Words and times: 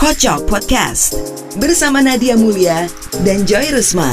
Kocok 0.00 0.48
Podcast 0.48 1.12
bersama 1.60 2.00
Nadia 2.00 2.40
Mulia 2.40 2.88
dan 3.20 3.44
Joy 3.44 3.68
Rusma. 3.68 4.08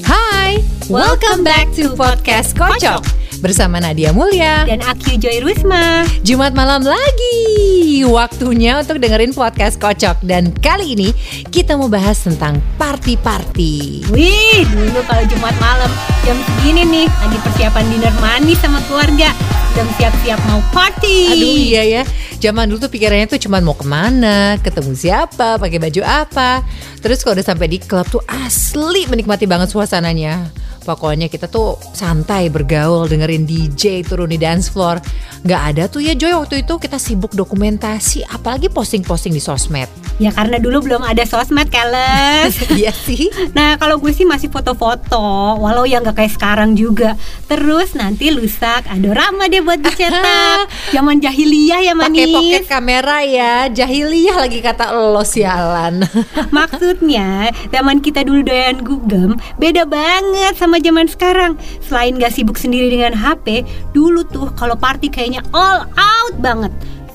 Hai, 0.00 0.64
welcome 0.88 1.44
back 1.44 1.68
to 1.76 1.92
podcast 1.92 2.56
Kocok 2.56 3.04
bersama 3.44 3.76
Nadia 3.76 4.12
Mulia 4.16 4.64
dan 4.64 4.80
aku 4.84 5.20
Joy 5.20 5.44
Rusma. 5.44 6.08
Jumat 6.24 6.56
malam 6.56 6.80
lagi, 6.80 8.04
waktunya 8.08 8.80
untuk 8.80 8.96
dengerin 8.96 9.36
podcast 9.36 9.76
Kocok 9.76 10.24
dan 10.24 10.56
kali 10.64 10.96
ini 10.96 11.12
kita 11.52 11.76
mau 11.76 11.92
bahas 11.92 12.24
tentang 12.24 12.56
party-party. 12.80 14.08
Wih, 14.08 14.64
dulu 14.64 15.00
kalau 15.04 15.24
Jumat 15.28 15.56
malam 15.60 15.92
jam 16.24 16.40
segini 16.40 16.88
nih 16.88 17.06
lagi 17.08 17.38
persiapan 17.44 17.84
dinner 17.92 18.14
manis 18.20 18.56
sama 18.60 18.80
keluarga, 18.88 19.32
sedang 19.70 19.90
siap-siap 20.02 20.40
mau 20.50 20.58
party. 20.74 21.30
Aduh 21.30 21.54
iya 21.54 21.82
ya, 21.86 22.02
zaman 22.42 22.66
dulu 22.66 22.82
tuh 22.82 22.90
pikirannya 22.90 23.30
tuh 23.30 23.38
cuma 23.38 23.62
mau 23.62 23.78
ke 23.78 23.86
mana, 23.86 24.58
ketemu 24.58 24.98
siapa, 24.98 25.62
pakai 25.62 25.78
baju 25.78 26.02
apa. 26.02 26.66
Terus 26.98 27.22
kalau 27.22 27.38
udah 27.38 27.46
sampai 27.46 27.70
di 27.70 27.78
klub 27.78 28.02
tuh 28.10 28.18
asli 28.26 29.06
menikmati 29.06 29.46
banget 29.46 29.70
suasananya. 29.70 30.50
Pokoknya 30.80 31.28
kita 31.28 31.46
tuh 31.46 31.76
santai 31.92 32.48
bergaul 32.48 33.04
dengerin 33.04 33.44
DJ 33.44 34.04
turun 34.06 34.32
di 34.32 34.40
dance 34.40 34.72
floor. 34.72 35.00
Gak 35.44 35.62
ada 35.72 35.88
tuh 35.88 36.04
ya 36.04 36.12
Joy 36.12 36.36
waktu 36.36 36.64
itu 36.64 36.76
kita 36.76 37.00
sibuk 37.00 37.32
dokumentasi 37.32 38.28
apalagi 38.28 38.68
posting-posting 38.68 39.32
di 39.32 39.40
sosmed. 39.40 39.88
Ya 40.20 40.28
karena 40.36 40.60
dulu 40.60 40.84
belum 40.84 41.00
ada 41.04 41.24
sosmed 41.24 41.72
keles. 41.72 42.56
Iya 42.80 42.92
sih. 42.94 43.28
Nah 43.56 43.76
kalau 43.76 44.00
gue 44.00 44.12
sih 44.12 44.24
masih 44.24 44.48
foto-foto, 44.48 45.20
walau 45.60 45.84
ya 45.84 46.00
nggak 46.00 46.16
kayak 46.16 46.32
sekarang 46.36 46.76
juga. 46.76 47.16
Terus 47.48 47.96
nanti 47.96 48.32
lusak, 48.32 48.84
adorama 48.88 49.48
deh 49.48 49.64
buat 49.64 49.80
dicetak. 49.80 50.68
Zaman 50.94 51.20
jahiliyah 51.20 51.80
ya 51.82 51.94
manis. 51.96 52.30
Pakai 52.30 52.36
pocket 52.36 52.64
kamera 52.68 53.18
ya, 53.24 53.54
jahiliyah 53.72 54.36
lagi 54.38 54.60
kata 54.60 54.92
lo 54.92 55.24
sialan. 55.24 56.04
Maksudnya 56.56 57.52
zaman 57.72 57.98
kita 58.04 58.22
dulu 58.22 58.44
doyan 58.44 58.82
gugem 58.84 59.36
beda 59.56 59.88
banget 59.88 60.54
sama 60.56 60.69
zaman 60.78 61.10
sekarang. 61.10 61.58
Selain 61.82 62.14
gak 62.14 62.30
sibuk 62.30 62.54
sendiri 62.54 62.94
dengan 62.94 63.18
HP, 63.18 63.66
dulu 63.90 64.22
tuh 64.22 64.54
kalau 64.54 64.78
party 64.78 65.10
kayaknya 65.10 65.42
all 65.50 65.90
out 65.98 66.34
banget. 66.38 66.70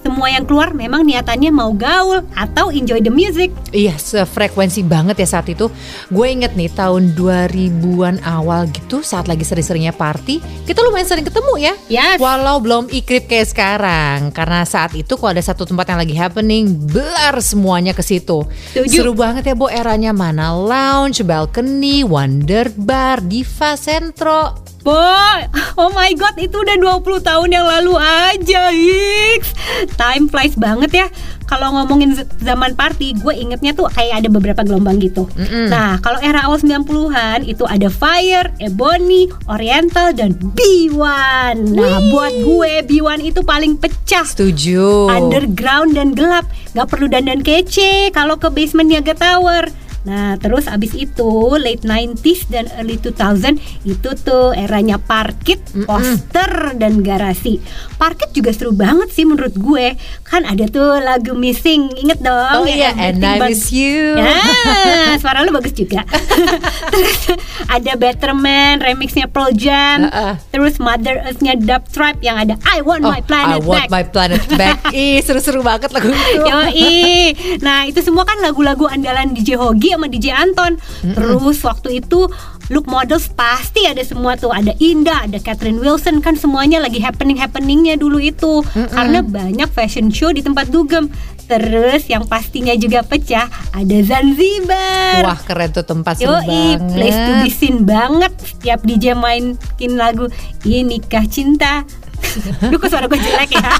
Semua 0.06 0.30
yang 0.30 0.46
keluar 0.46 0.70
memang 0.78 1.02
niatannya 1.02 1.50
mau 1.50 1.74
gaul 1.74 2.22
atau 2.38 2.70
enjoy 2.70 3.02
the 3.02 3.10
music. 3.10 3.50
Iya, 3.74 3.98
sefrekuensi 3.98 4.86
banget 4.86 5.18
ya 5.18 5.26
saat 5.26 5.50
itu. 5.50 5.66
Gue 6.14 6.30
inget 6.30 6.54
nih 6.54 6.70
tahun 6.70 7.18
2000-an 7.18 8.22
awal 8.22 8.70
gitu 8.70 9.02
saat 9.02 9.26
lagi 9.26 9.42
sering-seringnya 9.42 9.98
party, 9.98 10.46
kita 10.70 10.86
lumayan 10.86 11.10
sering 11.10 11.26
ketemu 11.26 11.54
ya. 11.58 11.74
Yes. 11.90 12.22
Walau 12.22 12.62
belum 12.62 12.94
ikrip 12.94 13.26
kayak 13.26 13.50
sekarang, 13.50 14.30
karena 14.30 14.62
saat 14.70 14.94
itu 14.94 15.18
kalau 15.18 15.34
ada 15.34 15.42
satu 15.42 15.66
tempat 15.66 15.90
yang 15.90 15.98
lagi 15.98 16.14
happening, 16.14 16.78
belar 16.86 17.42
semuanya 17.42 17.98
ke 17.98 18.06
situ. 18.06 18.46
Seru 18.86 19.18
banget 19.18 19.50
ya, 19.50 19.56
Bo, 19.58 19.74
eranya 19.74 20.14
mana 20.14 20.54
lounge, 20.54 21.26
balcony, 21.26 22.06
wonder 22.06 22.70
bar, 22.78 23.26
diva, 23.26 23.74
sentro. 23.74 24.54
Boy, 24.86 25.50
oh 25.82 25.90
my 25.98 26.14
god 26.14 26.38
itu 26.38 26.62
udah 26.62 26.78
20 26.78 27.02
tahun 27.26 27.50
yang 27.50 27.66
lalu 27.66 27.98
aja 27.98 28.70
Hiks 28.70 29.58
Time 29.98 30.30
flies 30.30 30.54
banget 30.54 30.94
ya. 30.94 31.08
Kalau 31.50 31.74
ngomongin 31.74 32.14
zaman 32.42 32.78
party 32.78 33.18
Gue 33.18 33.34
ingetnya 33.34 33.74
tuh 33.74 33.90
kayak 33.90 34.22
ada 34.22 34.30
beberapa 34.30 34.62
gelombang 34.62 35.02
gitu. 35.02 35.26
Mm-mm. 35.34 35.74
Nah 35.74 35.98
kalau 36.06 36.22
era 36.22 36.46
awal 36.46 36.62
90-an 36.62 37.50
Itu 37.50 37.66
ada 37.66 37.90
Fire, 37.90 38.54
Ebony, 38.62 39.26
Oriental, 39.50 40.14
dan 40.14 40.38
B1 40.54 41.66
Nah 41.74 41.98
buat 42.14 42.34
gue 42.46 42.74
B1 42.86 43.26
itu 43.26 43.42
paling 43.42 43.82
pecah. 43.82 44.22
Setuju. 44.22 45.10
Underground 45.10 45.98
dan 45.98 46.14
gelap. 46.14 46.46
Gak 46.78 46.94
perlu 46.94 47.10
dandan 47.10 47.42
kece. 47.42 48.14
Kalau 48.14 48.38
ke 48.38 48.54
basement 48.54 48.94
Niaga 48.94 49.18
Tower 49.18 49.66
Nah 50.06 50.38
terus 50.38 50.70
abis 50.70 50.96
itu 50.96 51.58
late 51.60 51.82
90s 51.84 52.48
dan 52.48 52.66
early 52.78 53.02
2000 53.02 53.58
Itu 53.84 54.14
tuh 54.16 54.54
eranya 54.54 55.02
parkit, 55.02 55.60
poster, 55.84 56.78
dan 56.80 57.02
garasi 57.02 57.58
Parkit 57.98 58.32
juga 58.32 58.54
seru 58.54 58.72
banget 58.72 59.12
sih 59.12 59.26
menurut 59.26 59.58
gue 59.58 59.98
Kan 60.24 60.46
ada 60.46 60.70
tuh 60.70 61.02
lagu 61.02 61.34
missing 61.36 61.90
Inget 62.00 62.22
Oh 62.26 62.64
dong 62.64 62.66
iya, 62.70 62.94
yang 62.94 62.98
and 63.02 63.16
Everything 63.26 63.42
I 63.42 63.50
miss 63.50 63.64
you. 63.74 64.00
Ya, 64.16 65.16
suara 65.24 65.42
lu 65.42 65.52
bagus 65.54 65.74
juga. 65.74 66.06
Terus 66.94 67.20
ada 67.70 67.92
Betterman, 67.98 68.82
remixnya 68.84 69.26
Pearl 69.30 69.52
Jam. 69.56 70.08
Uh-uh. 70.10 70.34
Terus 70.52 70.78
Mother 70.78 71.22
Earth-nya 71.26 71.58
Dub 71.58 71.84
Tribe 71.90 72.20
yang 72.22 72.38
ada 72.38 72.56
I 72.68 72.82
Want 72.86 73.04
Oh, 73.06 73.12
My 73.12 73.22
Planet 73.22 73.60
I 73.60 73.64
want 73.64 73.86
Back. 73.86 73.90
my 73.92 74.04
planet 74.08 74.44
back. 74.56 74.78
Ih, 74.96 75.20
seru-seru 75.22 75.62
banget 75.62 75.92
lagu 75.92 76.10
itu. 76.10 76.44
Yoi. 76.48 77.36
Nah, 77.62 77.86
itu 77.86 78.00
semua 78.02 78.24
kan 78.24 78.40
lagu-lagu 78.40 78.88
andalan 78.88 79.36
DJ 79.36 79.60
Hogi 79.60 79.95
sama 79.96 80.12
DJ 80.12 80.36
Anton. 80.36 80.78
Terus 81.02 81.64
waktu 81.64 82.04
itu 82.04 82.28
look 82.70 82.90
models 82.90 83.30
pasti 83.34 83.86
ada 83.86 84.02
semua 84.02 84.36
tuh. 84.36 84.52
Ada 84.52 84.76
Indah, 84.78 85.26
ada 85.26 85.38
Catherine 85.42 85.80
Wilson 85.80 86.22
kan 86.22 86.36
semuanya 86.36 86.84
lagi 86.84 87.00
happening-happeningnya 87.02 87.98
dulu 87.98 88.20
itu. 88.20 88.62
Karena 88.92 89.24
banyak 89.24 89.70
fashion 89.72 90.12
show 90.12 90.30
di 90.36 90.44
tempat 90.44 90.70
dugem. 90.70 91.08
Terus 91.46 92.10
yang 92.10 92.26
pastinya 92.26 92.74
juga 92.74 93.06
pecah 93.06 93.46
ada 93.70 93.98
Zanzibar. 94.02 95.22
Wah, 95.30 95.40
keren 95.46 95.70
tuh 95.70 95.86
tempat 95.86 96.18
Yoi, 96.18 96.42
banget. 96.42 96.90
place 96.98 97.20
to 97.22 97.32
be 97.46 97.50
seen 97.54 97.86
banget 97.86 98.34
Setiap 98.42 98.82
DJ 98.82 99.14
mainin 99.14 99.94
lagu 99.94 100.26
Inikah 100.66 101.30
cinta 101.30 101.86
Duh 102.72 102.78
kok 102.78 102.90
suara 102.90 103.06
gue 103.08 103.20
jelek 103.20 103.52
ya? 103.56 103.64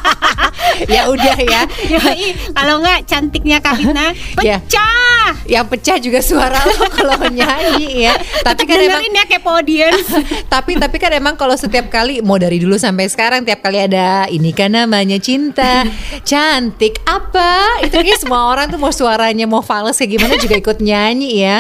Ya 0.92 1.08
udah 1.08 1.38
ya. 1.40 1.62
Kalau 2.58 2.84
nggak 2.84 3.08
cantiknya 3.08 3.64
Kahitna 3.64 4.12
Ya. 4.44 4.60
Pecah. 4.60 5.32
Yang 5.48 5.66
pecah 5.72 5.98
juga 5.98 6.20
suara 6.22 6.60
lo 6.62 6.86
kalau 6.92 7.18
nyanyi 7.30 8.06
ya. 8.06 8.14
Tapi 8.46 8.66
Tetep 8.66 8.78
kan 8.78 8.78
emang 8.82 9.04
ya 9.10 9.24
kepo 9.26 9.50
audience. 9.58 10.10
Tapi 10.46 10.78
tapi 10.78 10.98
kan 11.02 11.10
emang 11.16 11.34
kalau 11.40 11.58
setiap 11.58 11.90
kali 11.90 12.22
mau 12.22 12.38
dari 12.38 12.62
dulu 12.62 12.78
sampai 12.78 13.10
sekarang 13.10 13.42
tiap 13.42 13.66
kali 13.66 13.90
ada 13.90 14.30
ini 14.30 14.54
kan 14.54 14.74
namanya 14.74 15.18
cinta 15.18 15.88
cantik 16.22 17.02
apa? 17.10 17.82
Itu 17.82 18.02
kayak 18.02 18.22
semua 18.22 18.54
orang 18.54 18.70
tuh 18.70 18.78
mau 18.78 18.94
suaranya 18.94 19.50
mau 19.50 19.66
fals 19.66 19.98
kayak 19.98 20.12
gimana 20.18 20.34
juga 20.38 20.56
ikut 20.62 20.78
nyanyi 20.82 21.32
ya. 21.42 21.60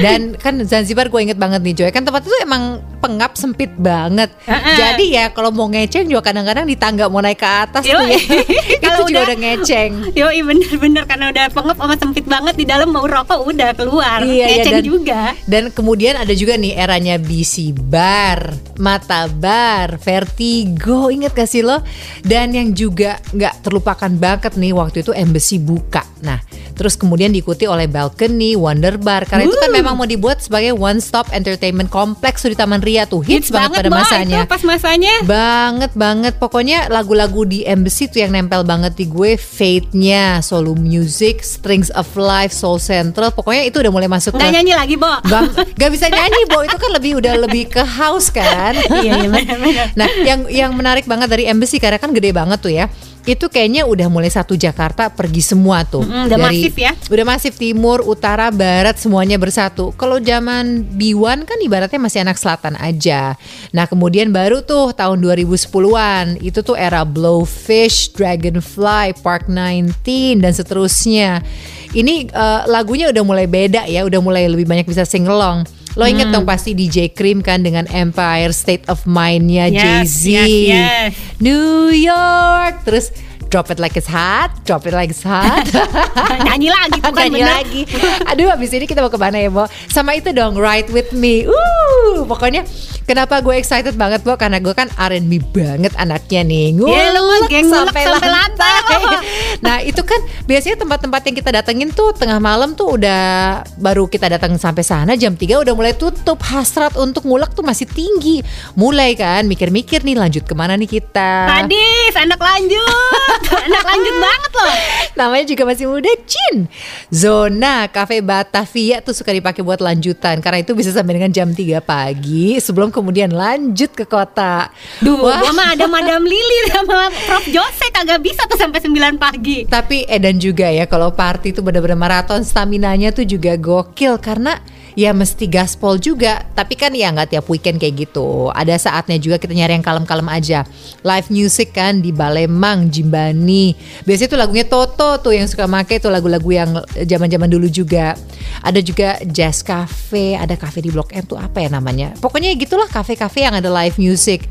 Dan 0.00 0.36
kan 0.36 0.60
Zanzibar 0.64 1.08
gue 1.08 1.20
inget 1.24 1.38
banget 1.40 1.60
nih 1.64 1.74
Joy. 1.76 1.90
Kan 1.92 2.04
tempat 2.04 2.24
itu 2.24 2.36
emang 2.44 2.80
pengap 3.00 3.36
sempit 3.38 3.72
banget. 3.80 4.28
Jadi 4.76 5.16
ya 5.16 5.32
kalau 5.32 5.52
mau 5.54 5.68
ngeceng 5.78 6.06
juga 6.06 6.22
kadang-kadang 6.24 6.64
di 6.64 6.74
tangga 6.74 7.06
mau 7.06 7.18
naik 7.18 7.38
ke 7.38 7.46
atas 7.46 7.82
tuh 7.82 8.02
ya. 8.02 8.18
Kalau 8.82 9.06
juga 9.08 9.22
udah- 9.22 9.24
udah 9.24 9.38
ngeceng. 9.38 9.92
Yoi 10.12 10.40
bener-bener. 10.42 11.02
Karena 11.04 11.30
udah 11.30 11.44
pengep 11.48 11.76
sama 11.76 11.94
sempit 11.94 12.24
banget 12.24 12.54
Di 12.54 12.64
dalam 12.64 12.88
mau 12.88 13.02
rokok 13.02 13.40
udah 13.44 13.70
keluar. 13.72 14.20
Iya, 14.20 14.34
iya, 14.34 14.46
Ngeceng 14.58 14.74
dan- 14.74 14.84
juga. 14.84 15.20
Dan 15.44 15.62
kemudian 15.70 16.14
ada 16.14 16.32
juga 16.32 16.54
nih 16.54 16.74
eranya 16.74 17.16
BC 17.16 17.70
Bar, 17.72 18.52
Mata 18.76 19.26
Bar, 19.26 19.96
Vertigo, 19.98 21.08
inget 21.08 21.32
gak 21.32 21.46
sih 21.46 21.62
lo? 21.62 21.80
Dan 22.20 22.50
yang 22.50 22.72
juga 22.72 23.22
nggak 23.28 23.62
terlupakan 23.62 24.10
banget 24.10 24.54
nih 24.54 24.72
waktu 24.72 25.00
itu 25.00 25.12
Embassy 25.12 25.56
buka. 25.56 26.02
Nah, 26.18 26.42
terus 26.72 26.94
kemudian 26.94 27.30
diikuti 27.30 27.64
oleh 27.64 27.86
Balcony, 27.86 28.54
Wonder 28.54 28.96
Bar. 28.96 29.24
Karena 29.24 29.44
itu 29.44 29.54
kan 29.54 29.70
memang 29.70 29.94
mau 29.94 30.04
dibuat 30.04 30.40
sebagai 30.40 30.72
one 30.72 30.98
stop 30.98 31.30
entertainment 31.30 31.86
complex 31.88 32.40
tuh 32.40 32.50
di 32.50 32.56
Taman 32.56 32.80
Ria 32.80 33.04
tuh. 33.04 33.20
Hits, 33.20 33.48
banget, 33.48 33.78
pada 33.78 33.88
Boy, 33.88 33.98
masanya. 34.00 34.38
itu 34.40 34.46
pas 34.46 34.62
masanya 34.62 35.14
Banget 35.58 35.92
banget 35.98 36.34
pokoknya 36.38 36.86
lagu-lagu 36.86 37.42
di 37.42 37.66
Embassy 37.66 38.06
tuh 38.06 38.22
yang 38.22 38.30
nempel 38.30 38.62
banget 38.62 38.94
di 38.94 39.10
gue 39.10 39.34
Fate-nya, 39.34 40.38
Solo 40.38 40.78
Music, 40.78 41.42
Strings 41.42 41.90
of 41.98 42.06
Life, 42.14 42.54
Soul 42.54 42.78
Central 42.78 43.34
pokoknya 43.34 43.66
itu 43.66 43.82
udah 43.82 43.90
mulai 43.90 44.06
masuk 44.06 44.38
Nggak 44.38 44.46
ke 44.46 44.54
nyanyi 44.54 44.72
lagi 44.78 44.94
Bo 44.94 45.10
Gak, 45.26 45.74
gak 45.74 45.90
bisa 45.90 46.06
nyanyi, 46.06 46.46
Bo. 46.46 46.62
Itu 46.62 46.78
kan 46.78 46.90
lebih 46.94 47.18
udah 47.18 47.34
lebih 47.42 47.66
ke 47.74 47.82
house 47.82 48.30
kan. 48.30 48.78
Iya 49.02 49.18
iya 49.18 49.28
bener-bener 49.28 49.86
Nah, 49.98 50.08
yang 50.22 50.40
yang 50.46 50.70
menarik 50.78 51.10
banget 51.10 51.26
dari 51.26 51.50
Embassy 51.50 51.82
karena 51.82 51.98
kan 51.98 52.14
gede 52.14 52.30
banget 52.30 52.58
tuh 52.62 52.70
ya. 52.70 52.86
Itu 53.28 53.52
kayaknya 53.52 53.84
udah 53.84 54.08
mulai 54.08 54.32
satu 54.32 54.56
Jakarta 54.56 55.12
pergi 55.12 55.44
semua 55.44 55.84
tuh. 55.84 56.00
Mm-mm, 56.00 56.32
udah 56.32 56.38
masif 56.40 56.72
ya. 56.80 56.96
Udah 57.12 57.24
masif 57.28 57.52
timur, 57.60 58.00
utara, 58.00 58.48
barat 58.48 58.96
semuanya 58.96 59.36
bersatu. 59.36 59.92
Kalau 60.00 60.16
zaman 60.16 60.80
B1 60.96 61.44
kan 61.44 61.60
ibaratnya 61.60 62.00
masih 62.00 62.24
anak 62.24 62.40
selatan 62.40 62.80
aja. 62.80 63.36
Nah, 63.76 63.84
kemudian 63.84 64.32
baru 64.32 64.64
tuh 64.64 64.96
tahun 64.96 65.20
2010-an 65.20 66.40
itu 66.40 66.64
tuh 66.64 66.72
era 66.72 67.04
Blowfish, 67.04 68.16
Dragonfly, 68.16 69.20
Park 69.20 69.52
19 69.52 70.40
dan 70.40 70.56
seterusnya. 70.56 71.44
Ini 71.92 72.32
eh, 72.32 72.60
lagunya 72.64 73.12
udah 73.12 73.24
mulai 73.24 73.44
beda 73.44 73.84
ya, 73.84 74.08
udah 74.08 74.20
mulai 74.24 74.48
lebih 74.48 74.64
banyak 74.64 74.88
bisa 74.88 75.04
sing 75.04 75.28
along. 75.28 75.77
Lo 75.98 76.06
inget 76.06 76.30
dong 76.30 76.46
pasti 76.46 76.78
DJ 76.78 77.10
Cream 77.10 77.42
kan 77.42 77.58
dengan 77.58 77.82
Empire 77.90 78.54
State 78.54 78.86
of 78.86 79.02
Mind-nya 79.02 79.66
Yes, 79.66 79.82
Jay-Z. 79.82 80.22
yes, 80.30 80.46
yes. 80.70 81.10
New 81.42 81.90
York 81.90 82.86
terus 82.86 83.10
drop 83.48 83.72
it 83.72 83.80
like 83.80 83.96
it's 83.96 84.08
hot, 84.08 84.52
drop 84.68 84.84
it 84.84 84.92
like 84.92 85.08
it's 85.08 85.24
hot. 85.24 85.64
Nyanyi 86.46 86.68
lagi 86.68 86.98
tuh 87.00 87.12
kan 87.12 87.28
Nyanyi 87.28 87.40
bener. 87.40 87.52
lagi. 87.60 87.82
Aduh, 88.28 88.48
habis 88.52 88.70
ini 88.76 88.84
kita 88.84 89.00
mau 89.00 89.08
ke 89.08 89.16
mana 89.16 89.40
ya, 89.40 89.48
Bo? 89.48 89.64
Sama 89.88 90.14
itu 90.14 90.30
dong, 90.36 90.60
Ride 90.60 90.92
With 90.92 91.16
Me. 91.16 91.48
Uh, 91.48 92.28
pokoknya 92.28 92.68
kenapa 93.08 93.40
gue 93.40 93.56
excited 93.56 93.96
banget, 93.96 94.20
Bo? 94.22 94.36
Karena 94.36 94.60
gue 94.60 94.72
kan 94.76 94.92
R&B 94.92 95.40
banget 95.52 95.96
anaknya 95.96 96.44
nih. 96.44 96.76
Iya, 96.76 97.04
lu 97.16 97.20
mah 97.24 97.40
geng 97.48 97.66
ngulek 97.72 97.88
sampai 97.96 98.04
lantai, 98.28 98.72
Bo. 98.84 99.00
nah, 99.66 99.76
itu 99.80 100.02
kan 100.04 100.20
biasanya 100.44 100.76
tempat-tempat 100.84 101.20
yang 101.24 101.36
kita 101.40 101.50
datengin 101.50 101.88
tuh 101.96 102.12
tengah 102.12 102.38
malam 102.38 102.76
tuh 102.76 103.00
udah 103.00 103.64
baru 103.80 104.04
kita 104.06 104.28
datang 104.28 104.52
sampai 104.60 104.84
sana 104.84 105.16
jam 105.16 105.34
3 105.34 105.64
udah 105.64 105.72
mulai 105.72 105.96
tutup. 105.96 106.36
Hasrat 106.48 106.96
untuk 106.96 107.24
ngulek 107.24 107.52
tuh 107.56 107.64
masih 107.64 107.88
tinggi. 107.88 108.44
Mulai 108.76 109.16
kan 109.16 109.44
mikir-mikir 109.48 110.04
nih 110.04 110.16
lanjut 110.16 110.44
ke 110.44 110.52
mana 110.52 110.76
nih 110.76 110.88
kita. 111.00 111.48
Sadis, 111.48 112.14
anak 112.16 112.40
lanjut. 112.40 113.37
Anak 113.46 113.82
lanjut 113.84 114.16
banget 114.18 114.52
loh. 114.52 114.74
Namanya 115.18 115.44
juga 115.50 115.62
masih 115.66 115.86
muda, 115.90 116.10
Cin. 116.26 116.70
Zona 117.10 117.86
Cafe 117.90 118.22
Batavia 118.22 119.02
tuh 119.02 119.14
suka 119.14 119.34
dipakai 119.34 119.62
buat 119.62 119.78
lanjutan 119.82 120.38
karena 120.38 120.62
itu 120.62 120.72
bisa 120.74 120.90
sampai 120.94 121.18
dengan 121.18 121.30
jam 121.34 121.50
3 121.50 121.82
pagi 121.82 122.58
sebelum 122.58 122.90
kemudian 122.94 123.30
lanjut 123.32 123.94
ke 123.94 124.04
kota. 124.06 124.70
Duh, 125.02 125.18
Wah. 125.18 125.42
gua 125.42 125.52
mah 125.54 125.68
ada 125.74 125.86
Madam 125.90 126.22
Lili 126.22 126.58
sama 126.70 127.10
Prof 127.26 127.46
Jose 127.48 127.86
kagak 127.90 128.22
bisa 128.22 128.46
tuh 128.46 128.58
sampai 128.58 128.80
9 128.80 129.18
pagi. 129.18 129.66
Tapi 129.66 130.06
Edan 130.06 130.38
juga 130.38 130.70
ya 130.70 130.86
kalau 130.86 131.10
party 131.12 131.50
itu 131.52 131.60
benar-benar 131.60 131.98
maraton 131.98 132.46
staminanya 132.46 133.10
tuh 133.10 133.26
juga 133.26 133.58
gokil 133.58 134.20
karena 134.22 134.60
ya 134.98 135.14
mesti 135.14 135.46
gaspol 135.46 136.02
juga. 136.02 136.42
Tapi 136.58 136.74
kan 136.74 136.90
ya 136.90 137.14
nggak 137.14 137.38
tiap 137.38 137.46
weekend 137.46 137.78
kayak 137.78 138.10
gitu. 138.10 138.50
Ada 138.50 138.90
saatnya 138.90 139.14
juga 139.22 139.38
kita 139.38 139.54
nyari 139.54 139.78
yang 139.78 139.86
kalem-kalem 139.86 140.26
aja. 140.26 140.66
Live 141.06 141.30
music 141.30 141.70
kan 141.70 142.02
di 142.02 142.10
Balemang, 142.10 142.90
Jimbani. 142.90 143.78
Biasanya 144.02 144.34
tuh 144.34 144.40
lagunya 144.42 144.66
Toto 144.66 145.22
tuh 145.22 145.38
yang 145.38 145.46
suka 145.46 145.70
make 145.70 146.02
tuh 146.02 146.10
lagu-lagu 146.10 146.50
yang 146.50 146.82
zaman-zaman 146.98 147.46
dulu 147.46 147.70
juga. 147.70 148.18
Ada 148.66 148.82
juga 148.82 149.22
jazz 149.30 149.62
cafe, 149.62 150.34
ada 150.34 150.58
cafe 150.58 150.82
di 150.82 150.90
Blok 150.90 151.14
M 151.14 151.22
tuh 151.22 151.38
apa 151.38 151.62
ya 151.62 151.70
namanya? 151.70 152.18
Pokoknya 152.18 152.50
gitulah 152.58 152.90
cafe-cafe 152.90 153.46
yang 153.46 153.54
ada 153.54 153.70
live 153.70 153.94
music. 154.02 154.50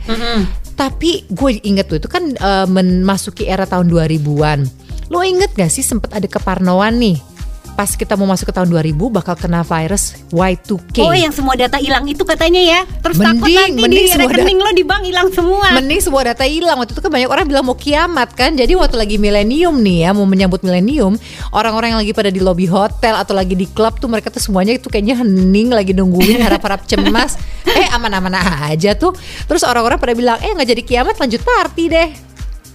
Tapi 0.79 1.27
gue 1.27 1.59
inget 1.67 1.91
tuh 1.91 1.99
itu 1.99 2.07
kan 2.07 2.23
eh, 2.23 2.67
memasuki 2.71 3.44
era 3.44 3.67
tahun 3.67 3.91
2000-an. 3.91 4.63
Lo 5.11 5.23
inget 5.23 5.51
gak 5.55 5.71
sih 5.71 5.83
sempet 5.83 6.13
ada 6.15 6.27
keparnoan 6.29 6.95
nih? 6.99 7.36
Pas 7.77 7.94
kita 7.94 8.18
mau 8.18 8.25
masuk 8.25 8.50
ke 8.50 8.53
tahun 8.57 8.74
2000 8.74 8.97
bakal 9.13 9.38
kena 9.38 9.62
virus 9.62 10.18
Y2K. 10.33 11.06
Oh, 11.06 11.13
yang 11.13 11.29
semua 11.29 11.53
data 11.53 11.77
hilang 11.77 12.09
itu 12.09 12.25
katanya 12.25 12.57
ya. 12.57 12.79
Terus 13.06 13.21
takut 13.21 13.45
Mending, 13.45 13.77
nanti 13.77 13.81
mending 13.85 14.06
di 14.09 14.18
rekening 14.18 14.57
lo 14.57 14.69
di 14.74 14.81
bank 14.81 15.06
hilang 15.06 15.29
semua. 15.29 15.77
Mending 15.77 16.01
semua 16.01 16.21
data 16.25 16.41
hilang 16.41 16.81
Waktu 16.81 16.97
itu 16.97 17.01
kan 17.06 17.12
banyak 17.13 17.29
orang 17.29 17.45
bilang 17.45 17.65
mau 17.69 17.77
kiamat 17.77 18.33
kan 18.33 18.57
Jadi 18.57 18.74
waktu 18.74 18.97
lagi 18.97 19.15
milenium 19.21 19.77
nih 19.77 20.07
ya 20.07 20.09
Mau 20.18 20.25
menyambut 20.25 20.65
milenium 20.65 21.13
Orang-orang 21.53 21.94
yang 21.94 22.00
lagi 22.01 22.13
pada 22.18 22.33
di 22.33 22.41
lobby 22.41 22.65
hotel 22.65 23.13
Atau 23.13 23.38
lagi 23.38 23.53
di 23.53 23.69
klub 23.69 24.01
tuh 24.01 24.09
Mereka 24.09 24.33
tuh 24.33 24.41
semuanya 24.41 24.73
itu 24.73 24.89
kayaknya 24.89 25.21
hening 25.21 25.69
Lagi 25.69 25.94
nungguin 25.94 26.41
harap-harap 26.45 26.89
cemas 26.89 27.38
Eh 27.68 27.88
aman-aman 27.94 28.41
aja 28.73 28.97
tuh 28.97 29.13
Terus 29.45 29.62
orang-orang 29.62 30.01
pada 30.01 30.18
bilang 30.18 30.41
Eh 30.41 30.50
nggak 30.50 30.69
jadi 30.73 30.81
kiamat 30.81 31.15
lanjut 31.21 31.45
party 31.45 31.85
deh 31.91 32.26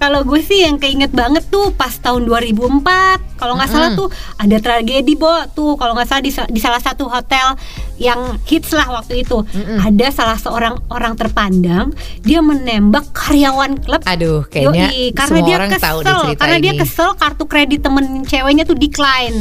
Kalau 0.03 0.27
gue 0.27 0.43
sih 0.43 0.67
yang 0.67 0.83
keinget 0.83 1.15
banget 1.15 1.47
tuh 1.47 1.71
pas 1.71 1.95
tahun 1.95 2.27
2004 2.27 3.39
Kalau 3.39 3.55
nggak 3.55 3.71
salah 3.71 3.95
tuh 3.95 4.11
ada 4.35 4.57
tragedi 4.59 5.15
Bo 5.15 5.31
Tuh. 5.55 5.79
Kalau 5.79 5.95
nggak 5.95 6.11
salah 6.11 6.23
di, 6.23 6.35
di 6.35 6.59
salah 6.59 6.83
satu 6.83 7.07
hotel 7.07 7.55
yang 8.03 8.19
hits 8.43 8.75
lah 8.75 8.91
waktu 8.91 9.23
itu. 9.23 9.47
Ada 9.79 10.11
salah 10.11 10.39
seorang 10.39 10.75
orang 10.91 11.15
terpandang 11.15 11.95
Dia 12.27 12.43
menembak 12.43 13.15
karyawan 13.15 13.79
klub. 13.79 14.03
Aduh 14.03 14.43
kayaknya 14.51 14.91
Yoi, 14.91 15.15
karena 15.15 15.39
semua 15.39 15.47
dia 15.47 15.57
orang 15.57 15.71
kesel, 15.71 15.87
tahu 15.87 16.01
di 16.03 16.11
cerita 16.27 16.41
karena 16.43 16.57
dia 16.59 16.73
ini. 16.75 16.81
kesel 16.83 17.11
kartu 17.15 17.45
kredit 17.47 17.81
temen 17.87 18.05
ceweknya 18.27 18.65
tuh 18.67 18.75
decline. 18.75 19.39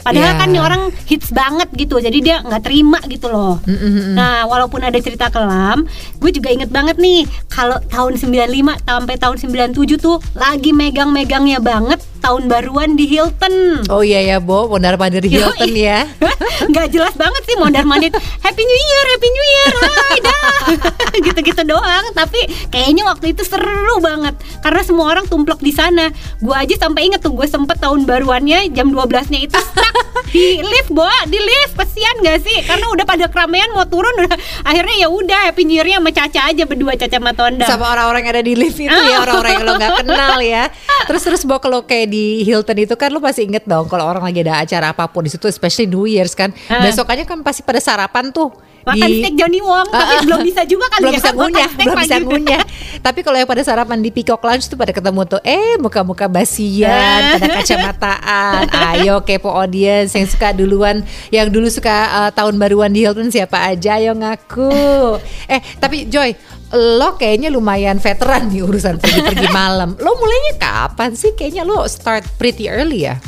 Padahal 0.00 0.32
Iya. 0.32 0.40
kan 0.40 0.48
nih 0.48 0.62
orang 0.64 0.82
hits 1.04 1.28
banget 1.28 1.68
gitu, 1.76 2.00
jadi 2.00 2.18
dia 2.24 2.36
nggak 2.40 2.64
terima 2.64 2.96
gitu 3.04 3.28
loh. 3.28 3.60
Nah, 4.16 4.48
walaupun 4.48 4.80
ada 4.80 4.96
cerita 4.96 5.28
kelam, 5.28 5.84
gue 6.16 6.30
juga 6.32 6.48
inget 6.48 6.72
banget 6.72 6.96
nih 6.96 7.28
kalau 7.52 7.76
tahun 7.92 8.16
95 8.16 8.80
sampai 8.80 9.14
tahun 9.20 9.36
97 9.36 9.89
tuh 9.96 10.22
lagi 10.36 10.70
megang-megangnya 10.70 11.58
banget 11.58 11.98
tahun 12.20 12.46
baruan 12.46 12.94
di 12.94 13.08
Hilton. 13.08 13.86
Oh 13.88 14.04
iya 14.04 14.20
ya 14.20 14.36
Bo 14.38 14.68
Mondar 14.68 15.00
mandir 15.00 15.24
Hilton 15.24 15.72
ya. 15.72 16.04
Nggak 16.70 16.92
jelas 16.92 17.14
banget 17.16 17.42
sih 17.48 17.56
mondar 17.56 17.88
mandir. 17.88 18.12
Happy 18.44 18.62
New 18.62 18.80
Year 18.80 19.04
Happy 19.16 19.28
New 19.32 19.46
Year. 19.48 19.72
Hai 19.80 20.18
dah. 20.20 20.42
Gitu-gitu 21.24 21.62
doang. 21.64 22.04
Tapi 22.12 22.40
kayaknya 22.68 23.08
waktu 23.08 23.32
itu 23.32 23.42
seru 23.42 23.96
banget. 24.04 24.36
Karena 24.60 24.82
semua 24.84 25.16
orang 25.16 25.24
tumplek 25.26 25.64
di 25.64 25.72
sana. 25.72 26.12
Gue 26.38 26.52
aja 26.52 26.76
sampai 26.76 27.08
inget 27.08 27.24
tuh 27.24 27.32
gue 27.32 27.48
sempet 27.48 27.80
tahun 27.80 28.04
baruannya 28.04 28.68
jam 28.76 28.92
12 28.92 29.32
nya 29.32 29.40
itu 29.40 29.56
stuck 29.56 29.96
di 30.36 30.60
lift 30.60 30.92
bo. 30.92 31.08
Di 31.26 31.40
lift. 31.40 31.72
Kesian 31.80 32.20
gak 32.20 32.44
sih? 32.44 32.60
Karena 32.68 32.92
udah 32.92 33.08
pada 33.08 33.24
keramaian 33.32 33.72
mau 33.72 33.88
turun 33.88 34.12
udah. 34.20 34.36
Akhirnya 34.68 34.94
ya 35.00 35.08
udah 35.08 35.48
Happy 35.48 35.64
New 35.64 35.80
Year-nya 35.80 35.96
sama 36.04 36.12
Caca 36.12 36.40
aja 36.52 36.62
berdua 36.68 36.92
Caca 37.00 37.16
sama 37.16 37.32
Tonda. 37.32 37.64
Sama 37.64 37.88
orang-orang 37.96 38.28
yang 38.28 38.32
ada 38.36 38.44
di 38.44 38.52
lift 38.52 38.76
itu 38.76 38.92
ya 38.92 39.24
orang-orang 39.24 39.52
yang 39.56 39.64
lo 39.64 39.74
nggak 39.80 39.92
kenal 39.98 40.36
ya 40.38 40.68
terus 41.04 41.22
terus 41.22 41.42
bawa 41.42 41.56
kalau 41.58 41.80
kayak 41.82 42.06
di 42.06 42.44
Hilton 42.44 42.76
itu 42.78 42.92
kan 42.94 43.08
lo 43.08 43.18
pasti 43.18 43.42
inget 43.42 43.64
dong 43.64 43.88
kalau 43.88 44.04
orang 44.04 44.20
lagi 44.22 44.44
ada 44.44 44.60
acara 44.60 44.92
apa 44.92 45.08
pun 45.08 45.24
di 45.24 45.32
situ 45.32 45.46
especially 45.46 45.88
New 45.88 46.04
Year's 46.04 46.32
kan 46.32 46.52
Ah. 46.68 46.84
besokannya 46.84 47.24
kan 47.24 47.40
pasti 47.40 47.60
pada 47.60 47.78
sarapan 47.78 48.28
tuh 48.28 48.52
makan 48.80 48.96
di- 49.02 49.20
steak 49.20 49.34
Johnny 49.34 49.60
Wong 49.60 49.86
tapi 49.86 50.00
Ah, 50.02 50.14
ah. 50.14 50.22
belum 50.22 50.40
bisa 50.42 50.62
juga 50.64 50.86
kan 50.86 51.00
belum 51.00 51.12
ya 51.12 51.16
bisa 51.16 51.30
ngunyah, 51.30 51.70
belum 51.74 51.96
bisa 51.98 52.16
ngunyah. 52.18 52.62
Tapi 53.00 53.20
kalau 53.20 53.36
yang 53.36 53.44
pada 53.46 53.60
sarapan 53.60 53.98
di 53.98 54.08
Peacock 54.08 54.40
Lounge 54.40 54.64
tuh 54.66 54.74
pada 54.74 54.88
ketemu 54.88 55.20
tuh, 55.26 55.40
eh 55.42 55.76
muka-muka 55.76 56.28
basian, 56.28 57.36
pada 57.36 57.60
kacamataan. 57.94 58.68
Ayo 58.94 59.20
kepo 59.20 59.48
audience 59.50 60.12
yang 60.12 60.24
suka 60.24 60.52
duluan, 60.52 61.00
yang 61.28 61.48
dulu 61.48 61.68
suka 61.68 61.92
uh, 62.18 62.30
tahun 62.30 62.56
baruan 62.56 62.88
di 62.88 63.00
Hilton 63.00 63.28
siapa 63.28 63.60
aja, 63.62 63.96
ayo 63.96 64.12
ngaku. 64.12 64.72
Eh 65.46 65.60
tapi 65.76 66.04
Joy, 66.06 66.32
lo 66.70 67.18
kayaknya 67.18 67.50
lumayan 67.50 67.98
veteran 67.98 68.46
nih 68.46 68.62
urusan 68.62 69.02
pergi-pergi 69.02 69.48
malam. 69.62 69.98
Lo 69.98 70.14
mulainya 70.14 70.54
kapan 70.58 71.18
sih? 71.18 71.34
Kayaknya 71.34 71.66
lo 71.66 71.82
start 71.90 72.22
pretty 72.38 72.70
early 72.70 73.10
ya. 73.10 73.18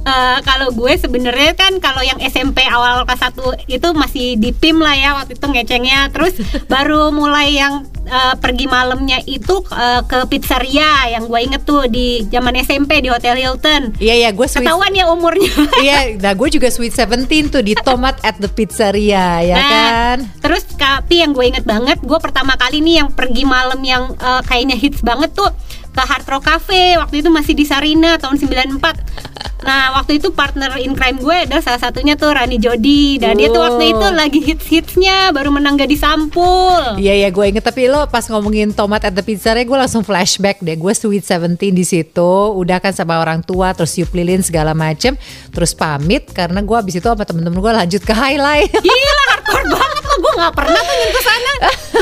Eh, 0.00 0.38
kalau 0.48 0.72
gue 0.72 0.96
sebenarnya 0.96 1.52
kan 1.52 1.76
kalau 1.76 2.00
yang 2.00 2.16
SMP 2.24 2.64
awal 2.64 3.04
kelas 3.04 3.20
1 3.36 3.68
itu 3.68 3.88
masih 3.92 4.40
di 4.40 4.48
PIM 4.48 4.80
lah 4.80 4.96
ya 4.96 5.12
waktu 5.12 5.36
itu 5.36 5.44
ngecengnya 5.44 6.08
terus 6.08 6.40
baru 6.72 7.12
mulai 7.12 7.52
yang 7.52 7.84
eh, 8.08 8.34
pergi 8.40 8.64
malamnya 8.64 9.20
itu 9.28 9.60
eh, 9.68 10.00
ke 10.08 10.24
pizzeria 10.32 11.04
yang 11.12 11.28
gue 11.28 11.40
inget 11.44 11.68
tuh 11.68 11.84
di 11.84 12.24
zaman 12.32 12.56
SMP 12.64 13.04
di 13.04 13.12
Hotel 13.12 13.44
Hilton 13.44 14.00
Iya 14.00 14.24
ya, 14.24 14.30
gue 14.32 14.48
sweet. 14.48 14.64
ketahuan 14.64 14.92
ya 14.96 15.04
umurnya 15.12 15.52
Iya, 15.84 16.16
nah 16.16 16.32
gue 16.32 16.48
juga 16.48 16.72
sweet 16.72 16.96
17 16.96 17.52
tuh 17.52 17.60
di 17.60 17.76
Tomat 17.76 18.24
at 18.24 18.40
the 18.40 18.48
Pizzeria 18.48 19.44
ya 19.44 19.56
Nah, 19.60 19.68
kan. 19.68 20.18
Terus 20.40 20.64
tapi 20.80 21.20
yang 21.20 21.36
gue 21.36 21.44
inget 21.44 21.68
banget, 21.68 22.00
gue 22.00 22.18
pertama 22.24 22.56
kali 22.56 22.80
nih 22.80 23.04
yang 23.04 23.12
pergi 23.12 23.44
malam 23.44 23.84
yang 23.84 24.16
eh, 24.16 24.40
kayaknya 24.48 24.80
hits 24.80 25.04
banget 25.04 25.36
tuh 25.36 25.52
ke 25.90 26.02
Hard 26.06 26.26
Rock 26.30 26.46
Cafe. 26.46 26.96
Waktu 26.96 27.20
itu 27.20 27.28
masih 27.28 27.52
di 27.52 27.66
Sarina 27.66 28.16
tahun 28.16 28.38
94. 28.38 29.29
Nah, 29.60 29.92
waktu 30.00 30.16
itu 30.16 30.32
partner 30.32 30.72
in 30.80 30.96
crime 30.96 31.20
gue 31.20 31.36
adalah 31.44 31.60
salah 31.60 31.80
satunya 31.80 32.16
tuh 32.16 32.32
Rani 32.32 32.56
Jodi. 32.56 33.20
Dan 33.20 33.36
dia 33.36 33.52
tuh 33.52 33.60
waktu 33.60 33.92
itu 33.92 34.06
lagi 34.12 34.40
hits-hitsnya 34.40 35.30
baru 35.36 35.52
menang 35.52 35.76
Gadis 35.76 36.00
Sampul. 36.00 36.96
Iya 36.96 37.26
ya 37.26 37.28
gue 37.28 37.44
inget. 37.44 37.64
Tapi 37.64 37.92
lo 37.92 38.08
pas 38.08 38.24
ngomongin 38.26 38.72
tomat 38.72 39.04
at 39.04 39.12
the 39.12 39.20
pizzeria 39.20 39.62
gue 39.62 39.78
langsung 39.78 40.00
flashback 40.00 40.64
deh. 40.64 40.76
Gue 40.80 40.96
sweet 40.96 41.24
17 41.24 41.60
di 41.76 41.84
situ 41.84 42.32
udah 42.56 42.80
kan 42.80 42.96
sama 42.96 43.20
orang 43.20 43.44
tua 43.44 43.76
terus 43.76 43.92
siup 43.92 44.10
lilin 44.16 44.40
segala 44.40 44.72
macem. 44.72 45.14
Terus 45.52 45.76
pamit 45.76 46.32
karena 46.32 46.64
gue 46.64 46.76
abis 46.76 46.98
itu 46.98 47.06
sama 47.06 47.24
temen-temen 47.28 47.60
gue 47.60 47.72
lanjut 47.72 48.02
ke 48.02 48.14
highlight. 48.16 48.72
Gila 48.72 49.22
hardcore 49.28 49.66
banget 49.76 49.99
gue 50.20 50.32
gak 50.36 50.52
pernah 50.52 50.78
tuh 50.78 50.94
nyentuh 50.94 51.22
sana. 51.22 51.52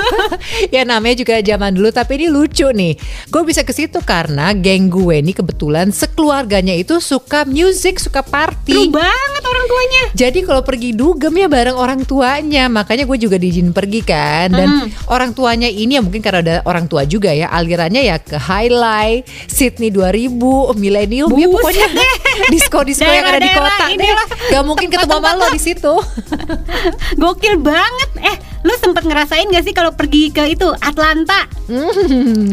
ya 0.75 0.83
namanya 0.83 1.17
juga 1.17 1.35
zaman 1.39 1.73
dulu 1.73 1.89
tapi 1.89 2.19
ini 2.19 2.27
lucu 2.29 2.69
nih 2.69 2.95
gue 3.27 3.43
bisa 3.43 3.63
ke 3.63 3.71
situ 3.71 3.99
karena 4.01 4.53
geng 4.53 4.87
gue 4.89 5.21
nih 5.21 5.35
kebetulan 5.35 5.89
sekeluarganya 5.89 6.75
itu 6.75 6.99
suka 6.99 7.43
music 7.45 7.99
suka 7.99 8.21
party 8.21 8.91
banget 8.91 9.43
orang 9.45 9.67
tuanya. 9.67 10.03
Jadi 10.15 10.39
kalau 10.43 10.61
pergi 10.61 10.91
dugem 10.93 11.35
ya 11.35 11.47
bareng 11.47 11.77
orang 11.77 12.01
tuanya 12.03 12.67
Makanya 12.67 13.05
gue 13.05 13.19
juga 13.19 13.37
diizin 13.37 13.71
pergi 13.71 14.01
kan 14.01 14.51
Dan 14.51 14.69
Hmm. 14.69 14.89
orang 15.09 15.33
tuanya 15.33 15.67
ini 15.67 15.97
ya 15.97 16.03
mungkin 16.03 16.21
karena 16.21 16.41
ada 16.41 16.57
orang 16.63 16.85
tua 16.85 17.03
juga 17.03 17.31
ya 17.31 17.49
Alirannya 17.49 18.03
ya 18.03 18.17
ke 18.17 18.37
Highlight 18.37 19.25
Sydney 19.47 19.89
2000 19.89 20.33
Millennium 20.75 21.29
Ya 21.31 21.47
Buset 21.47 21.55
pokoknya 21.55 21.87
deh. 21.95 22.13
disko-disko 22.53 23.07
yang 23.07 23.27
ada 23.27 23.39
di 23.39 23.51
kota 23.51 23.85
deh. 23.91 24.13
Gak 24.51 24.65
mungkin 24.65 24.89
ketemu 24.89 25.13
sama 25.15 25.31
lo 25.35 25.47
di 25.49 25.61
situ 25.61 25.95
Gokil 27.23 27.55
banget. 27.59 28.08
Eh, 28.17 28.39
lu 28.61 28.75
sempet 28.77 29.05
ngerasain 29.05 29.47
gak 29.47 29.63
sih 29.63 29.73
kalau 29.73 29.93
pergi 29.93 30.31
ke 30.31 30.49
itu 30.49 30.67
Atlanta? 30.79 31.47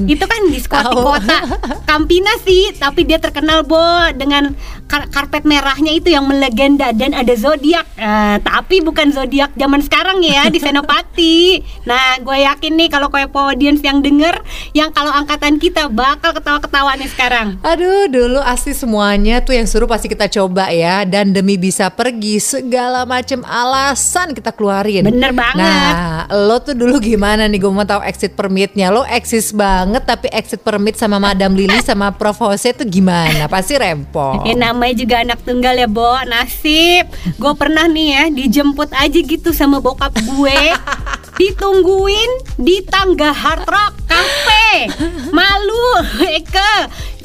itu 0.06 0.26
kan 0.28 0.42
diskotik 0.52 0.92
Tahu. 0.92 1.08
kota 1.08 1.40
Campina 1.90 2.36
sih, 2.44 2.76
tapi 2.76 3.08
dia 3.08 3.16
terkenal 3.16 3.64
Bo 3.64 3.80
dengan 4.12 4.52
kar- 4.86 5.08
karpet 5.08 5.48
merahnya 5.48 5.96
itu 5.96 6.12
yang 6.12 6.28
melegenda 6.28 6.92
dan 6.92 7.16
ada 7.16 7.32
zodiak. 7.34 7.88
Eh, 7.96 8.38
tapi 8.44 8.84
bukan 8.84 9.10
zodiak 9.10 9.56
zaman 9.56 9.80
sekarang 9.80 10.20
ya 10.20 10.52
di 10.52 10.60
Senopati. 10.60 11.38
Nah, 11.86 12.18
gue 12.18 12.42
yakin 12.42 12.74
nih 12.76 12.90
kalau 12.90 13.14
kepo 13.14 13.38
audience 13.46 13.80
yang 13.80 14.02
denger, 14.02 14.34
yang 14.74 14.90
kalau 14.90 15.14
angkatan 15.14 15.62
kita 15.62 15.86
bakal 15.86 16.34
ketawa-ketawa 16.34 16.98
nih 16.98 17.06
sekarang. 17.08 17.62
Aduh, 17.62 18.10
dulu 18.10 18.42
asli 18.42 18.74
semuanya 18.74 19.38
tuh 19.40 19.54
yang 19.54 19.70
suruh 19.70 19.86
pasti 19.86 20.10
kita 20.10 20.26
coba 20.26 20.74
ya. 20.74 21.06
Dan 21.06 21.30
demi 21.30 21.62
bisa 21.62 21.94
pergi 21.94 22.42
segala 22.42 23.06
macam 23.06 23.46
alasan 23.46 24.34
kita 24.34 24.50
keluarin. 24.50 25.06
Bener 25.06 25.30
banget. 25.30 25.62
Nah, 25.62 25.95
lo 26.32 26.60
tuh 26.62 26.75
dulu 26.75 27.00
gimana 27.02 27.48
nih? 27.50 27.60
Gue 27.62 27.72
mau 27.72 27.88
tahu 27.88 28.04
exit 28.06 28.36
permitnya. 28.36 28.92
Lo 28.92 29.08
eksis 29.08 29.56
banget 29.56 30.04
tapi 30.04 30.28
exit 30.30 30.62
permit 30.62 31.00
sama 31.00 31.18
Madam 31.18 31.56
Lily 31.56 31.80
sama 31.82 32.14
Prof 32.14 32.38
Jose 32.38 32.75
tuh 32.75 32.88
gimana? 32.88 33.48
Pasti 33.50 33.75
rempong. 33.80 34.46
Ya 34.46 34.56
namanya 34.56 34.96
juga 34.96 35.16
anak 35.22 35.42
tunggal 35.42 35.78
ya 35.78 35.88
Bo 35.90 36.18
Nasib 36.28 37.08
Gue 37.38 37.54
pernah 37.56 37.88
nih 37.88 38.08
ya 38.12 38.24
Dijemput 38.30 38.90
aja 38.92 39.20
gitu 39.20 39.56
sama 39.56 39.80
bokap 39.80 40.12
gue 40.22 40.60
Ditungguin 41.40 42.32
di 42.56 42.80
tangga 42.88 43.36
Hard 43.36 43.68
Rock 43.68 43.94
Cafe 44.08 44.90
Malu 45.32 45.90
Eke 46.40 46.74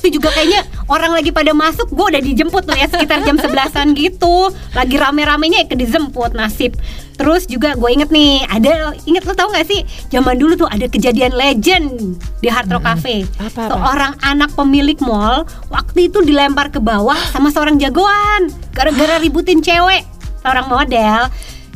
itu 0.00 0.16
juga 0.16 0.32
kayaknya 0.32 0.64
orang 0.88 1.12
lagi 1.12 1.28
pada 1.30 1.52
masuk 1.52 1.92
gue 1.92 2.06
udah 2.16 2.22
dijemput 2.24 2.64
tuh 2.64 2.74
ya 2.74 2.88
sekitar 2.88 3.20
jam 3.22 3.36
11an 3.36 3.92
gitu. 3.92 4.48
Lagi 4.72 4.96
rame-ramenya 4.96 5.68
Eke 5.68 5.76
dijemput 5.76 6.32
nasib. 6.32 6.74
Terus 7.20 7.44
juga 7.44 7.76
gue 7.76 7.90
inget 7.92 8.08
nih 8.08 8.48
ada 8.48 8.96
inget 9.04 9.28
lo 9.28 9.36
tau 9.36 9.52
gak 9.52 9.68
sih 9.68 9.84
zaman 10.08 10.40
dulu 10.40 10.56
tuh 10.56 10.68
ada 10.72 10.88
kejadian 10.88 11.36
legend 11.36 12.16
di 12.40 12.48
Hard 12.48 12.72
Rock 12.72 12.88
Cafe. 12.88 13.28
Apa-apa? 13.36 13.68
seorang 13.68 14.12
anak 14.24 14.50
pemilik 14.56 14.96
mall 15.04 15.44
waktu 15.68 16.08
itu 16.08 16.24
dilempar 16.24 16.72
ke 16.72 16.80
bawah 16.80 17.18
sama 17.28 17.52
seorang 17.52 17.76
jagoan 17.76 18.48
gara-gara 18.72 19.20
ributin 19.20 19.60
cewek. 19.60 20.08
Seorang 20.40 20.72
model 20.72 21.28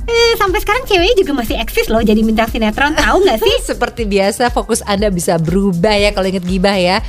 eh, 0.07 0.33
sampai 0.37 0.59
sekarang 0.61 0.85
ceweknya 0.85 1.17
juga 1.17 1.33
masih 1.35 1.57
eksis 1.61 1.87
loh 1.89 2.01
jadi 2.01 2.21
bintang 2.21 2.49
sinetron 2.51 2.95
tahu 2.95 3.25
nggak 3.25 3.41
sih 3.41 3.57
Seperti 3.75 4.05
biasa 4.05 4.53
fokus 4.53 4.85
Anda 4.85 5.09
bisa 5.09 5.41
berubah 5.41 5.97
ya 5.97 6.13
kalau 6.13 6.29
inget 6.29 6.45
gibah 6.45 6.77
ya. 6.77 7.01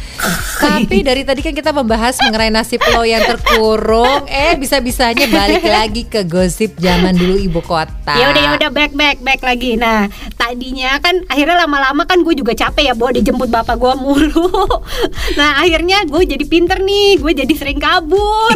Tapi 0.58 1.04
dari 1.04 1.28
tadi 1.28 1.44
kan 1.44 1.52
kita 1.52 1.76
membahas 1.76 2.16
mengenai 2.24 2.50
nasib 2.50 2.80
lo 2.96 3.04
yang 3.04 3.22
terkurung, 3.28 4.24
eh 4.26 4.56
bisa-bisanya 4.56 5.28
balik 5.28 5.68
lagi 5.76 6.08
ke 6.08 6.24
gosip 6.24 6.80
zaman 6.80 7.14
dulu 7.14 7.36
ibu 7.36 7.60
kota. 7.60 8.16
ya 8.16 8.32
udah 8.32 8.42
ya 8.42 8.52
udah 8.56 8.70
back 8.72 8.94
back 8.94 9.18
back 9.20 9.42
lagi 9.42 9.76
nah 9.76 10.06
tadinya 10.38 10.96
kan 11.02 11.26
akhirnya 11.26 11.66
lama-lama 11.66 12.06
kan 12.06 12.22
gue 12.22 12.38
juga 12.38 12.54
capek 12.54 12.92
ya 12.92 12.94
bawa 12.94 13.12
dijemput 13.18 13.50
bapak 13.50 13.82
gue 13.82 13.94
mulu 13.98 14.46
nah 15.40 15.60
akhirnya 15.60 16.06
gue 16.06 16.22
jadi 16.24 16.46
pinter 16.46 16.80
nih 16.86 17.18
gue 17.18 17.32
jadi 17.34 17.54
sering 17.58 17.82
kabur 17.82 18.54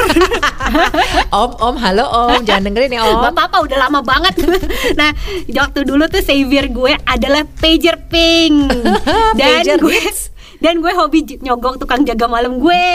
Om, 1.30 1.52
om, 1.62 1.76
halo 1.78 2.06
om, 2.10 2.42
jangan 2.46 2.70
dengerin 2.70 2.94
ya 2.94 3.02
om. 3.06 3.22
Bapak 3.22 3.50
apa 3.54 3.58
udah 3.66 3.78
lama 3.78 4.00
banget. 4.02 4.29
nah, 5.00 5.12
waktu 5.50 5.80
dulu 5.86 6.06
tuh 6.10 6.22
savior 6.24 6.66
gue 6.70 6.94
adalah 7.06 7.44
pager 7.60 7.98
pink. 8.10 8.70
Dan 9.40 9.64
Pager 9.64 9.78
gue 9.80 9.98
hits. 9.98 10.30
dan 10.64 10.84
gue 10.84 10.92
hobi 10.92 11.24
nyogok 11.40 11.80
tukang 11.80 12.04
jaga 12.04 12.28
malam 12.28 12.60
gue. 12.60 12.86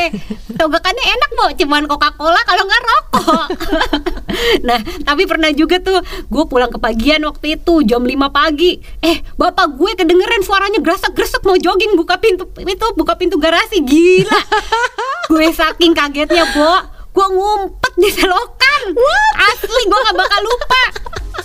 Togakannya 0.55 1.05
enak, 1.17 1.31
Bo, 1.33 1.47
cuman 1.57 1.88
Coca-Cola 1.88 2.41
kalau 2.45 2.62
nggak 2.69 2.83
rokok. 2.85 3.47
nah, 4.69 4.81
tapi 5.03 5.25
pernah 5.25 5.49
juga 5.50 5.81
tuh 5.81 5.99
gue 6.29 6.45
pulang 6.45 6.69
ke 6.69 6.76
pagian 6.76 7.25
waktu 7.25 7.57
itu 7.57 7.81
jam 7.88 8.05
5 8.05 8.12
pagi. 8.29 8.76
Eh, 9.00 9.25
bapak 9.41 9.81
gue 9.81 9.91
kedengeran 9.97 10.45
suaranya 10.45 10.79
gerasak-gresek 10.85 11.41
mau 11.43 11.57
jogging 11.57 11.97
buka 11.97 12.21
pintu 12.21 12.45
itu 12.61 12.87
buka 12.95 13.17
pintu 13.17 13.41
garasi. 13.41 13.81
Gila. 13.81 14.41
gue 15.33 15.49
saking 15.57 15.97
kagetnya, 15.97 16.45
Bo, 16.53 16.73
gue 17.14 17.26
ngumpet 17.30 17.92
di 17.94 18.11
selokan. 18.11 18.83
Asli 19.38 19.83
gue 19.87 20.00
nggak 20.02 20.16
bakal 20.18 20.40
lupa. 20.42 20.83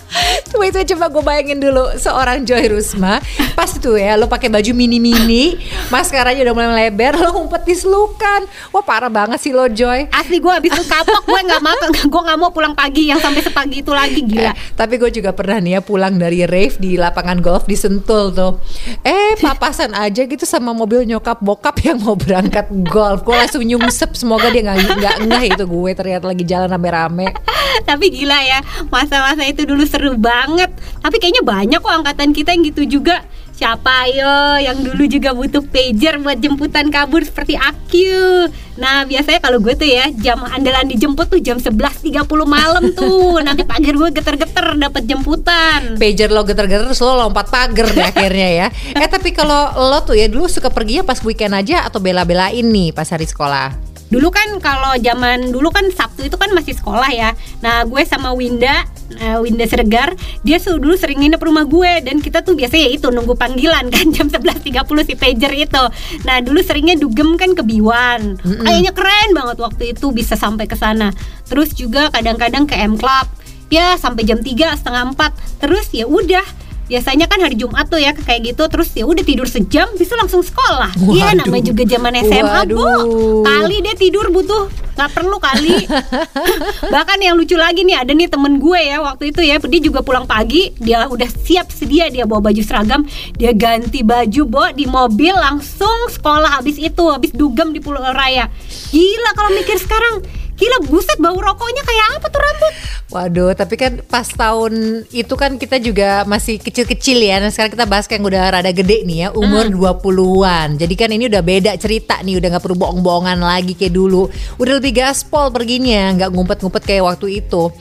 Wait, 0.59 0.73
wait, 0.73 0.89
coba 0.89 1.07
gue 1.07 1.23
bayangin 1.23 1.59
dulu 1.61 1.93
seorang 1.95 2.41
Joy 2.41 2.65
Rusma 2.73 3.21
Pas 3.53 3.69
itu 3.69 3.93
ya, 3.93 4.17
lo 4.17 4.25
pakai 4.25 4.49
baju 4.49 4.71
mini-mini 4.73 5.55
Maskaranya 5.93 6.41
udah 6.49 6.53
mulai 6.57 6.69
melebar 6.73 7.13
Lo 7.15 7.29
ngumpet 7.37 7.63
di 7.69 7.75
selukan 7.77 8.49
Wah 8.73 8.83
parah 8.83 9.13
banget 9.13 9.37
sih 9.39 9.53
lo 9.53 9.69
Joy 9.69 10.09
Asli 10.09 10.41
gue 10.41 10.49
abis 10.49 10.73
itu 10.73 10.83
kapok 10.89 11.29
gue 11.29 11.39
nggak 11.45 11.61
mau 11.61 11.77
gue 11.93 12.21
nggak 12.25 12.39
mau 12.41 12.49
pulang 12.49 12.73
pagi 12.73 13.13
yang 13.13 13.21
sampai 13.21 13.45
sepagi 13.45 13.85
itu 13.85 13.93
lagi 13.93 14.21
gila. 14.25 14.51
Eh, 14.51 14.55
tapi 14.73 14.97
gue 14.97 15.13
juga 15.13 15.31
pernah 15.31 15.61
nih 15.61 15.77
ya 15.77 15.81
pulang 15.85 16.17
dari 16.17 16.43
rave 16.43 16.75
di 16.81 16.97
lapangan 16.97 17.37
golf 17.39 17.69
di 17.69 17.77
Sentul 17.77 18.33
tuh. 18.33 18.57
Eh 19.05 19.37
papasan 19.37 19.93
aja 19.93 20.25
gitu 20.25 20.43
sama 20.43 20.73
mobil 20.73 21.05
nyokap 21.05 21.37
bokap 21.39 21.77
yang 21.85 22.01
mau 22.01 22.17
berangkat 22.17 22.65
golf. 22.89 23.21
Gue 23.21 23.37
langsung 23.37 23.61
nyungsep 23.61 24.17
semoga 24.17 24.49
dia 24.49 24.65
nggak 24.65 24.77
nggak 24.97 25.17
ngeh 25.29 25.45
itu 25.59 25.67
gue 25.67 25.91
ternyata 25.91 26.31
lagi 26.31 26.47
jalan 26.47 26.71
rame-rame. 26.71 27.35
Tapi 27.89 28.05
gila 28.07 28.39
ya 28.39 28.63
masa-masa 28.87 29.43
itu 29.43 29.67
dulu 29.67 29.83
seru 29.83 30.15
banget. 30.15 30.71
Tapi 31.03 31.19
kayaknya 31.19 31.43
banyak 31.43 31.79
kok 31.83 31.91
angkatan 31.91 32.31
kita 32.31 32.55
yang 32.55 32.63
gitu 32.63 32.87
juga. 32.87 33.19
Siapa 33.59 34.07
ayo 34.07 34.55
yang 34.63 34.79
dulu 34.79 35.03
juga 35.03 35.35
butuh 35.35 35.59
pager 35.67 36.15
buat 36.23 36.39
jemputan 36.39 36.87
kabur 36.87 37.19
seperti 37.27 37.59
Akyu 37.59 38.47
Nah 38.79 39.03
biasanya 39.03 39.43
kalau 39.43 39.59
gue 39.59 39.75
tuh 39.75 39.83
ya 39.83 40.07
jam 40.15 40.39
andalan 40.47 40.87
dijemput 40.87 41.27
tuh 41.27 41.43
jam 41.43 41.59
11.30 41.59 42.07
malam 42.47 42.95
tuh 42.95 43.35
Nanti 43.43 43.67
pagar 43.67 43.99
gue 43.99 44.15
geter-geter 44.15 44.79
dapat 44.79 45.03
jemputan 45.03 45.99
Pager 45.99 46.31
lo 46.31 46.47
geter-geter 46.47 46.87
terus 46.87 47.03
lo 47.03 47.19
lompat 47.19 47.51
pagar 47.51 47.91
deh 47.91 48.07
akhirnya 48.07 48.47
ya. 48.47 48.67
Eh 48.95 49.11
tapi 49.11 49.35
kalau 49.35 49.75
lo 49.75 50.07
tuh 50.07 50.15
ya 50.15 50.31
dulu 50.31 50.47
suka 50.47 50.71
pergi 50.71 51.03
pas 51.03 51.19
weekend 51.19 51.51
aja 51.51 51.83
atau 51.83 51.99
bela-belain 51.99 52.63
nih 52.63 52.95
pas 52.95 53.11
hari 53.11 53.27
sekolah? 53.27 53.98
Dulu 54.09 54.33
kan 54.33 54.57
kalau 54.57 54.97
zaman 54.97 55.53
dulu 55.53 55.69
kan 55.69 55.85
Sabtu 55.93 56.25
itu 56.25 56.35
kan 56.35 56.49
masih 56.51 56.73
sekolah 56.73 57.09
ya. 57.13 57.37
Nah, 57.61 57.85
gue 57.85 58.01
sama 58.09 58.33
Winda, 58.33 58.85
eh, 59.21 59.37
Winda 59.37 59.69
Sergar, 59.69 60.17
dia 60.41 60.57
dulu 60.57 60.97
sering 60.97 61.21
nginep 61.21 61.41
rumah 61.41 61.65
gue 61.69 62.01
dan 62.01 62.17
kita 62.17 62.41
tuh 62.41 62.57
biasanya 62.57 62.89
itu 62.89 63.13
nunggu 63.13 63.37
panggilan 63.37 63.93
kan 63.93 64.05
jam 64.15 64.27
11.30 64.27 65.05
si 65.05 65.13
pager 65.13 65.53
itu. 65.53 65.83
Nah, 66.25 66.41
dulu 66.41 66.59
seringnya 66.65 66.97
dugem 66.97 67.37
kan 67.37 67.53
ke 67.53 67.61
Biwan. 67.61 68.41
Kayaknya 68.41 68.91
keren 68.97 69.29
banget 69.37 69.57
waktu 69.61 69.83
itu 69.93 70.09
bisa 70.09 70.33
sampai 70.33 70.65
ke 70.65 70.73
sana. 70.73 71.13
Terus 71.45 71.77
juga 71.77 72.09
kadang-kadang 72.09 72.65
ke 72.65 72.73
M 72.75 72.97
Club. 72.97 73.29
Ya, 73.69 73.93
sampai 74.01 74.25
jam 74.25 74.41
3 74.41 74.73
setengah 74.73 75.13
4. 75.13 75.61
Terus 75.61 75.85
ya 75.93 76.09
udah 76.09 76.41
Biasanya 76.89 77.29
kan 77.29 77.39
hari 77.39 77.55
Jumat 77.55 77.85
tuh 77.87 78.01
ya 78.01 78.17
kayak 78.17 78.53
gitu 78.53 78.65
terus 78.65 78.89
ya 78.97 79.05
udah 79.05 79.21
tidur 79.21 79.45
sejam 79.45 79.85
bisa 79.93 80.17
langsung 80.17 80.41
sekolah. 80.41 80.89
Iya 81.13 81.37
namanya 81.37 81.69
juga 81.69 81.85
zaman 81.85 82.13
SMA, 82.25 82.59
Bu. 82.73 82.81
Waduh. 82.81 83.45
Kali 83.45 83.77
dia 83.85 83.95
tidur 83.95 84.27
butuh 84.33 84.89
nggak 84.99 85.15
perlu 85.15 85.39
kali 85.39 85.87
bahkan 86.93 87.15
yang 87.23 87.39
lucu 87.39 87.55
lagi 87.55 87.87
nih 87.87 88.03
ada 88.03 88.11
nih 88.11 88.27
temen 88.27 88.59
gue 88.59 88.75
ya 88.83 88.99
waktu 88.99 89.31
itu 89.31 89.39
ya 89.47 89.55
dia 89.55 89.79
juga 89.79 90.03
pulang 90.03 90.27
pagi 90.27 90.75
dia 90.75 91.07
udah 91.07 91.23
siap 91.47 91.71
sedia 91.71 92.11
dia 92.11 92.27
bawa 92.27 92.51
baju 92.51 92.59
seragam 92.59 93.07
dia 93.39 93.55
ganti 93.55 94.03
baju 94.03 94.43
bawa 94.43 94.75
di 94.75 94.83
mobil 94.91 95.31
langsung 95.31 96.11
sekolah 96.11 96.59
habis 96.59 96.75
itu 96.75 96.99
habis 97.07 97.31
dugem 97.31 97.71
di 97.71 97.79
Pulau 97.79 98.03
Raya 98.03 98.51
gila 98.91 99.31
kalau 99.39 99.55
mikir 99.55 99.79
sekarang 99.79 100.19
Gila 100.59 100.77
buset 100.85 101.17
bau 101.17 101.39
rokoknya 101.39 101.83
kayak 101.87 102.07
apa 102.19 102.27
tuh 102.27 102.41
rambut 102.43 102.73
Waduh, 103.09 103.57
tapi 103.57 103.73
kan 103.73 104.05
pas 104.05 104.29
tahun 104.29 105.01
itu 105.09 105.33
kan 105.33 105.57
kita 105.57 105.81
juga 105.81 106.21
masih 106.29 106.61
kecil-kecil 106.61 107.17
ya. 107.17 107.41
Nah, 107.41 107.49
sekarang 107.49 107.73
kita 107.73 107.89
bahas 107.89 108.05
yang 108.05 108.21
udah 108.21 108.53
rada 108.53 108.69
gede 108.69 109.01
nih 109.01 109.17
ya, 109.25 109.27
umur 109.33 109.65
20-an. 109.65 110.77
Jadi 110.77 110.93
kan 110.93 111.09
ini 111.09 111.25
udah 111.25 111.41
beda 111.41 111.73
cerita 111.81 112.21
nih, 112.21 112.37
udah 112.37 112.53
nggak 112.53 112.63
perlu 112.69 112.77
bohong-bohongan 112.77 113.41
lagi 113.41 113.73
kayak 113.73 113.97
dulu. 113.97 114.29
Udah 114.61 114.77
lebih 114.77 114.93
gaspol 115.01 115.49
perginya, 115.49 116.13
nggak 116.21 116.29
ngumpet-ngumpet 116.29 116.83
kayak 116.85 117.03
waktu 117.09 117.41
itu. 117.41 117.73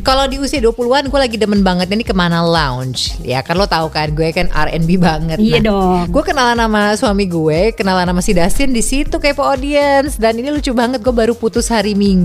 Kalau 0.00 0.24
di 0.24 0.40
usia 0.40 0.64
20-an 0.64 1.12
gue 1.12 1.20
lagi 1.20 1.36
demen 1.36 1.60
banget 1.60 1.92
ini 1.92 2.00
ke 2.00 2.16
mana 2.16 2.40
lounge. 2.40 3.20
Ya 3.20 3.44
kan 3.44 3.60
lo 3.60 3.68
tahu 3.68 3.92
kan, 3.92 4.16
gue 4.16 4.32
kan 4.32 4.48
R&B 4.48 4.96
banget. 4.96 5.36
Iya 5.44 5.60
dong. 5.60 6.08
Gue 6.08 6.24
kenalan 6.24 6.56
sama 6.56 6.96
suami 6.96 7.28
gue, 7.28 7.76
kenalan 7.76 8.08
sama 8.08 8.24
si 8.24 8.32
Dasin 8.32 8.72
di 8.72 8.80
situ 8.80 9.20
kepo 9.20 9.44
audience. 9.44 10.16
Dan 10.16 10.40
ini 10.40 10.48
lucu 10.48 10.72
banget, 10.72 11.04
gue 11.04 11.12
baru 11.12 11.36
putus 11.36 11.68
hari 11.68 11.92
Minggu. 11.92 12.19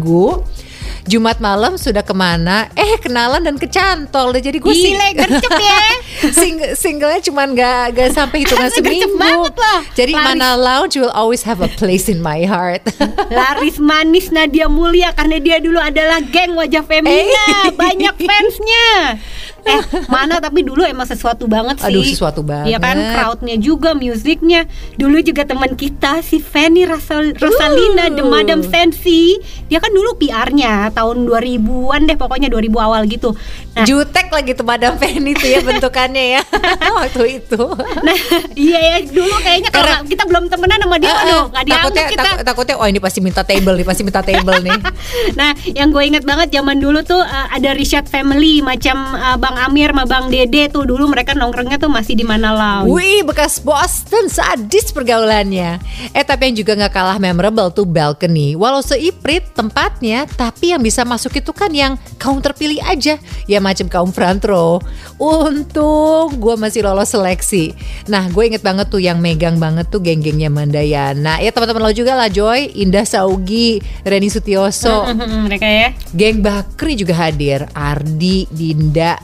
Jumat 1.06 1.38
malam 1.38 1.78
sudah 1.78 2.02
ke 2.02 2.18
mana? 2.18 2.66
Eh 2.74 2.98
kenalan 2.98 3.38
dan 3.40 3.62
kecantol 3.62 4.34
deh. 4.34 4.42
Jadi 4.42 4.58
gue 4.58 4.74
Gile, 4.74 5.14
gercep 5.14 5.54
ya. 5.54 5.82
sing 6.42 6.58
singlenya 6.74 7.22
cuman 7.22 7.54
gak, 7.54 7.94
gak 7.94 8.10
sampai 8.10 8.42
hitungan 8.42 8.74
seminggu. 8.74 9.14
banget 9.14 9.54
loh. 9.54 9.80
Jadi 9.94 10.12
Laris. 10.12 10.26
mana 10.26 10.58
lounge 10.58 10.98
will 10.98 11.14
always 11.14 11.46
have 11.46 11.62
a 11.62 11.70
place 11.70 12.10
in 12.10 12.18
my 12.20 12.42
heart. 12.42 12.82
Laris 13.38 13.78
manis 13.78 14.34
Nadia 14.34 14.66
Mulia 14.66 15.14
karena 15.14 15.38
dia 15.38 15.62
dulu 15.62 15.78
adalah 15.78 16.26
geng 16.26 16.58
wajah 16.58 16.82
femina, 16.82 17.22
Eh. 17.22 17.70
banyak 17.70 18.16
fansnya. 18.18 18.90
Eh, 19.66 19.82
mana 20.08 20.38
tapi 20.38 20.62
dulu 20.62 20.82
emang 20.82 21.04
sesuatu 21.04 21.46
banget 21.46 21.78
sih. 21.80 21.90
Aduh, 21.90 22.02
sesuatu 22.02 22.40
banget. 22.40 22.70
Iya 22.70 22.78
kan, 22.78 22.94
crowdnya 22.96 23.58
juga, 23.58 23.92
musiknya. 23.92 24.70
Dulu 24.94 25.20
juga 25.20 25.42
teman 25.42 25.74
kita 25.74 26.22
si 26.22 26.38
Fanny 26.38 26.86
Rasal- 26.86 27.34
Rosalina, 27.34 28.06
Uh. 28.06 28.14
The 28.14 28.24
Madam 28.24 28.60
Sensi. 28.62 29.42
Dia 29.66 29.78
kan 29.78 29.90
dulu 29.90 30.14
PR-nya, 30.16 30.90
tahun 30.92 31.26
2000-an 31.26 32.06
deh 32.06 32.14
pokoknya 32.14 32.48
2000 32.48 32.78
awal 32.80 33.06
gitu. 33.06 33.34
Nah, 33.74 33.84
Jutek 33.84 34.30
lagi 34.30 34.54
tuh 34.54 34.64
Madam 34.64 34.96
Fanny 34.96 35.34
tuh 35.34 35.48
ya 35.48 35.60
bentukannya 35.60 36.26
ya 36.32 36.42
waktu 36.98 37.24
itu. 37.36 37.60
nah 37.98 38.16
iya 38.54 38.80
ya 38.80 38.98
dulu 39.04 39.36
kayaknya 39.38 39.68
kalau 39.70 40.06
kita 40.06 40.24
belum 40.24 40.48
temenan 40.48 40.80
sama 40.80 40.96
dia, 40.96 41.08
Eh, 41.08 41.12
eh, 41.12 41.22
aduh 41.26 41.44
nggak 41.50 41.64
dianggap 41.66 41.84
takutnya 41.84 42.06
kita. 42.08 42.24
tak- 42.24 42.44
takutnya 42.46 42.76
oh 42.78 42.88
ini 42.88 43.00
pasti 43.00 43.20
minta 43.20 43.42
table 43.42 43.74
nih, 43.74 43.84
pasti 43.84 44.02
minta 44.02 44.22
table 44.22 44.62
nih. 44.62 44.80
nah, 45.40 45.52
yang 45.68 45.90
gue 45.90 46.04
inget 46.06 46.24
banget 46.24 46.48
zaman 46.52 46.78
dulu 46.78 47.02
tuh 47.02 47.18
uh, 47.18 47.48
ada 47.50 47.74
Richard 47.74 48.06
Family 48.06 48.62
macam 48.62 48.96
uh, 49.12 49.36
Bang 49.36 49.55
Amir 49.56 49.96
sama 49.96 50.04
Bang 50.04 50.28
Dede 50.28 50.68
tuh 50.68 50.84
dulu 50.84 51.08
mereka 51.08 51.32
nongkrongnya 51.32 51.80
tuh 51.80 51.92
masih 51.92 52.14
di 52.20 52.28
mana 52.28 52.52
lounge. 52.52 52.92
Wih, 52.92 53.24
bekas 53.24 53.64
Boston 53.64 54.28
sadis 54.28 54.92
pergaulannya. 54.92 55.80
Eh, 56.12 56.24
tapi 56.28 56.52
yang 56.52 56.56
juga 56.60 56.76
nggak 56.76 56.94
kalah 56.94 57.18
memorable 57.18 57.72
tuh 57.72 57.88
balcony. 57.88 58.54
Walau 58.54 58.84
seiprit 58.84 59.48
tempatnya, 59.56 60.28
tapi 60.36 60.76
yang 60.76 60.84
bisa 60.84 61.08
masuk 61.08 61.40
itu 61.40 61.52
kan 61.56 61.72
yang 61.72 61.96
kaum 62.20 62.44
terpilih 62.44 62.84
aja. 62.84 63.16
Ya 63.48 63.60
macam 63.64 63.88
kaum 63.88 64.12
front 64.12 64.44
row. 64.44 64.84
Untung 65.16 66.36
gue 66.36 66.56
masih 66.60 66.84
lolos 66.84 67.16
seleksi. 67.16 67.72
Nah, 68.12 68.28
gue 68.28 68.44
inget 68.52 68.62
banget 68.62 68.92
tuh 68.92 69.00
yang 69.00 69.24
megang 69.24 69.58
banget 69.58 69.88
tuh 69.88 70.04
geng-gengnya 70.04 70.52
Mandayana. 70.52 71.40
Ya 71.40 71.56
teman-teman 71.56 71.88
lo 71.88 71.92
juga 71.96 72.14
lah 72.20 72.28
Joy, 72.28 72.76
Indah 72.76 73.08
Saugi, 73.08 73.80
Reni 74.04 74.28
Sutioso. 74.28 75.08
mereka 75.48 75.66
ya. 75.66 75.88
Geng 76.12 76.44
Bakri 76.44 77.00
juga 77.00 77.16
hadir, 77.16 77.68
Ardi, 77.72 78.50
Dinda, 78.52 79.20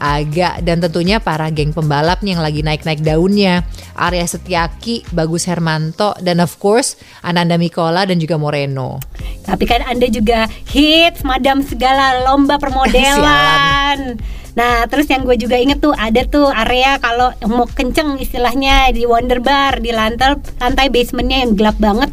Dan 0.61 0.83
tentunya 0.83 1.17
para 1.17 1.49
geng 1.49 1.73
pembalap 1.73 2.21
nih 2.21 2.37
yang 2.37 2.43
lagi 2.43 2.61
naik-naik 2.61 3.01
daunnya. 3.01 3.65
Arya 3.97 4.25
Setiaki, 4.27 5.01
Bagus 5.15 5.47
Hermanto, 5.49 6.13
dan 6.21 6.43
of 6.43 6.57
course 6.61 6.99
Ananda 7.25 7.57
Mikola 7.57 8.05
dan 8.05 8.21
juga 8.21 8.37
Moreno. 8.37 9.01
Tapi 9.45 9.63
kan 9.65 9.81
Anda 9.85 10.11
juga 10.11 10.45
hits 10.69 11.25
madam 11.25 11.65
segala 11.65 12.25
lomba 12.27 12.61
permodelan. 12.61 14.17
Nah, 14.51 14.83
terus 14.91 15.07
yang 15.07 15.23
gue 15.23 15.39
juga 15.39 15.55
inget 15.55 15.79
tuh 15.79 15.95
ada 15.95 16.27
tuh 16.27 16.51
area 16.51 16.99
kalau 16.99 17.31
mau 17.47 17.63
kenceng 17.71 18.19
istilahnya 18.19 18.91
di 18.91 19.07
Wonder 19.07 19.39
Bar 19.39 19.79
di 19.79 19.95
lantai 19.95 20.35
lantai 20.59 20.91
basementnya 20.91 21.47
yang 21.47 21.55
gelap 21.55 21.79
banget 21.79 22.11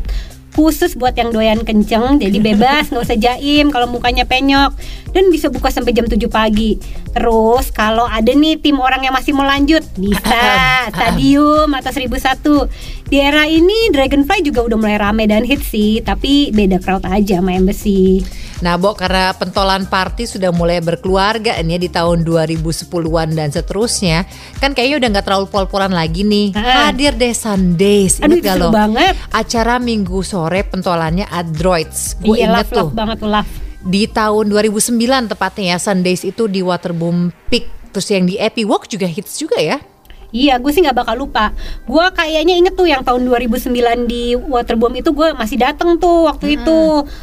khusus 0.58 0.98
buat 0.98 1.14
yang 1.14 1.30
doyan 1.30 1.62
kenceng 1.62 2.18
jadi 2.18 2.42
bebas 2.42 2.90
nggak 2.90 3.06
usah 3.06 3.14
jaim 3.14 3.70
kalau 3.70 3.86
mukanya 3.86 4.26
penyok. 4.26 4.74
Dan 5.14 5.30
bisa 5.30 5.48
buka 5.48 5.70
sampai 5.70 5.94
jam 5.94 6.04
7 6.04 6.18
pagi. 6.28 6.76
Terus 7.14 7.70
kalau 7.70 8.04
ada 8.04 8.28
nih 8.28 8.58
tim 8.58 8.76
orang 8.82 9.06
yang 9.06 9.14
masih 9.14 9.32
mau 9.38 9.46
lanjut 9.46 9.86
bisa. 9.94 10.42
Stadium 10.92 11.70
atau 11.70 11.94
1001 11.94 13.08
di 13.08 13.16
era 13.16 13.48
ini 13.48 13.88
Dragonfly 13.88 14.44
juga 14.44 14.66
udah 14.68 14.76
mulai 14.76 15.00
rame 15.00 15.24
dan 15.24 15.46
hits 15.48 15.72
sih 15.72 16.04
tapi 16.04 16.52
beda 16.52 16.76
crowd 16.76 17.08
aja 17.08 17.40
sama 17.40 17.56
Embassy 17.56 18.20
Nah, 18.58 18.74
Bo, 18.74 18.94
karena 18.98 19.30
pentolan 19.38 19.86
party 19.86 20.26
sudah 20.26 20.50
mulai 20.50 20.82
berkeluarga 20.82 21.54
nih 21.62 21.78
ya 21.78 21.78
di 21.78 21.90
tahun 21.94 22.26
2010-an 22.26 23.28
dan 23.38 23.54
seterusnya, 23.54 24.26
kan 24.58 24.74
kayaknya 24.74 24.96
udah 24.98 25.08
nggak 25.14 25.26
terlalu 25.30 25.46
pol-polan 25.46 25.94
lagi 25.94 26.26
nih. 26.26 26.58
Ah. 26.58 26.90
Hadir 26.90 27.14
deh 27.14 27.30
Sundays, 27.30 28.18
Aduh, 28.18 28.42
gak 28.42 28.56
lo? 28.58 28.74
banget. 28.74 29.14
Acara 29.30 29.78
Minggu 29.78 30.26
sore 30.26 30.66
pentolannya 30.66 31.30
Adroids. 31.30 32.18
Gue 32.18 32.42
iya 32.42 32.50
inget 32.50 32.66
love, 32.66 32.74
tuh. 32.74 32.86
love 32.90 32.94
banget 32.98 33.16
tuh 33.22 33.30
love 33.30 33.50
di 33.78 34.10
tahun 34.10 34.50
2009 34.50 35.30
tepatnya 35.32 35.64
ya 35.72 35.78
Sundays 35.78 36.26
itu 36.26 36.50
di 36.50 36.66
Waterboom 36.66 37.30
Peak 37.46 37.94
terus 37.94 38.10
yang 38.10 38.26
di 38.26 38.34
Epi 38.36 38.66
Walk 38.66 38.90
juga 38.90 39.06
hits 39.06 39.38
juga 39.38 39.56
ya 39.62 39.78
Iya, 40.28 40.60
gue 40.60 40.68
sih 40.68 40.80
nggak 40.80 40.92
bakal 40.94 41.16
lupa. 41.18 41.56
Gue 41.82 42.04
kayaknya 42.12 42.54
inget 42.54 42.74
tuh 42.74 42.84
yang 42.84 43.00
tahun 43.00 43.24
2009 43.24 43.72
di 44.04 44.36
Waterboom 44.36 44.92
itu 44.94 45.08
gue 45.10 45.32
masih 45.32 45.56
dateng 45.56 45.96
tuh 45.96 46.28
waktu 46.28 46.60
itu. 46.60 46.80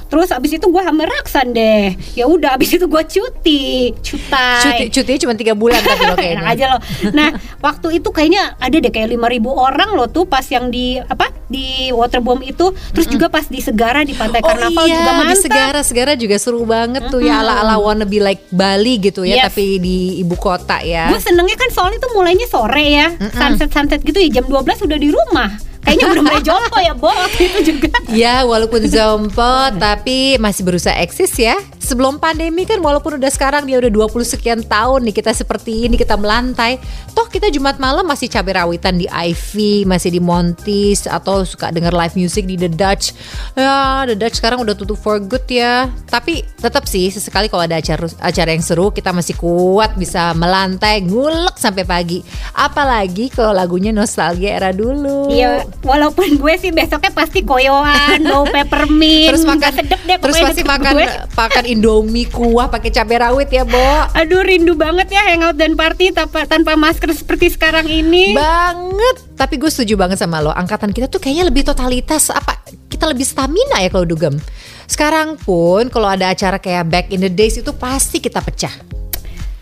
Terus 0.10 0.30
abis 0.30 0.58
itu 0.58 0.66
gue 0.66 0.82
hamil 0.82 1.06
raksan 1.06 1.52
deh. 1.52 1.94
Ya 2.14 2.26
udah, 2.26 2.58
abis 2.58 2.74
itu 2.74 2.86
gue 2.86 3.04
cuti, 3.06 3.94
cuti 4.02 4.26
cutai. 4.26 4.90
cutinya 4.90 5.20
cuma 5.22 5.34
tiga 5.34 5.54
bulan 5.54 5.78
tapi 5.78 6.02
lo 6.10 6.16
kayaknya 6.16 6.44
aja 6.46 6.66
loh. 6.74 6.82
Nah, 7.12 7.30
waktu 7.60 8.02
itu 8.02 8.10
kayaknya 8.10 8.58
ada 8.58 8.74
deh 8.74 8.90
kayak 8.90 9.14
5000 9.14 9.22
orang 9.52 9.90
loh 9.94 10.08
tuh 10.08 10.26
pas 10.26 10.46
yang 10.46 10.70
di 10.70 10.98
apa 10.98 11.30
di 11.46 11.94
Waterboom 11.94 12.42
itu. 12.42 12.74
Terus 12.90 13.06
juga 13.06 13.30
pas 13.30 13.46
di 13.46 13.62
Segara 13.62 14.02
di 14.02 14.18
Pantai 14.18 14.42
Karnaval 14.42 14.82
oh 14.82 14.88
iya 14.88 14.98
juga 14.98 15.12
di 15.12 15.20
mantap. 15.22 15.38
Segara 15.38 15.80
Segara 15.82 16.12
juga 16.16 16.36
seru 16.38 16.66
banget 16.66 17.06
tuh 17.08 17.22
ya 17.22 17.42
ala 17.42 17.62
ala 17.62 17.76
wannabe 17.78 18.18
like 18.18 18.42
Bali 18.50 18.98
gitu 18.98 19.22
ya 19.22 19.36
Yes. 19.36 19.52
tapi 19.52 19.78
di 19.78 19.98
ibu 20.18 20.40
kota 20.40 20.80
ya 20.80 21.12
Gue 21.12 21.20
senengnya 21.20 21.54
kan 21.54 21.68
soalnya 21.68 22.00
tuh 22.00 22.16
mulainya 22.16 22.48
sore 22.48 22.88
ya, 22.88 22.95
sunset 23.36 23.70
sunset 23.72 24.00
gitu 24.02 24.18
ya 24.18 24.40
jam 24.42 24.46
12 24.48 24.86
udah 24.88 24.98
di 25.00 25.10
rumah. 25.12 25.50
Kayaknya 25.86 26.06
udah 26.18 26.24
mulai 26.26 26.42
jompo 26.42 26.78
ya, 26.82 26.94
Bo. 26.98 27.14
Waktu 27.14 27.42
itu 27.46 27.60
juga. 27.74 27.94
Ya 28.16 28.42
walaupun 28.48 28.86
zompo 28.90 29.54
tapi 29.84 30.42
masih 30.42 30.66
berusaha 30.66 30.98
eksis 30.98 31.36
ya 31.38 31.54
Sebelum 31.80 32.18
pandemi 32.18 32.64
kan 32.66 32.82
walaupun 32.82 33.18
udah 33.22 33.32
sekarang 33.32 33.70
dia 33.70 33.78
udah 33.80 33.92
20 33.92 34.26
sekian 34.26 34.60
tahun 34.66 35.06
nih 35.06 35.16
kita 35.22 35.32
seperti 35.32 35.86
ini 35.86 35.96
kita 35.96 36.18
melantai 36.18 36.82
Toh 37.16 37.32
kita 37.32 37.48
Jumat 37.48 37.80
malam 37.80 38.04
masih 38.04 38.28
cabai 38.28 38.60
rawitan 38.60 39.00
di 39.00 39.08
Ivy 39.08 39.88
Masih 39.88 40.12
di 40.12 40.20
Montis 40.20 41.08
atau 41.08 41.48
suka 41.48 41.72
denger 41.72 41.96
live 41.96 42.16
music 42.20 42.44
di 42.44 42.60
The 42.60 42.68
Dutch. 42.68 43.16
Ya 43.56 44.04
The 44.04 44.20
Dutch 44.20 44.44
sekarang 44.44 44.60
udah 44.60 44.76
tutup 44.76 45.00
for 45.00 45.22
good 45.24 45.48
ya. 45.48 45.88
Tapi 46.12 46.44
tetap 46.60 46.84
sih 46.90 47.08
sesekali 47.08 47.48
kalau 47.48 47.64
ada 47.64 47.80
acara, 47.80 48.04
acara 48.20 48.50
yang 48.52 48.64
seru 48.66 48.92
kita 48.92 49.16
masih 49.16 49.40
kuat 49.40 49.96
bisa 49.96 50.36
melantai 50.36 51.08
ngulek 51.08 51.56
sampai 51.56 51.88
pagi. 51.88 52.20
Apalagi 52.52 53.32
kalau 53.32 53.56
lagunya 53.56 53.96
nostalgia 53.96 54.60
era 54.60 54.76
dulu. 54.76 55.32
Iya, 55.32 55.64
walaupun 55.88 56.36
gue 56.36 56.54
sih 56.60 56.76
besoknya 56.76 57.16
pasti 57.16 57.48
koyoan, 57.48 58.20
bau 58.28 58.44
peppermint, 58.50 59.32
terus 59.32 59.48
makan 59.48 59.72
sedep 59.72 60.00
deh 60.04 60.18
terus 60.20 60.36
pasti 60.42 60.62
makan 60.68 60.92
gue. 61.00 61.08
makan 61.32 61.64
indomie 61.76 62.32
kuah 62.32 62.72
pakai 62.72 62.90
cabai 62.90 63.20
rawit 63.20 63.52
ya 63.52 63.68
Bo. 63.68 64.08
Aduh 64.16 64.42
rindu 64.48 64.74
banget 64.80 65.12
ya 65.12 65.22
hangout 65.28 65.60
dan 65.60 65.76
party 65.76 66.16
tanpa, 66.16 66.48
tanpa 66.48 66.80
masker 66.80 67.12
seperti 67.12 67.52
sekarang 67.52 67.84
ini. 67.86 68.32
banget. 68.32 69.16
Tapi 69.36 69.60
gue 69.60 69.68
setuju 69.68 70.00
banget 70.00 70.24
sama 70.24 70.40
lo. 70.40 70.56
Angkatan 70.56 70.96
kita 70.96 71.12
tuh 71.12 71.20
kayaknya 71.20 71.52
lebih 71.52 71.68
totalitas 71.68 72.32
apa 72.32 72.64
kita 72.88 73.12
lebih 73.12 73.28
stamina 73.28 73.84
ya 73.84 73.92
kalau 73.92 74.08
dugem. 74.08 74.40
Sekarang 74.88 75.36
pun 75.36 75.92
kalau 75.92 76.08
ada 76.08 76.32
acara 76.32 76.56
kayak 76.56 76.88
back 76.88 77.06
in 77.12 77.20
the 77.20 77.30
days 77.30 77.60
itu 77.60 77.76
pasti 77.76 78.24
kita 78.24 78.40
pecah 78.40 78.72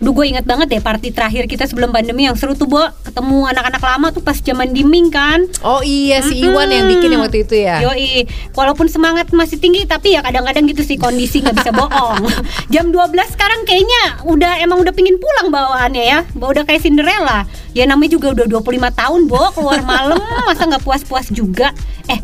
Duh 0.03 0.11
gue 0.11 0.25
inget 0.35 0.43
banget 0.43 0.67
deh 0.67 0.81
party 0.83 1.15
terakhir 1.15 1.47
kita 1.47 1.63
sebelum 1.63 1.95
pandemi 1.95 2.27
yang 2.27 2.35
seru 2.35 2.53
tuh 2.59 2.67
Bo 2.67 2.83
Ketemu 3.07 3.47
anak-anak 3.55 3.79
lama 3.79 4.07
tuh 4.11 4.19
pas 4.19 4.35
zaman 4.35 4.75
diming 4.75 5.07
kan 5.07 5.47
oh 5.63 5.79
iya 5.79 6.19
si 6.19 6.43
Iwan 6.43 6.67
yang 6.67 6.91
bikin 6.91 7.15
yang 7.15 7.23
waktu 7.23 7.47
itu 7.47 7.63
ya 7.63 7.79
Yoi, 7.79 8.27
walaupun 8.51 8.91
semangat 8.91 9.31
masih 9.31 9.57
tinggi 9.63 9.87
tapi 9.87 10.17
ya 10.17 10.19
kadang-kadang 10.19 10.67
gitu 10.67 10.83
sih 10.83 10.97
kondisi 10.97 11.39
nggak 11.45 11.55
bisa 11.61 11.71
bohong. 11.75 12.25
Jam 12.73 12.89
12 12.89 13.13
sekarang 13.35 13.61
kayaknya 13.63 14.25
udah 14.25 14.59
emang 14.59 14.81
udah 14.81 14.93
pingin 14.95 15.21
pulang 15.21 15.53
bawaannya 15.53 16.03
ya. 16.03 16.19
Bawa 16.33 16.59
udah 16.59 16.63
kayak 16.65 16.81
Cinderella. 16.81 17.45
Ya 17.77 17.85
namanya 17.85 18.17
juga 18.17 18.33
udah 18.33 18.45
25 18.49 18.99
tahun, 18.99 19.21
Bo, 19.29 19.41
keluar 19.53 19.81
malam 19.85 20.21
masa 20.45 20.69
nggak 20.69 20.83
puas-puas 20.85 21.29
juga. 21.33 21.73
Eh, 22.09 22.19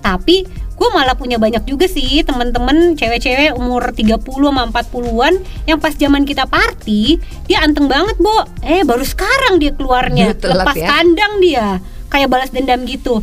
tapi 0.00 0.44
gue 0.80 0.88
malah 0.96 1.12
punya 1.12 1.36
banyak 1.36 1.68
juga 1.68 1.84
sih 1.84 2.24
temen-temen 2.24 2.96
cewek-cewek 2.96 3.52
umur 3.52 3.92
30 3.92 4.16
sama 4.16 4.64
40-an 4.72 5.34
yang 5.68 5.76
pas 5.76 5.92
zaman 5.92 6.24
kita 6.24 6.48
party 6.48 7.20
dia 7.44 7.60
anteng 7.60 7.84
banget, 7.84 8.16
Bo. 8.16 8.48
Eh, 8.64 8.80
baru 8.88 9.04
sekarang 9.04 9.60
dia 9.60 9.76
keluarnya. 9.76 10.32
Telat 10.32 10.64
Lepas 10.64 10.76
ya. 10.80 10.88
kandang 10.88 11.34
dia. 11.44 11.66
Kayak 12.08 12.28
balas 12.32 12.50
dendam 12.50 12.88
gitu 12.88 13.20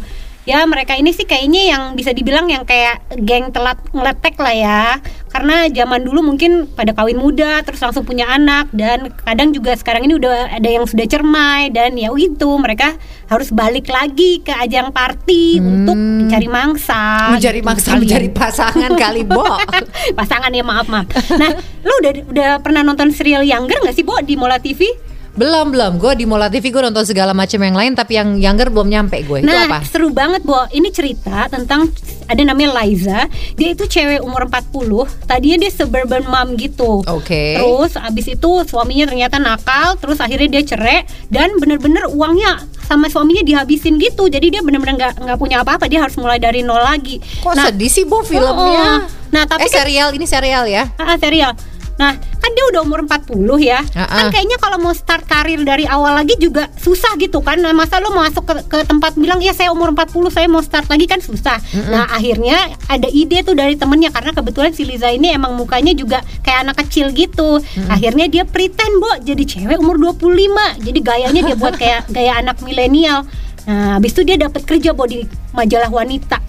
ya 0.47 0.63
mereka 0.63 0.95
ini 0.95 1.11
sih 1.11 1.27
kayaknya 1.27 1.75
yang 1.75 1.83
bisa 1.99 2.15
dibilang 2.15 2.47
yang 2.47 2.63
kayak 2.63 3.03
geng 3.19 3.51
telat 3.51 3.75
ngeletek 3.91 4.39
lah 4.39 4.55
ya. 4.55 4.83
Karena 5.27 5.67
zaman 5.67 6.07
dulu 6.07 6.23
mungkin 6.23 6.71
pada 6.71 6.95
kawin 6.95 7.19
muda 7.19 7.59
terus 7.67 7.83
langsung 7.83 8.07
punya 8.07 8.31
anak 8.31 8.71
dan 8.71 9.11
kadang 9.27 9.51
juga 9.51 9.75
sekarang 9.75 10.07
ini 10.07 10.15
udah 10.15 10.55
ada 10.55 10.65
yang 10.71 10.87
sudah 10.87 11.03
cermai 11.03 11.69
dan 11.69 11.99
ya 11.99 12.09
itu 12.15 12.49
mereka 12.57 12.95
harus 13.27 13.51
balik 13.51 13.91
lagi 13.91 14.39
ke 14.39 14.55
ajang 14.55 14.95
party 14.95 15.59
untuk 15.59 15.99
mencari 15.99 16.47
mangsa 16.47 17.35
mencari 17.35 17.59
gitu. 17.59 17.67
mangsa 17.67 17.87
kali 17.91 18.01
mencari 18.07 18.27
pasangan 18.31 18.91
kali 18.95 19.21
Bo. 19.27 19.43
Pasangan 20.19 20.49
ya 20.49 20.63
maaf 20.63 20.87
maaf. 20.87 21.11
Nah 21.35 21.51
lu 21.83 21.93
udah 22.01 22.11
udah 22.31 22.49
pernah 22.63 22.81
nonton 22.87 23.11
serial 23.11 23.43
Younger 23.43 23.83
nggak 23.83 23.93
sih 23.93 24.07
Bo 24.07 24.15
di 24.23 24.39
Mola 24.39 24.57
TV 24.63 25.06
belum 25.37 25.69
belum 25.69 25.91
gue 25.95 26.13
di 26.15 26.25
Mola 26.25 26.49
TV 26.49 26.67
gue 26.67 26.81
nonton 26.81 27.05
segala 27.05 27.29
macam 27.31 27.57
yang 27.57 27.71
lain 27.71 27.93
tapi 27.93 28.17
yang 28.17 28.35
younger 28.35 28.67
belum 28.67 28.89
nyampe 28.89 29.21
gue 29.21 29.37
itu 29.39 29.45
Nah, 29.45 29.69
apa 29.69 29.85
seru 29.85 30.09
banget, 30.09 30.41
Bo. 30.41 30.65
Ini 30.67 30.89
cerita 30.89 31.45
tentang 31.45 31.93
ada 32.25 32.41
namanya 32.41 32.73
Liza. 32.75 33.29
Dia 33.53 33.71
itu 33.71 33.85
cewek 33.85 34.19
umur 34.19 34.45
40. 34.45 35.05
Tadinya 35.23 35.57
dia 35.59 35.71
suburban 35.71 36.25
mom 36.25 36.57
gitu. 36.57 37.05
Oke. 37.05 37.53
Terus 37.53 37.95
abis 37.95 38.25
itu 38.29 38.51
suaminya 38.65 39.05
ternyata 39.05 39.37
nakal, 39.37 39.95
terus 39.95 40.17
akhirnya 40.17 40.49
dia 40.51 40.63
cerai 40.67 40.99
dan 41.27 41.53
bener-bener 41.55 42.09
uangnya 42.09 42.57
sama 42.81 43.05
suaminya 43.05 43.41
dihabisin 43.41 43.95
gitu. 43.95 44.25
Jadi 44.25 44.49
dia 44.49 44.61
bener-bener 44.61 44.97
nggak 44.97 45.13
nggak 45.21 45.37
punya 45.37 45.61
apa-apa. 45.61 45.85
Dia 45.85 46.01
harus 46.01 46.17
mulai 46.17 46.35
dari 46.37 46.61
nol 46.61 46.81
lagi. 46.81 47.21
kok 47.39 47.53
sedih 47.53 47.87
sih 47.87 48.03
Bo 48.03 48.19
filmnya 48.21 48.49
Oh, 48.49 48.97
oh. 48.97 48.99
Nah, 49.27 49.43
tapi 49.45 49.63
eh 49.63 49.69
kan- 49.69 49.85
serial 49.85 50.09
ini 50.11 50.25
serial 50.25 50.65
ya 50.65 50.87
Ah, 50.97 51.13
serial. 51.15 51.53
Nah, 51.97 52.13
kan 52.13 52.51
dia 52.53 52.65
udah 52.69 52.81
umur 52.85 53.01
40 53.05 53.57
ya. 53.57 53.81
Ah, 53.97 54.05
Kan 54.05 54.25
ah. 54.29 54.31
kayaknya 54.31 54.57
kalau 54.61 54.77
mau 54.77 54.93
start 54.93 55.25
karir 55.25 55.61
dari 55.65 55.89
awal 55.89 56.13
lagi 56.13 56.37
juga 56.37 56.69
susah 56.77 57.17
gitu 57.17 57.41
kan. 57.41 57.57
Nah, 57.57 57.73
masa 57.73 57.97
lu 57.97 58.13
masuk 58.13 58.45
ke, 58.45 58.53
ke 58.69 58.77
tempat 58.85 59.17
bilang 59.17 59.41
ya 59.41 59.51
saya 59.51 59.73
umur 59.73 59.91
40 59.91 60.29
saya 60.29 60.45
mau 60.45 60.61
start 60.61 60.87
lagi 60.87 61.09
kan 61.09 61.19
susah. 61.19 61.57
Nah, 61.89 62.05
akhirnya 62.13 62.77
ada 62.85 63.09
ide 63.09 63.41
tuh 63.41 63.57
dari 63.57 63.73
temennya 63.73 64.13
karena 64.13 64.31
kebetulan 64.31 64.71
si 64.71 64.85
Liza 64.85 65.09
ini 65.09 65.33
emang 65.33 65.57
mukanya 65.57 65.91
juga 65.97 66.21
kayak 66.45 66.69
anak 66.69 66.75
kecil 66.85 67.09
gitu. 67.11 67.59
Akhirnya 67.89 68.29
dia 68.29 68.45
pretend, 68.45 69.01
Bo, 69.01 69.09
jadi 69.25 69.43
cewek 69.43 69.81
umur 69.81 69.97
25. 69.97 70.85
Jadi 70.85 70.99
gayanya 71.01 71.41
dia 71.41 71.55
buat 71.57 71.75
kayak 71.75 72.13
gaya 72.13 72.37
anak 72.37 72.61
milenial. 72.61 73.25
Nah, 73.67 73.99
habis 73.99 74.15
itu 74.15 74.23
dia 74.23 74.37
dapat 74.37 74.63
kerja, 74.63 74.93
Bo, 74.93 75.09
di 75.09 75.25
majalah 75.51 75.89
wanita. 75.89 76.39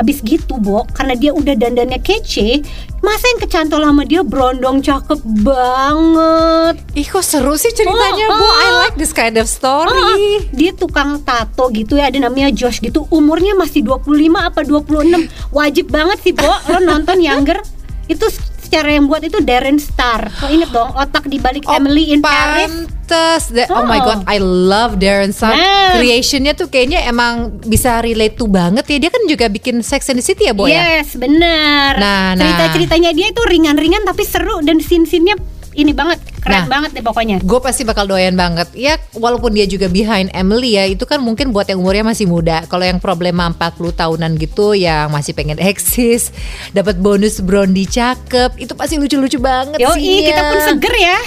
Habis 0.00 0.24
gitu, 0.24 0.56
Bo, 0.56 0.88
karena 0.96 1.12
dia 1.12 1.28
udah 1.36 1.52
dandannya 1.52 2.00
kece, 2.00 2.64
masa 3.04 3.24
yang 3.36 3.40
kecantol 3.44 3.84
sama 3.84 4.08
dia 4.08 4.24
brondong 4.24 4.80
cakep 4.80 5.20
banget. 5.44 6.80
Ih 6.96 7.04
kok 7.04 7.20
seru 7.20 7.52
sih 7.60 7.68
ceritanya 7.76 8.32
Oh, 8.32 8.40
Bu 8.40 8.48
I 8.48 8.64
oh. 8.64 8.76
like 8.80 8.96
this 8.96 9.12
kind 9.12 9.36
of 9.36 9.44
story 9.44 10.48
dia 10.56 10.72
tukang 10.72 11.20
tato 11.20 11.68
gitu 11.68 12.00
ya, 12.00 12.08
ada 12.08 12.16
namanya 12.16 12.48
Josh 12.48 12.80
gitu. 12.80 13.04
Umurnya 13.12 13.52
masih 13.52 13.84
25 13.84 14.08
apa 14.40 14.64
26. 14.64 15.28
Wajib 15.52 15.92
banget 15.92 16.18
sih, 16.24 16.32
Bo, 16.32 16.48
lo 16.48 16.80
nonton 16.80 17.20
Younger. 17.20 17.60
Itu 18.08 18.24
secara 18.70 18.94
yang 18.94 19.10
buat 19.10 19.18
itu 19.18 19.42
Darren 19.42 19.82
Star. 19.82 20.30
Lo 20.30 20.46
inget 20.46 20.70
dong 20.70 20.94
otak 20.94 21.26
di 21.26 21.42
balik 21.42 21.66
Emily 21.66 22.14
in 22.14 22.22
Paris. 22.22 22.70
pantes. 22.70 23.50
The- 23.50 23.66
oh. 23.66 23.82
my 23.82 23.98
Oh. 23.98 24.06
god, 24.06 24.20
I 24.30 24.38
love 24.38 25.02
Darren 25.02 25.34
Star. 25.34 25.50
Nah. 25.50 25.98
Creationnya 25.98 26.54
tuh 26.54 26.70
kayaknya 26.70 27.02
emang 27.02 27.58
bisa 27.60 27.98
relate 27.98 28.38
tuh 28.38 28.46
banget 28.46 28.86
ya. 28.86 29.02
Dia 29.02 29.10
kan 29.10 29.26
juga 29.26 29.50
bikin 29.50 29.82
Sex 29.82 30.06
and 30.06 30.22
the 30.22 30.24
City 30.24 30.46
ya, 30.46 30.54
Bo 30.54 30.70
ya? 30.70 31.02
Yes, 31.02 31.18
benar. 31.18 31.98
Nah, 31.98 32.38
nah. 32.38 32.46
Cerita-ceritanya 32.46 33.10
dia 33.10 33.26
itu 33.26 33.42
ringan-ringan 33.42 34.06
tapi 34.06 34.22
seru 34.22 34.62
dan 34.62 34.78
scene-scene-nya 34.78 35.34
ini 35.80 35.96
banget, 35.96 36.20
keren 36.38 36.64
Nah. 36.64 36.66
banget 36.68 36.90
deh 36.94 37.04
pokoknya. 37.04 37.36
Gue 37.40 37.60
pasti 37.60 37.82
bakal 37.82 38.04
doyan 38.04 38.36
banget. 38.36 38.68
Ya 38.76 39.00
walaupun 39.16 39.56
dia 39.56 39.64
juga 39.64 39.88
behind 39.88 40.28
Emily 40.30 40.76
ya, 40.76 40.84
itu 40.84 41.02
kan 41.04 41.18
mungkin 41.18 41.50
buat 41.50 41.66
yang 41.66 41.80
umurnya 41.80 42.04
masih 42.04 42.28
muda. 42.28 42.68
Kalau 42.68 42.84
yang 42.84 43.00
problema 43.00 43.48
40 43.48 43.90
tahunan 43.90 44.36
gitu 44.36 44.76
yang 44.76 45.08
masih 45.08 45.32
pengen 45.32 45.56
eksis, 45.56 46.30
dapat 46.70 47.00
bonus 47.00 47.40
Brondi 47.40 47.88
cakep, 47.88 48.60
itu 48.60 48.72
pasti 48.76 49.00
lucu-lucu 49.00 49.40
banget 49.40 49.80
Yoi, 49.80 49.96
sih. 49.96 50.18
kita 50.28 50.42
pun 50.46 50.58
seger 50.60 50.94
ya. 50.94 51.18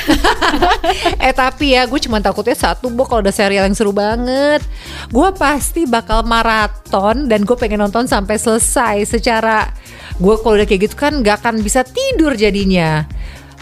eh 1.26 1.34
tapi 1.34 1.74
ya 1.74 1.86
gue 1.86 2.00
cuma 2.00 2.20
takutnya 2.20 2.54
satu 2.54 2.88
bu 2.88 3.04
kalau 3.04 3.24
ada 3.24 3.34
serial 3.34 3.66
yang 3.66 3.76
seru 3.76 3.90
banget 3.90 4.62
gue 5.10 5.30
pasti 5.36 5.86
bakal 5.86 6.22
maraton 6.24 7.26
dan 7.28 7.44
gue 7.44 7.56
pengen 7.56 7.82
nonton 7.82 8.06
sampai 8.06 8.38
selesai 8.38 9.08
secara 9.08 9.72
gue 10.20 10.36
kalau 10.40 10.56
udah 10.56 10.68
kayak 10.68 10.92
gitu 10.92 10.96
kan 10.96 11.26
gak 11.26 11.42
akan 11.42 11.62
bisa 11.62 11.82
tidur 11.82 12.38
jadinya 12.38 13.08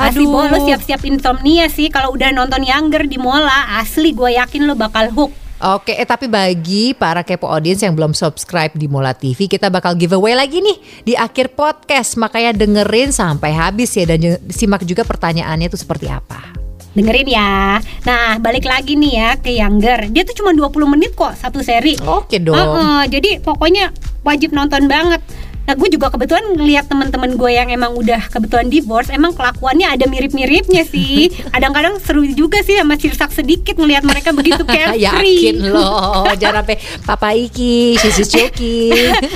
Asli 0.02 0.26
Bo, 0.26 0.42
lo 0.50 0.58
siap-siap 0.66 1.06
insomnia 1.06 1.70
sih 1.70 1.94
kalau 1.94 2.18
udah 2.18 2.34
nonton 2.34 2.66
Younger 2.66 3.06
di 3.06 3.22
Mola. 3.22 3.78
Asli 3.78 4.18
gue 4.18 4.34
yakin 4.34 4.66
lo 4.66 4.74
bakal 4.74 5.14
hook. 5.14 5.32
Oke, 5.62 5.94
eh 5.94 6.10
tapi 6.10 6.26
bagi 6.26 6.98
para 6.98 7.22
kepo 7.22 7.46
audience 7.46 7.86
yang 7.86 7.94
belum 7.94 8.18
subscribe 8.18 8.74
di 8.74 8.90
Mola 8.90 9.14
TV, 9.14 9.46
kita 9.46 9.70
bakal 9.70 9.94
giveaway 9.94 10.34
lagi 10.34 10.58
nih 10.58 11.06
di 11.06 11.14
akhir 11.14 11.54
podcast. 11.54 12.18
Makanya 12.18 12.58
dengerin 12.58 13.14
sampai 13.14 13.54
habis 13.54 13.94
ya 13.94 14.10
dan 14.10 14.42
simak 14.50 14.82
juga 14.90 15.06
pertanyaannya 15.06 15.70
itu 15.70 15.78
seperti 15.78 16.10
apa. 16.10 16.58
Dengerin 16.98 17.30
ya. 17.30 17.78
Nah, 18.04 18.42
balik 18.42 18.66
lagi 18.66 18.98
nih 18.98 19.14
ya 19.16 19.30
ke 19.38 19.54
Younger. 19.54 20.10
Dia 20.10 20.26
tuh 20.26 20.42
cuma 20.42 20.52
20 20.52 20.98
menit 20.98 21.14
kok 21.14 21.38
satu 21.38 21.62
seri. 21.62 21.94
Oke 22.04 22.42
dong. 22.42 22.58
Heeh, 22.58 23.02
jadi 23.14 23.30
pokoknya 23.40 23.94
wajib 24.26 24.58
nonton 24.58 24.90
banget. 24.90 25.22
Nah, 25.70 25.78
gue 25.78 25.90
juga 25.94 26.10
kebetulan 26.10 26.58
ngeliat 26.58 26.90
teman-teman 26.90 27.38
gue 27.38 27.52
yang 27.54 27.70
emang 27.70 27.94
udah 27.94 28.28
kebetulan 28.34 28.68
divorce, 28.68 29.14
emang 29.14 29.32
kelakuannya 29.38 29.88
ada 29.88 30.10
mirip-miripnya 30.10 30.84
sih. 30.84 31.30
Kadang-kadang 31.54 32.02
seru 32.02 32.26
juga 32.26 32.66
sih 32.66 32.76
sama 32.76 32.98
sirsak 32.98 33.30
sedikit 33.30 33.78
ngelihat 33.78 34.02
mereka 34.02 34.34
begitu 34.34 34.66
carefree. 34.70 35.54
Yakin 35.54 35.58
loh, 35.74 36.26
jangan 36.34 36.66
sampai 36.66 36.78
Papa 37.06 37.30
Iki, 37.38 37.98
Sisi 38.02 38.26
Coki. 38.26 38.90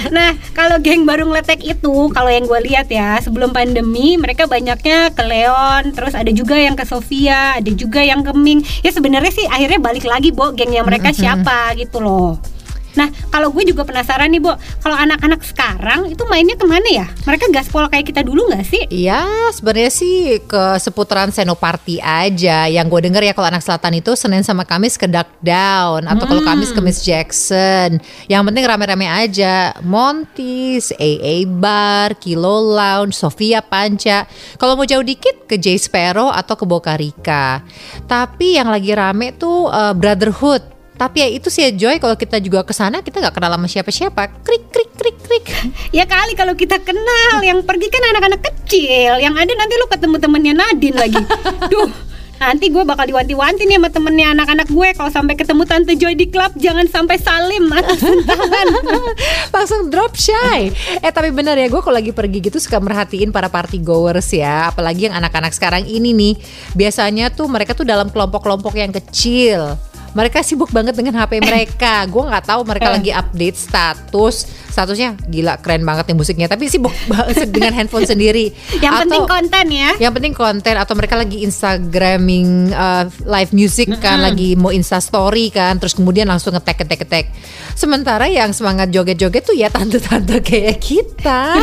nah, 0.09 0.33
kalau 0.57 0.81
geng 0.81 1.05
baru 1.05 1.29
ngeletek 1.29 1.61
itu, 1.61 2.09
kalau 2.11 2.29
yang 2.33 2.49
gue 2.49 2.59
lihat 2.73 2.89
ya, 2.89 3.21
sebelum 3.21 3.53
pandemi 3.53 4.17
mereka 4.17 4.49
banyaknya 4.49 5.13
ke 5.13 5.23
Leon, 5.23 5.93
terus 5.93 6.17
ada 6.17 6.31
juga 6.33 6.57
yang 6.57 6.73
ke 6.73 6.83
Sofia, 6.83 7.57
ada 7.57 7.71
juga 7.71 8.01
yang 8.01 8.25
ke 8.25 8.33
Ming. 8.33 8.65
Ya 8.81 8.89
sebenarnya 8.89 9.29
sih 9.29 9.45
akhirnya 9.45 9.77
balik 9.77 10.05
lagi, 10.09 10.33
Bo, 10.33 10.51
gengnya 10.57 10.81
mereka 10.81 11.13
siapa 11.13 11.77
gitu 11.77 12.01
loh. 12.01 12.54
Nah, 12.95 13.11
kalau 13.29 13.51
gue 13.51 13.63
juga 13.67 13.83
penasaran 13.83 14.31
nih, 14.31 14.41
Bo, 14.41 14.55
kalau 14.79 14.95
anak-anak 14.95 15.43
sekarang 15.43 16.11
itu 16.11 16.23
mainnya 16.27 16.55
ke 16.55 16.65
mana 16.67 16.87
ya? 16.87 17.05
Mereka 17.27 17.51
gaspol 17.51 17.87
kayak 17.91 18.07
kita 18.07 18.23
dulu 18.23 18.47
nggak 18.51 18.65
sih? 18.65 18.83
Iya, 18.87 19.51
sebenarnya 19.51 19.91
sih 19.91 20.39
ke 20.43 20.79
seputaran 20.79 21.29
Senoparty 21.31 21.99
aja. 21.99 22.67
Yang 22.71 22.85
gue 22.91 23.01
denger 23.11 23.23
ya 23.27 23.33
kalau 23.35 23.51
anak 23.51 23.63
selatan 23.63 23.99
itu 23.99 24.15
Senin 24.15 24.41
sama 24.41 24.63
Kamis 24.63 24.95
ke 24.95 25.05
Duck 25.05 25.27
Down 25.43 26.07
atau 26.07 26.25
kalau 26.25 26.41
Kamis 26.41 26.71
ke 26.71 26.79
Miss 26.79 27.03
Jackson. 27.03 27.99
Yang 28.31 28.41
penting 28.51 28.63
rame-rame 28.63 29.07
aja. 29.07 29.75
Monty's, 29.83 30.95
AA 30.95 31.45
Bar, 31.45 32.15
Kilo 32.17 32.63
Lounge, 32.63 33.15
Sofia 33.15 33.59
Panca. 33.59 34.23
Kalau 34.55 34.79
mau 34.79 34.87
jauh 34.87 35.03
dikit 35.03 35.45
ke 35.45 35.59
J 35.59 35.75
Sparrow 35.77 36.31
atau 36.31 36.55
ke 36.55 36.63
Boca 36.63 36.95
Rica. 36.95 37.59
Tapi 38.07 38.55
yang 38.57 38.71
lagi 38.71 38.91
rame 38.95 39.35
tuh 39.35 39.67
eh, 39.69 39.93
Brotherhood. 39.93 40.74
Tapi 40.95 41.17
ya 41.19 41.27
itu 41.27 41.51
sih 41.51 41.67
ya 41.67 41.71
Joy 41.75 41.99
kalau 41.99 42.15
kita 42.15 42.39
juga 42.39 42.63
ke 42.63 42.71
sana 42.71 43.03
kita 43.03 43.19
nggak 43.19 43.35
kenal 43.35 43.51
sama 43.51 43.67
siapa-siapa. 43.67 44.21
Krik 44.47 44.71
krik 44.71 44.91
krik 44.95 45.17
krik. 45.19 45.45
Ya 45.95 46.03
kali 46.03 46.35
kalau 46.35 46.55
kita 46.55 46.79
kenal, 46.83 47.39
yang 47.39 47.63
pergi 47.63 47.87
kan 47.87 48.03
anak-anak 48.15 48.41
kecil, 48.43 49.15
yang 49.19 49.31
ada 49.35 49.47
nanti 49.55 49.73
lu 49.79 49.87
ketemu 49.87 50.15
temennya 50.19 50.53
Nadine 50.55 50.97
lagi. 50.99 51.21
Duh, 51.71 51.87
nanti 52.35 52.67
gue 52.67 52.83
bakal 52.83 53.07
diwanti-wanti 53.07 53.63
nih 53.63 53.79
sama 53.79 53.89
temennya 53.91 54.35
anak-anak 54.35 54.67
gue 54.67 54.89
kalau 54.91 55.07
sampai 55.07 55.39
ketemu 55.39 55.63
Tante 55.63 55.93
Joy 55.95 56.19
di 56.19 56.27
klub 56.27 56.51
jangan 56.59 56.83
sampai 56.91 57.15
salim 57.15 57.71
atau 57.71 57.95
sentangan. 57.95 58.67
langsung 59.55 59.87
drop 59.87 60.19
shy. 60.19 60.71
Eh 60.99 61.11
tapi 61.15 61.31
bener 61.31 61.55
ya 61.55 61.71
gue 61.71 61.79
kalau 61.79 61.95
lagi 61.95 62.11
pergi 62.11 62.43
gitu 62.43 62.59
suka 62.59 62.79
merhatiin 62.83 63.31
para 63.31 63.47
party 63.47 63.79
goers 63.79 64.35
ya, 64.35 64.71
apalagi 64.71 65.07
yang 65.07 65.15
anak-anak 65.15 65.55
sekarang 65.55 65.87
ini 65.87 66.11
nih. 66.11 66.33
Biasanya 66.75 67.31
tuh 67.31 67.47
mereka 67.47 67.71
tuh 67.71 67.87
dalam 67.87 68.11
kelompok-kelompok 68.11 68.75
yang 68.75 68.91
kecil. 68.91 69.79
Mereka 70.15 70.39
sibuk 70.41 70.71
banget 70.71 70.95
dengan 70.95 71.19
HP 71.19 71.43
mereka. 71.43 72.07
Gue 72.07 72.23
nggak 72.23 72.47
tahu 72.47 72.63
mereka 72.63 72.87
lagi 72.89 73.11
update 73.11 73.57
status. 73.59 74.35
Statusnya 74.71 75.19
gila 75.27 75.59
keren 75.59 75.83
banget 75.83 76.07
nih 76.07 76.15
musiknya, 76.15 76.47
tapi 76.47 76.67
sibuk 76.67 76.95
banget 77.11 77.51
dengan 77.51 77.75
handphone 77.75 78.07
sendiri. 78.07 78.55
yang 78.79 78.95
Atau- 78.95 79.03
penting 79.05 79.23
konten 79.27 79.65
ya. 79.69 79.91
yang 79.99 80.13
penting 80.15 80.31
konten 80.31 80.75
atau 80.75 80.95
mereka 80.95 81.15
lagi 81.15 81.43
Instagramming 81.43 82.71
uh, 82.71 83.03
live 83.23 83.51
music 83.51 83.91
kan 83.97 84.21
lagi 84.21 84.55
mau 84.55 84.71
Insta 84.71 84.99
story 84.99 85.51
kan 85.51 85.75
terus 85.75 85.91
kemudian 85.91 86.27
langsung 86.27 86.53
ngetek 86.53 86.83
ngetek 86.83 86.99
ngetek 87.03 87.25
sementara 87.73 88.29
yang 88.29 88.51
semangat 88.51 88.91
joget-joget 88.91 89.43
tuh 89.43 89.55
ya 89.55 89.67
tante-tante 89.67 90.39
kayak 90.39 90.79
kita 90.79 91.59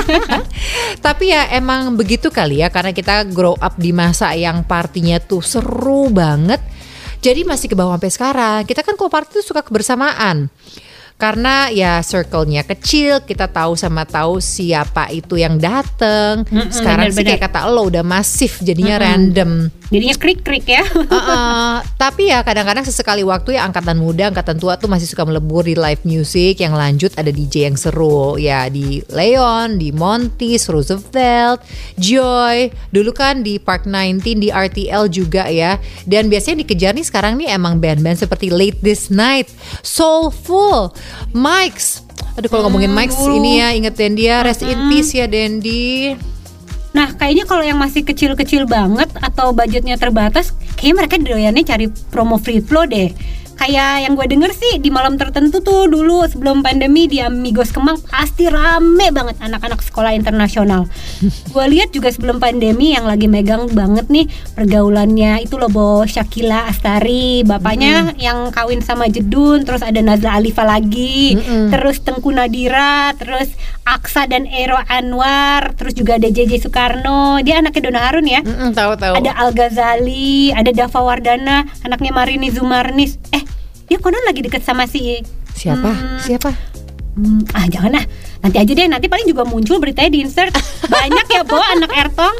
tapi 1.06 1.32
ya 1.32 1.48
emang 1.52 1.94
begitu 1.94 2.28
kali 2.28 2.60
ya 2.60 2.68
karena 2.68 2.92
kita 2.92 3.24
grow 3.30 3.56
up 3.56 3.76
di 3.76 3.94
masa 3.94 4.32
yang 4.36 4.64
partinya 4.64 5.16
tuh 5.18 5.40
seru 5.40 6.12
banget 6.12 6.60
jadi 7.22 7.46
masih 7.46 7.70
ke 7.70 7.78
bawah 7.78 7.94
sampai 7.94 8.10
sekarang. 8.10 8.60
Kita 8.66 8.82
kan 8.82 8.98
party 8.98 9.38
tuh 9.38 9.46
suka 9.46 9.62
kebersamaan 9.62 10.50
karena 11.20 11.70
ya 11.70 12.02
circle-nya 12.02 12.66
kecil, 12.66 13.22
kita 13.22 13.46
tahu 13.46 13.78
sama 13.78 14.02
tahu 14.02 14.42
siapa 14.42 15.08
itu 15.14 15.38
yang 15.38 15.54
dateng. 15.56 16.42
Sekarang 16.72 17.08
sih 17.12 17.22
bener-bener. 17.22 17.38
kayak 17.38 17.42
kata 17.46 17.70
lo 17.70 17.86
udah 17.86 18.02
masif 18.02 18.58
jadinya 18.58 18.98
random. 18.98 19.70
Jadinya 19.92 20.16
krik-krik 20.16 20.64
ya. 20.64 20.82
Heeh, 21.12 21.74
tapi 22.00 22.32
ya 22.32 22.40
kadang-kadang 22.40 22.80
sesekali 22.88 23.20
waktu 23.20 23.60
ya 23.60 23.68
angkatan 23.68 24.00
muda, 24.00 24.32
angkatan 24.32 24.56
tua 24.56 24.80
tuh 24.80 24.88
masih 24.88 25.04
suka 25.04 25.28
melebur 25.28 25.68
di 25.68 25.76
live 25.76 26.00
music 26.08 26.64
yang 26.64 26.72
lanjut 26.72 27.12
ada 27.12 27.28
DJ 27.28 27.68
yang 27.68 27.76
seru 27.76 28.40
ya 28.40 28.72
di 28.72 29.04
Leon, 29.12 29.76
di 29.76 29.92
Monty's, 29.92 30.64
Roosevelt, 30.72 31.60
Joy, 32.00 32.72
dulu 32.88 33.12
kan 33.12 33.44
di 33.44 33.60
Park 33.60 33.84
19 33.84 34.40
di 34.40 34.48
RTL 34.48 35.12
juga 35.12 35.44
ya. 35.52 35.76
Dan 36.08 36.32
biasanya 36.32 36.64
dikejar 36.64 36.96
nih 36.96 37.04
sekarang 37.04 37.36
nih 37.36 37.52
emang 37.52 37.76
band-band 37.76 38.16
seperti 38.16 38.48
Late 38.48 38.80
This 38.80 39.12
Night, 39.12 39.52
Soulful, 39.84 40.96
Mike's. 41.32 42.04
Aduh 42.36 42.48
kalau 42.48 42.68
ngomongin 42.68 42.92
Mike's 42.92 43.18
dulu. 43.18 43.40
ini 43.40 43.60
ya 43.60 43.68
ingetin 43.76 44.16
dia 44.16 44.40
rest 44.40 44.64
in 44.64 44.78
peace 44.88 45.12
ya 45.12 45.28
Dendi. 45.28 46.16
Nah, 46.92 47.08
kayaknya 47.16 47.48
kalau 47.48 47.64
yang 47.64 47.80
masih 47.80 48.04
kecil-kecil 48.04 48.68
banget 48.68 49.08
atau 49.16 49.56
budgetnya 49.56 49.96
terbatas, 49.96 50.52
kayaknya 50.76 50.96
mereka 51.00 51.14
doyannya 51.16 51.64
cari 51.64 51.86
promo 52.12 52.36
free 52.36 52.60
flow 52.60 52.84
deh. 52.84 53.08
Kayak 53.56 54.08
yang 54.08 54.18
gue 54.18 54.26
denger 54.26 54.50
sih 54.52 54.82
di 54.82 54.90
malam 54.90 55.14
tertentu 55.14 55.62
tuh 55.62 55.86
dulu 55.86 56.26
sebelum 56.26 56.60
pandemi 56.60 57.06
di 57.06 57.22
Amigos 57.22 57.70
Kemang 57.70 58.00
pasti 58.10 58.50
rame 58.50 59.08
banget 59.14 59.38
anak-anak 59.38 59.80
sekolah 59.84 60.12
internasional. 60.16 60.88
gue 61.54 61.64
lihat 61.70 61.94
juga 61.94 62.10
sebelum 62.10 62.42
pandemi 62.42 62.94
yang 62.96 63.06
lagi 63.06 63.30
megang 63.30 63.70
banget 63.70 64.08
nih 64.10 64.26
pergaulannya 64.56 65.44
itu 65.44 65.56
loh 65.60 65.70
Bo 65.70 66.04
Shakila 66.04 66.68
Astari, 66.68 67.46
bapaknya 67.46 68.12
yang 68.18 68.50
kawin 68.50 68.82
sama 68.82 69.06
Jedun, 69.08 69.62
terus 69.62 69.84
ada 69.84 70.00
Nazla 70.02 70.36
Alifa 70.36 70.66
lagi, 70.66 71.38
Mm-mm. 71.38 71.70
terus 71.70 72.02
Tengku 72.02 72.34
Nadira, 72.34 73.14
terus 73.16 73.52
Aksa 73.82 74.30
dan 74.30 74.46
Ero 74.46 74.78
Anwar, 74.86 75.74
terus 75.74 75.98
juga 75.98 76.14
ada 76.14 76.30
JJ 76.30 76.62
Soekarno, 76.62 77.42
dia 77.42 77.58
anaknya 77.58 77.90
Dona 77.90 78.00
Harun 78.06 78.26
ya. 78.30 78.40
Mm-mm, 78.46 78.70
tahu 78.72 78.94
tahu. 78.94 79.14
Ada 79.18 79.34
Al 79.34 79.50
Ghazali, 79.50 80.54
ada 80.54 80.70
Dava 80.70 81.00
Wardana, 81.02 81.66
anaknya 81.82 82.14
Marini 82.14 82.48
Zumarnis. 82.54 83.18
Eh, 83.34 83.42
dia 83.90 83.98
konon 83.98 84.22
lagi 84.22 84.40
deket 84.46 84.62
sama 84.62 84.86
si 84.86 85.18
Siapa? 85.52 85.90
Hmm. 85.90 86.18
Siapa? 86.22 86.50
Hmm, 87.12 87.44
ah 87.52 87.68
jangan 87.68 88.00
ah 88.00 88.06
nanti 88.42 88.56
aja 88.58 88.72
deh 88.74 88.86
nanti 88.90 89.06
paling 89.06 89.24
juga 89.24 89.46
muncul 89.46 89.78
beritanya 89.78 90.10
di 90.10 90.26
insert. 90.26 90.50
Banyak 90.82 91.26
ya 91.30 91.42
bo 91.46 91.56
anak 91.56 91.94
Ertong. 91.94 92.36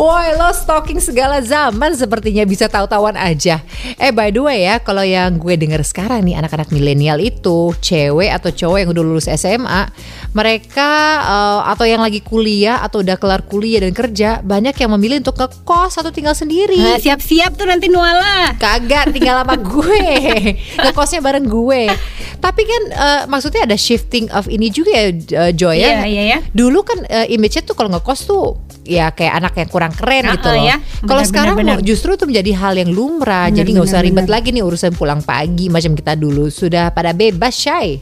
Woi 0.00 0.34
lo 0.40 0.48
stalking 0.56 0.98
segala 1.04 1.44
zaman 1.44 1.92
sepertinya 1.92 2.48
bisa 2.48 2.64
tahu-tahuan 2.66 3.14
aja. 3.14 3.60
Eh 4.00 4.08
by 4.08 4.32
the 4.32 4.40
way 4.40 4.64
ya 4.64 4.80
kalau 4.80 5.04
yang 5.04 5.36
gue 5.36 5.54
denger 5.60 5.84
sekarang 5.84 6.24
nih 6.24 6.40
anak-anak 6.40 6.72
milenial 6.72 7.20
itu 7.20 7.76
Cewek 7.78 8.32
atau 8.32 8.50
cowok 8.50 8.78
yang 8.80 8.90
udah 8.90 9.04
lulus 9.04 9.26
SMA 9.28 9.90
Mereka 10.32 10.90
eh, 11.20 11.60
atau 11.72 11.84
yang 11.84 12.00
lagi 12.00 12.24
kuliah 12.24 12.80
atau 12.80 13.04
udah 13.04 13.20
kelar 13.20 13.44
kuliah 13.44 13.84
dan 13.84 13.92
kerja 13.92 14.40
Banyak 14.40 14.74
yang 14.80 14.90
memilih 14.96 15.20
untuk 15.20 15.36
ngekos 15.36 16.00
atau 16.00 16.08
tinggal 16.14 16.32
sendiri. 16.32 16.80
Nah, 16.80 16.96
siap-siap 16.96 17.58
tuh 17.58 17.68
nanti 17.68 17.92
Nuala. 17.92 18.56
Kagak 18.56 19.12
tinggal 19.12 19.44
sama 19.44 19.56
gue. 19.76 20.06
Ngekosnya 20.78 21.20
bareng 21.20 21.46
gue. 21.46 21.82
Tapi 22.38 22.62
kan 22.62 22.82
eh, 22.94 23.22
maksudnya 23.26 23.66
ada 23.66 23.76
shifting 23.76 24.30
of 24.30 24.46
ini 24.46 24.70
juga 24.70 24.94
ya 24.94 25.17
eh, 25.20 25.52
Joy 25.52 25.76
ya 25.76 25.88
Iya, 25.96 26.06
iya, 26.06 26.22
ya. 26.26 26.38
Dulu 26.48 26.78
kan 26.80 26.98
eh, 27.04 27.26
image-nya 27.28 27.62
tuh 27.62 27.72
kalau 27.72 27.90
ngekos 27.90 28.20
tuh 28.22 28.46
ya 28.82 29.10
kayak 29.10 29.34
anak 29.36 29.52
yang 29.54 29.68
kurang 29.68 29.92
keren 29.92 30.24
Ah, 30.24 30.34
gitu 30.34 30.48
loh. 30.48 30.64
ya. 30.64 30.76
Kalau 31.02 31.22
sekarang 31.22 31.54
benar. 31.54 31.78
justru 31.80 32.14
itu 32.14 32.24
menjadi 32.24 32.52
hal 32.54 32.74
yang 32.74 32.88
lumrah. 32.88 33.46
Benar, 33.46 33.58
jadi 33.58 33.68
nggak 33.70 33.86
usah 33.86 34.00
ribet 34.00 34.24
benar. 34.24 34.34
lagi 34.34 34.48
nih 34.50 34.62
urusan 34.62 34.92
pulang 34.92 35.20
pagi 35.20 35.66
macam 35.66 35.92
kita 35.92 36.14
dulu. 36.14 36.48
Sudah 36.48 36.88
pada 36.88 37.12
bebas, 37.12 37.52
Shay. 37.52 38.00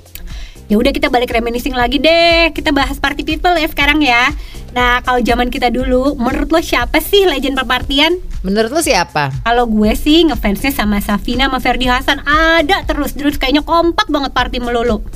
ya 0.65 0.75
udah 0.75 0.91
kita 0.91 1.07
balik 1.07 1.31
reminiscing 1.31 1.71
lagi 1.73 1.97
deh 1.97 2.51
kita 2.51 2.75
bahas 2.75 2.99
party 2.99 3.23
people 3.23 3.55
ya 3.55 3.71
sekarang 3.71 4.03
ya 4.03 4.35
nah 4.75 4.99
kalau 4.99 5.23
zaman 5.23 5.47
kita 5.47 5.71
dulu 5.71 6.19
menurut 6.19 6.51
lo 6.51 6.59
siapa 6.59 6.99
sih 6.99 7.23
legend 7.23 7.55
perpartian 7.55 8.19
Menurut 8.43 8.69
lo 8.69 8.83
siapa? 8.83 9.31
kalau 9.41 9.63
gue 9.65 9.95
sih 9.95 10.27
ngefansnya 10.27 10.75
sama 10.75 10.99
Safina 10.99 11.47
sama 11.47 11.63
Ferdi 11.63 11.87
Hasan 11.87 12.19
ada 12.21 12.83
terus 12.83 13.15
terus 13.15 13.39
kayaknya 13.39 13.63
kompak 13.63 14.11
banget 14.11 14.35
party 14.35 14.59
melulu 14.59 15.07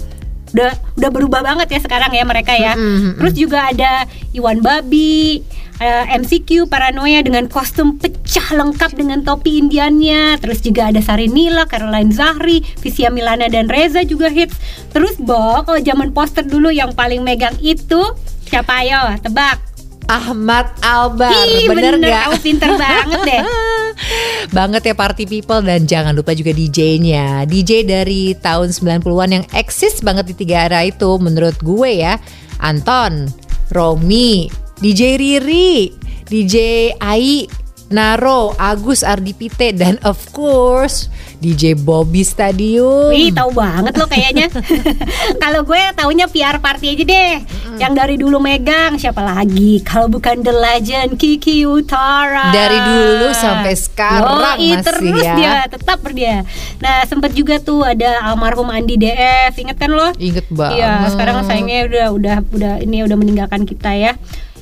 udah 0.55 0.73
udah 0.99 1.11
berubah 1.11 1.41
banget 1.43 1.79
ya 1.79 1.81
sekarang 1.83 2.11
ya 2.15 2.25
mereka 2.27 2.53
ya. 2.55 2.75
Mm-mm, 2.75 2.97
mm-mm. 2.97 3.15
terus 3.23 3.35
juga 3.39 3.71
ada 3.71 4.05
Iwan 4.35 4.63
Babi 4.63 5.43
eh, 5.81 6.05
MCQ 6.21 6.69
Paranoia 6.69 7.25
dengan 7.25 7.49
kostum 7.49 7.97
pecah 7.97 8.55
lengkap 8.55 8.95
dengan 8.95 9.25
topi 9.25 9.59
Indiannya. 9.59 10.39
Terus 10.39 10.61
juga 10.61 10.93
ada 10.93 11.01
Sari 11.01 11.27
Nila 11.27 11.65
Caroline 11.67 12.13
Zahri 12.13 12.63
Visia 12.85 13.09
Milana 13.09 13.49
dan 13.49 13.67
Reza 13.67 14.05
juga 14.05 14.29
hits. 14.29 14.55
Terus 14.93 15.17
Bo 15.19 15.65
kalau 15.65 15.81
zaman 15.81 16.13
poster 16.13 16.45
dulu 16.45 16.69
yang 16.69 16.93
paling 16.93 17.25
megang 17.25 17.57
itu 17.65 18.01
siapa? 18.47 18.85
Ayo 18.85 19.19
tebak 19.21 19.59
Ahmad 20.11 20.75
Albar. 20.83 21.31
Ih, 21.31 21.71
bener 21.71 21.95
bener, 21.95 22.11
nggak? 22.11 22.25
kamu 22.27 22.39
pinter 22.43 22.71
banget 22.75 23.21
deh. 23.23 23.43
banget 24.57 24.83
ya 24.91 24.95
party 24.99 25.25
people 25.31 25.63
dan 25.63 25.87
jangan 25.87 26.19
lupa 26.19 26.35
juga 26.35 26.51
DJ-nya. 26.51 27.47
DJ 27.47 27.87
dari 27.87 28.35
tahun 28.35 28.75
90-an 28.75 29.31
yang 29.31 29.45
eksis 29.55 30.03
banget 30.03 30.35
di 30.35 30.35
tiga 30.35 30.67
era 30.67 30.83
itu 30.83 31.15
menurut 31.23 31.55
gue 31.63 32.03
ya. 32.03 32.19
Anton, 32.59 33.31
Romi, 33.71 34.51
DJ 34.83 35.15
Riri, 35.15 35.95
DJ 36.27 36.57
Ai, 36.99 37.47
Naro, 37.91 38.55
Agus 38.55 39.03
Ardipite 39.03 39.75
dan 39.75 39.99
of 40.07 40.31
course 40.31 41.11
DJ 41.43 41.75
Bobby 41.75 42.23
Stadium. 42.23 43.11
Wih, 43.11 43.35
tahu 43.35 43.51
banget 43.51 43.99
lo 43.99 44.07
kayaknya. 44.07 44.47
Kalau 45.43 45.67
gue 45.67 45.81
taunya 45.99 46.31
PR 46.31 46.63
Party 46.63 46.95
aja 46.95 47.03
deh. 47.03 47.35
Yang 47.81 47.93
dari 47.97 48.15
dulu 48.21 48.39
megang 48.39 48.95
siapa 48.95 49.25
lagi? 49.25 49.83
Kalau 49.83 50.07
bukan 50.07 50.39
The 50.45 50.55
Legend 50.55 51.19
Kiki 51.19 51.67
Utara. 51.67 52.55
Dari 52.55 52.79
dulu 52.79 53.35
sampai 53.35 53.75
sekarang 53.75 54.39
Yoi, 54.39 54.45
masih 54.45 54.73
terus 54.87 55.19
ya. 55.27 55.35
dia, 55.35 55.53
tetap 55.67 55.99
dia. 56.13 56.47
Nah, 56.79 57.03
sempat 57.09 57.35
juga 57.35 57.57
tuh 57.59 57.83
ada 57.83 58.23
almarhum 58.23 58.69
Andi 58.71 59.01
DF. 59.01 59.57
Ingat 59.67 59.77
kan 59.81 59.91
lo? 59.91 60.13
Inget 60.21 60.47
banget. 60.53 60.79
Iya, 60.79 61.11
sekarang 61.11 61.43
sayangnya 61.49 61.79
udah 61.91 62.07
udah 62.15 62.37
udah 62.55 62.75
ini 62.85 63.03
udah 63.03 63.17
meninggalkan 63.17 63.65
kita 63.67 63.97
ya. 63.99 64.13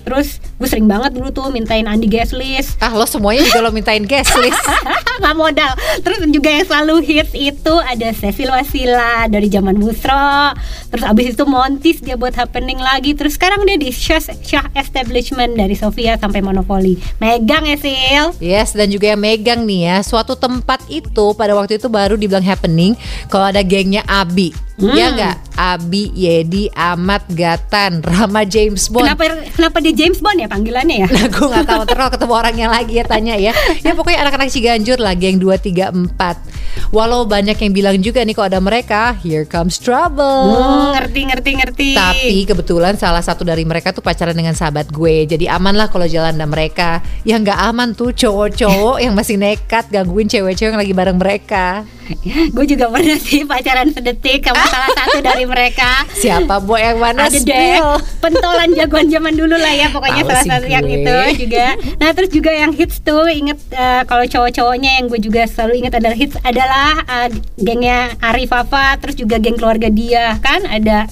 Terus 0.08 0.40
gue 0.56 0.64
sering 0.64 0.88
banget 0.88 1.12
dulu 1.12 1.28
tuh 1.28 1.52
mintain 1.52 1.84
Andi 1.84 2.08
guest 2.08 2.32
list. 2.32 2.80
Ah 2.80 2.96
lo 2.96 3.04
semuanya 3.04 3.44
juga 3.44 3.60
lo 3.60 3.68
mintain 3.68 4.00
guest 4.08 4.32
list. 4.40 4.56
nggak 5.18 5.34
modal 5.34 5.72
terus 6.06 6.22
juga 6.30 6.48
yang 6.48 6.66
selalu 6.66 6.94
hits 7.02 7.34
itu 7.34 7.74
ada 7.82 8.08
Seville 8.14 8.54
Wasila 8.54 9.26
dari 9.26 9.50
zaman 9.50 9.74
Musro 9.74 10.54
terus 10.88 11.04
abis 11.04 11.34
itu 11.34 11.44
Montis 11.44 11.98
dia 11.98 12.14
buat 12.14 12.32
happening 12.38 12.78
lagi 12.78 13.18
terus 13.18 13.34
sekarang 13.34 13.66
dia 13.66 13.76
di 13.76 13.90
Shah, 13.90 14.22
Shah 14.22 14.70
Establishment 14.78 15.58
dari 15.58 15.74
Sofia 15.74 16.14
sampai 16.16 16.40
Monopoly 16.40 16.96
megang 17.18 17.66
ya 17.66 17.76
Sil 17.82 18.26
Yes, 18.38 18.72
dan 18.72 18.94
juga 18.94 19.10
yang 19.12 19.20
megang 19.20 19.66
nih 19.66 19.90
ya, 19.90 19.96
suatu 20.06 20.38
tempat 20.38 20.86
itu 20.86 21.34
pada 21.34 21.52
waktu 21.58 21.76
itu 21.76 21.90
baru 21.90 22.14
dibilang 22.14 22.44
happening 22.46 22.94
kalau 23.26 23.50
ada 23.50 23.60
gengnya 23.66 24.06
Abi. 24.06 24.67
Hmm. 24.78 24.94
Ya 24.94 25.10
nggak? 25.10 25.36
Abi, 25.58 26.14
Yedi, 26.14 26.70
Ahmad, 26.70 27.26
Gatan, 27.34 27.98
Rama 27.98 28.46
James 28.46 28.86
Bond. 28.86 29.10
kenapa 29.10 29.26
kenapa 29.50 29.76
dia 29.82 29.90
James 29.90 30.22
Bond 30.22 30.38
ya 30.38 30.46
panggilannya 30.46 31.02
ya 31.02 31.08
Nah, 31.18 31.26
gue 31.26 31.46
gak 31.50 31.66
tahu 31.66 31.82
terus 31.82 32.08
ketemu 32.14 32.32
orangnya 32.38 32.66
lagi 32.70 32.94
ya 32.94 33.04
tanya 33.04 33.34
ya. 33.34 33.50
Ya 33.82 33.92
pokoknya 33.98 34.22
anak-anak 34.22 34.54
Ciganjur 34.54 35.02
lah 35.02 35.18
geng 35.18 35.42
2 35.42 35.50
3 35.58 35.90
4. 36.14 36.94
Walau 36.94 37.26
banyak 37.26 37.58
yang 37.58 37.72
bilang 37.74 37.96
juga 37.98 38.22
nih 38.22 38.38
kalau 38.38 38.48
ada 38.54 38.62
mereka, 38.62 39.18
here 39.18 39.42
comes 39.42 39.82
trouble. 39.82 40.22
Hmm, 40.54 40.94
ngerti 40.94 41.20
ngerti 41.26 41.50
ngerti 41.58 41.88
Tapi 41.98 42.46
kebetulan 42.46 42.94
salah 42.94 43.20
satu 43.20 43.42
dari 43.42 43.66
mereka 43.66 43.90
tuh 43.90 44.00
pacaran 44.00 44.32
dengan 44.32 44.54
sahabat 44.54 44.94
gue 44.94 45.26
Jadi 45.26 45.50
aman 45.50 45.74
lah 45.74 45.90
kalau 45.90 46.06
jalan 46.06 46.38
sama 46.38 46.46
mereka 46.46 47.02
Yang 47.26 47.50
nggak 47.50 47.60
aman 47.66 47.88
tuh 47.98 48.14
cowok-cowok 48.14 49.02
yang 49.02 49.12
masih 49.18 49.36
nekat 49.42 49.90
gangguin 49.90 50.30
cewek-cewek 50.30 50.70
yang 50.70 50.80
lagi 50.80 50.94
bareng 50.94 51.18
mereka 51.18 51.82
gue 52.56 52.64
juga 52.66 52.88
pernah 52.88 53.18
sih 53.18 53.44
pacaran 53.44 53.92
sedetik 53.92 54.42
sama 54.42 54.64
salah 54.72 54.90
satu 54.96 55.18
dari 55.20 55.44
mereka 55.44 56.04
Siapa 56.12 56.60
boy 56.60 56.80
yang 56.80 56.98
mana 56.98 57.28
ada 57.28 57.34
deh 57.34 57.42
spill? 57.42 57.88
pentolan 58.18 58.70
jagoan 58.72 59.08
zaman 59.08 59.34
dulu 59.34 59.54
lah 59.54 59.74
ya 59.74 59.88
pokoknya 59.92 60.22
Tahu 60.24 60.30
salah 60.30 60.44
satu 60.48 60.66
yang 60.66 60.84
gue. 60.84 60.98
itu 60.98 61.16
juga 61.46 61.66
nah 62.00 62.10
terus 62.12 62.30
juga 62.30 62.50
yang 62.50 62.72
hits 62.72 63.00
tuh 63.00 63.28
inget 63.28 63.58
eh, 63.70 64.02
kalau 64.04 64.24
cowok-cowoknya 64.24 64.90
yang 65.00 65.04
gue 65.06 65.20
juga 65.20 65.42
selalu 65.44 65.84
inget 65.84 65.94
adalah 65.96 66.16
hits 66.16 66.36
adalah 66.42 66.90
eh, 67.04 67.28
gengnya 67.60 68.16
Ari 68.18 68.48
Fafa 68.48 68.96
terus 68.98 69.14
juga 69.14 69.36
geng 69.36 69.56
keluarga 69.56 69.88
dia 69.88 70.36
kan 70.40 70.64
ada 70.64 71.06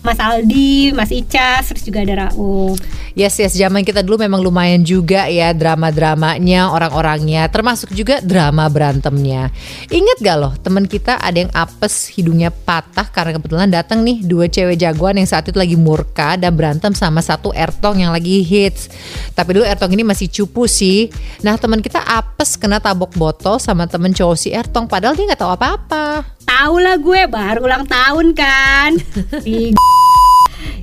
Mas 0.00 0.16
Aldi, 0.16 0.96
Mas 0.96 1.12
Icas, 1.12 1.68
terus 1.68 1.84
juga 1.84 2.00
ada 2.00 2.28
Rauf. 2.28 2.80
Yes 3.18 3.42
yes 3.42 3.58
zaman 3.58 3.82
kita 3.82 4.06
dulu 4.06 4.22
memang 4.22 4.38
lumayan 4.38 4.86
juga 4.86 5.26
ya 5.26 5.50
drama-dramanya 5.50 6.70
orang-orangnya 6.70 7.50
Termasuk 7.50 7.90
juga 7.90 8.22
drama 8.22 8.70
berantemnya 8.70 9.50
Ingat 9.90 10.16
gak 10.22 10.36
loh 10.38 10.54
teman 10.62 10.86
kita 10.86 11.18
ada 11.18 11.42
yang 11.42 11.50
apes 11.50 12.06
hidungnya 12.14 12.54
patah 12.54 13.10
Karena 13.10 13.34
kebetulan 13.34 13.66
datang 13.66 14.06
nih 14.06 14.22
dua 14.22 14.46
cewek 14.46 14.78
jagoan 14.78 15.18
yang 15.18 15.26
saat 15.26 15.42
itu 15.50 15.58
lagi 15.58 15.74
murka 15.74 16.38
Dan 16.38 16.54
berantem 16.54 16.94
sama 16.94 17.18
satu 17.18 17.50
Ertong 17.50 17.98
yang 17.98 18.14
lagi 18.14 18.46
hits 18.46 18.86
Tapi 19.34 19.58
dulu 19.58 19.66
Ertong 19.66 19.90
ini 19.90 20.06
masih 20.06 20.30
cupu 20.30 20.70
sih 20.70 21.10
Nah 21.42 21.58
teman 21.58 21.82
kita 21.82 21.98
apes 22.06 22.54
kena 22.54 22.78
tabok 22.78 23.10
botol 23.18 23.58
sama 23.58 23.90
temen 23.90 24.14
cowok 24.14 24.38
si 24.38 24.54
Ertong 24.54 24.86
Padahal 24.86 25.18
dia 25.18 25.26
nggak 25.26 25.42
tahu 25.42 25.50
apa-apa 25.50 26.38
Tahu 26.46 26.82
lah 26.82 26.98
gue 26.98 27.30
baru 27.30 27.62
ulang 27.62 27.86
tahun 27.86 28.34
kan. 28.34 28.98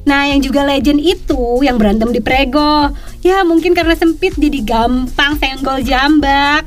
Nah 0.08 0.30
yang 0.30 0.40
juga 0.40 0.64
legend 0.64 1.04
itu 1.04 1.66
yang 1.66 1.76
berantem 1.76 2.14
di 2.14 2.22
Prego. 2.24 2.94
Ya 3.26 3.44
mungkin 3.44 3.76
karena 3.76 3.98
sempit 3.98 4.38
jadi 4.38 4.64
gampang 4.64 5.36
senggol 5.42 5.84
jambak 5.84 6.64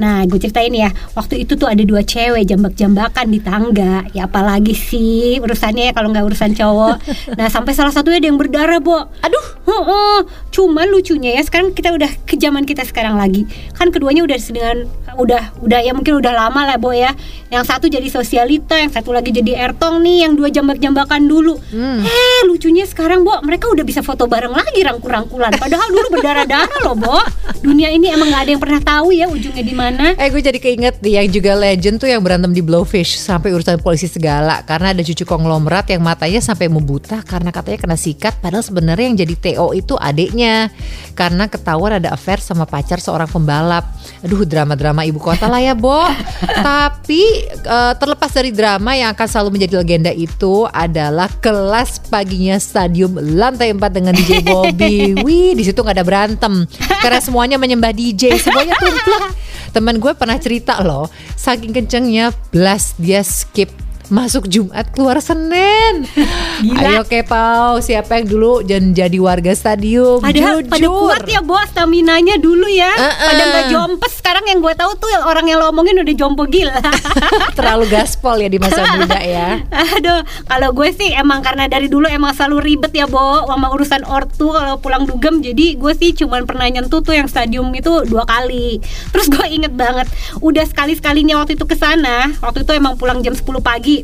Nah 0.00 0.24
gue 0.24 0.40
ceritain 0.40 0.72
ya 0.72 0.88
Waktu 1.12 1.44
itu 1.44 1.54
tuh 1.60 1.68
ada 1.68 1.84
dua 1.84 2.00
cewek 2.00 2.48
jambak-jambakan 2.48 3.26
di 3.28 3.38
tangga 3.44 4.08
Ya 4.16 4.24
apalagi 4.24 4.72
sih 4.72 5.36
urusannya 5.38 5.90
ya 5.90 5.92
kalau 5.92 6.08
nggak 6.08 6.24
urusan 6.24 6.56
cowok 6.56 6.96
Nah 7.38 7.46
sampai 7.52 7.76
salah 7.76 7.92
satunya 7.92 8.18
ada 8.18 8.28
yang 8.32 8.40
berdarah 8.40 8.80
Bo 8.80 8.96
Aduh 9.20 9.60
Heeh. 9.70 10.18
Cuma 10.50 10.82
lucunya 10.84 11.38
ya 11.38 11.42
sekarang 11.46 11.70
kita 11.70 11.94
udah 11.94 12.10
ke 12.26 12.34
zaman 12.34 12.66
kita 12.66 12.82
sekarang 12.82 13.14
lagi. 13.14 13.46
Kan 13.76 13.94
keduanya 13.94 14.26
udah 14.26 14.38
dengan 14.50 14.76
udah 15.14 15.42
udah 15.62 15.80
ya 15.82 15.92
mungkin 15.94 16.18
udah 16.18 16.32
lama 16.34 16.66
lah 16.66 16.76
Bo 16.76 16.90
ya. 16.90 17.14
Yang 17.54 17.64
satu 17.70 17.86
jadi 17.86 18.06
sosialita, 18.10 18.78
yang 18.78 18.90
satu 18.90 19.14
lagi 19.14 19.30
jadi 19.30 19.70
ertong 19.70 20.02
nih, 20.02 20.26
yang 20.26 20.32
dua 20.34 20.50
jambak-jambakan 20.50 21.26
dulu. 21.30 21.58
Hmm. 21.70 22.02
Eh 22.02 22.40
lucunya 22.50 22.82
sekarang 22.86 23.22
Bo, 23.22 23.38
mereka 23.46 23.70
udah 23.70 23.86
bisa 23.86 24.02
foto 24.02 24.26
bareng 24.26 24.54
lagi 24.54 24.82
rangkul-rangkulan. 24.82 25.54
Padahal 25.54 25.86
dulu 25.90 26.18
berdarah-darah 26.18 26.78
loh 26.86 26.96
Bo. 26.98 27.18
Dunia 27.62 27.94
ini 27.94 28.10
emang 28.10 28.32
nggak 28.32 28.42
ada 28.48 28.50
yang 28.50 28.62
pernah 28.62 28.80
tahu 28.82 29.14
ya 29.14 29.30
ujungnya 29.30 29.62
di 29.62 29.74
mana. 29.74 29.89
Eh 29.98 30.28
gue 30.30 30.42
jadi 30.42 30.58
keinget 30.60 31.02
nih 31.02 31.22
yang 31.22 31.26
juga 31.32 31.52
legend 31.58 31.96
tuh 31.98 32.08
yang 32.10 32.22
berantem 32.22 32.52
di 32.54 32.62
Blowfish 32.62 33.18
sampai 33.18 33.50
urusan 33.50 33.82
polisi 33.82 34.06
segala 34.06 34.62
karena 34.62 34.94
ada 34.94 35.02
cucu 35.02 35.24
konglomerat 35.26 35.90
yang 35.90 36.02
matanya 36.04 36.38
sampai 36.38 36.70
membuta 36.70 37.24
karena 37.26 37.50
katanya 37.50 37.78
kena 37.82 37.96
sikat 37.98 38.38
padahal 38.38 38.62
sebenarnya 38.62 39.06
yang 39.10 39.18
jadi 39.18 39.34
TO 39.34 39.72
itu 39.74 39.94
adiknya 39.98 40.70
karena 41.18 41.50
ketahuan 41.50 42.00
ada 42.00 42.14
affair 42.14 42.40
sama 42.40 42.64
pacar 42.64 43.02
seorang 43.02 43.28
pembalap. 43.28 43.84
Aduh 44.24 44.48
drama-drama 44.48 45.04
ibu 45.04 45.20
kota 45.20 45.48
lah 45.50 45.60
ya, 45.60 45.76
Bo. 45.76 46.00
Tapi 46.66 47.50
eh, 47.50 47.92
terlepas 47.98 48.30
dari 48.32 48.50
drama 48.54 48.96
yang 48.96 49.12
akan 49.12 49.26
selalu 49.28 49.60
menjadi 49.60 49.74
legenda 49.84 50.12
itu 50.14 50.64
adalah 50.70 51.28
kelas 51.40 52.00
paginya 52.08 52.56
stadium 52.56 53.16
lantai 53.16 53.72
4 53.74 53.80
dengan 53.92 54.12
DJ 54.16 54.40
Bobby. 54.48 55.16
Wih, 55.20 55.52
di 55.52 55.64
situ 55.66 55.80
nggak 55.80 55.96
ada 56.00 56.06
berantem 56.06 56.64
karena 57.00 57.20
semuanya 57.20 57.56
menyembah 57.60 57.92
DJ, 57.92 58.40
semuanya 58.40 58.76
tumplek. 58.80 59.24
Teman 59.80 59.96
gue 59.96 60.12
pernah 60.12 60.36
cerita 60.36 60.76
loh, 60.84 61.08
saking 61.40 61.72
kencengnya 61.72 62.36
blast 62.52 63.00
dia 63.00 63.24
skip 63.24 63.72
masuk 64.10 64.50
Jumat 64.50 64.90
keluar 64.90 65.22
Senin. 65.22 66.04
Gila. 66.66 67.00
Ayo 67.00 67.02
kepau, 67.06 67.78
siapa 67.80 68.20
yang 68.20 68.26
dulu 68.26 68.60
jadi 68.66 69.18
warga 69.22 69.54
stadium? 69.54 70.20
Padahal 70.20 70.66
pada 70.66 70.86
kuat 70.90 71.24
ya 71.30 71.40
bos 71.40 71.64
staminanya 71.70 72.36
dulu 72.36 72.66
ya. 72.66 72.90
Uh-uh. 72.90 73.28
Pada 73.30 73.42
nggak 73.46 73.64
jompes. 73.70 74.12
Sekarang 74.20 74.44
yang 74.50 74.60
gue 74.60 74.74
tahu 74.76 74.92
tuh 74.98 75.08
orang 75.24 75.46
yang 75.48 75.62
lo 75.62 75.70
omongin 75.70 76.02
udah 76.02 76.14
jompo 76.18 76.44
gila. 76.44 76.76
Terlalu 77.58 77.84
gaspol 77.88 78.42
ya 78.42 78.50
di 78.50 78.58
masa 78.58 78.82
muda 78.98 79.20
ya. 79.22 79.62
Aduh, 79.70 80.26
kalau 80.50 80.74
gue 80.74 80.90
sih 80.92 81.14
emang 81.14 81.40
karena 81.40 81.70
dari 81.70 81.86
dulu 81.86 82.10
emang 82.10 82.34
selalu 82.34 82.58
ribet 82.60 82.92
ya, 82.92 83.06
Bo, 83.06 83.46
sama 83.46 83.70
urusan 83.72 84.02
ortu 84.04 84.50
kalau 84.52 84.76
pulang 84.82 85.06
dugem. 85.06 85.40
Jadi 85.40 85.78
gue 85.78 85.92
sih 85.94 86.12
cuman 86.12 86.44
pernah 86.44 86.66
nyentuh 86.66 87.00
tuh 87.00 87.14
yang 87.14 87.30
stadium 87.30 87.70
itu 87.72 88.04
dua 88.10 88.26
kali. 88.26 88.82
Terus 89.14 89.26
gue 89.30 89.46
inget 89.46 89.72
banget, 89.72 90.10
udah 90.42 90.66
sekali-sekalinya 90.66 91.40
waktu 91.40 91.54
itu 91.54 91.64
ke 91.64 91.78
sana, 91.78 92.34
waktu 92.42 92.66
itu 92.66 92.72
emang 92.74 92.98
pulang 92.98 93.22
jam 93.22 93.32
10 93.32 93.46
pagi. 93.62 93.99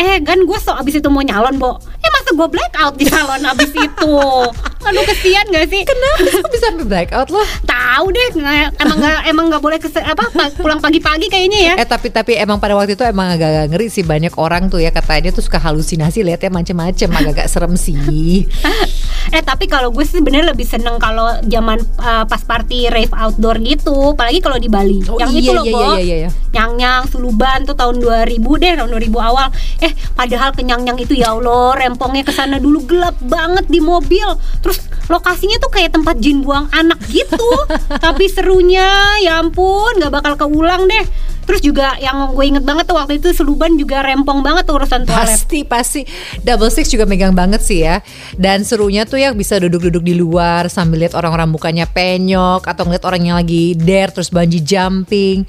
Eh, 0.00 0.16
kan 0.24 0.40
gue 0.40 0.58
so 0.58 0.72
abis 0.72 0.96
itu 0.96 1.08
mau 1.12 1.20
nyalon, 1.20 1.60
Bo. 1.60 1.76
Eh, 2.00 2.08
masa 2.08 2.32
gue 2.32 2.48
blackout 2.48 2.96
di 2.96 3.04
salon 3.04 3.44
abis 3.44 3.68
itu? 3.70 4.16
Aduh, 4.80 5.04
kesian 5.04 5.44
gak 5.52 5.68
sih? 5.68 5.84
Kenapa 5.84 6.24
bisa 6.24 6.40
sampai 6.64 6.88
blackout 6.88 7.28
loh? 7.28 7.44
Tahu 7.62 8.06
deh, 8.08 8.28
emang 8.80 8.96
nggak 8.96 9.28
emang 9.28 9.44
nggak 9.52 9.60
boleh 9.60 9.76
ke 9.76 9.92
apa 9.92 10.24
pa- 10.32 10.54
pulang 10.56 10.80
pagi-pagi 10.80 11.28
kayaknya 11.28 11.60
ya. 11.60 11.74
Eh 11.76 11.84
tapi 11.84 12.08
tapi 12.08 12.32
emang 12.34 12.56
pada 12.56 12.72
waktu 12.72 12.96
itu 12.96 13.04
emang 13.04 13.36
agak-agak 13.36 13.76
ngeri 13.76 13.92
sih 13.92 14.00
banyak 14.00 14.32
orang 14.34 14.72
tuh 14.72 14.80
ya 14.80 14.88
katanya 14.88 15.28
tuh 15.30 15.44
suka 15.44 15.60
halusinasi 15.60 16.24
lihatnya 16.24 16.48
macem-macem 16.48 17.12
agak-agak 17.12 17.46
serem 17.46 17.76
sih. 17.76 18.48
Eh 19.30 19.42
tapi 19.46 19.70
kalau 19.70 19.94
gue 19.94 20.02
sih 20.02 20.18
bener 20.18 20.42
lebih 20.42 20.66
seneng 20.66 20.98
kalau 20.98 21.38
zaman 21.46 21.78
uh, 22.02 22.26
pas 22.26 22.42
party 22.42 22.90
rave 22.90 23.14
outdoor 23.14 23.62
gitu, 23.62 24.18
apalagi 24.18 24.42
kalau 24.42 24.58
di 24.58 24.66
Bali. 24.66 24.98
Oh, 25.06 25.22
yang 25.22 25.30
iya, 25.30 25.38
itu 25.38 25.50
loh, 25.54 25.64
iya, 25.64 25.74
Bo. 25.74 25.80
iya, 25.80 26.02
iya, 26.02 26.16
iya. 26.26 26.30
Nyang-nyang, 26.50 27.02
Suluban 27.06 27.62
tuh 27.62 27.78
tahun 27.78 28.02
2000 28.02 28.26
deh, 28.58 28.72
tahun 28.74 28.90
2000 28.90 29.22
awal. 29.22 29.48
Eh, 29.86 29.92
padahal 30.18 30.50
ke 30.50 30.66
Nyang-nyang 30.66 30.98
itu 30.98 31.14
ya 31.14 31.30
Allah, 31.30 31.78
rempongnya 31.78 32.26
ke 32.26 32.34
sana 32.34 32.58
dulu 32.58 32.82
gelap 32.90 33.14
banget 33.22 33.70
di 33.70 33.78
mobil. 33.78 34.26
Terus 34.66 34.82
lokasinya 35.06 35.62
tuh 35.62 35.70
kayak 35.70 35.94
tempat 35.94 36.18
jin 36.18 36.42
buang 36.42 36.66
anak 36.74 36.98
gitu. 37.06 37.48
tapi 38.04 38.26
serunya, 38.26 39.14
ya 39.22 39.38
ampun, 39.38 39.94
nggak 40.02 40.10
bakal 40.10 40.34
keulang 40.34 40.90
deh. 40.90 41.06
Terus 41.50 41.66
juga 41.66 41.98
yang 41.98 42.30
gue 42.30 42.44
inget 42.46 42.62
banget 42.62 42.86
tuh 42.86 42.94
waktu 42.94 43.18
itu 43.18 43.34
Suluban 43.34 43.74
juga 43.74 44.06
rempong 44.06 44.38
banget 44.38 44.70
tuh 44.70 44.78
urusan 44.78 45.02
toilet. 45.02 45.34
Pasti 45.34 45.66
pasti 45.66 46.00
double 46.46 46.70
six 46.70 46.86
juga 46.86 47.10
megang 47.10 47.34
banget 47.34 47.58
sih 47.58 47.82
ya. 47.82 47.98
Dan 48.38 48.62
serunya 48.62 49.02
tuh 49.02 49.18
ya 49.18 49.34
bisa 49.34 49.58
duduk-duduk 49.58 50.06
di 50.06 50.14
luar 50.14 50.70
sambil 50.70 51.02
lihat 51.02 51.18
orang-orang 51.18 51.50
mukanya 51.50 51.90
penyok 51.90 52.70
atau 52.70 52.86
ngeliat 52.86 53.02
orang 53.02 53.22
yang 53.26 53.34
lagi 53.34 53.74
dare 53.74 54.14
terus 54.14 54.30
bungee 54.30 54.62
jumping. 54.62 55.42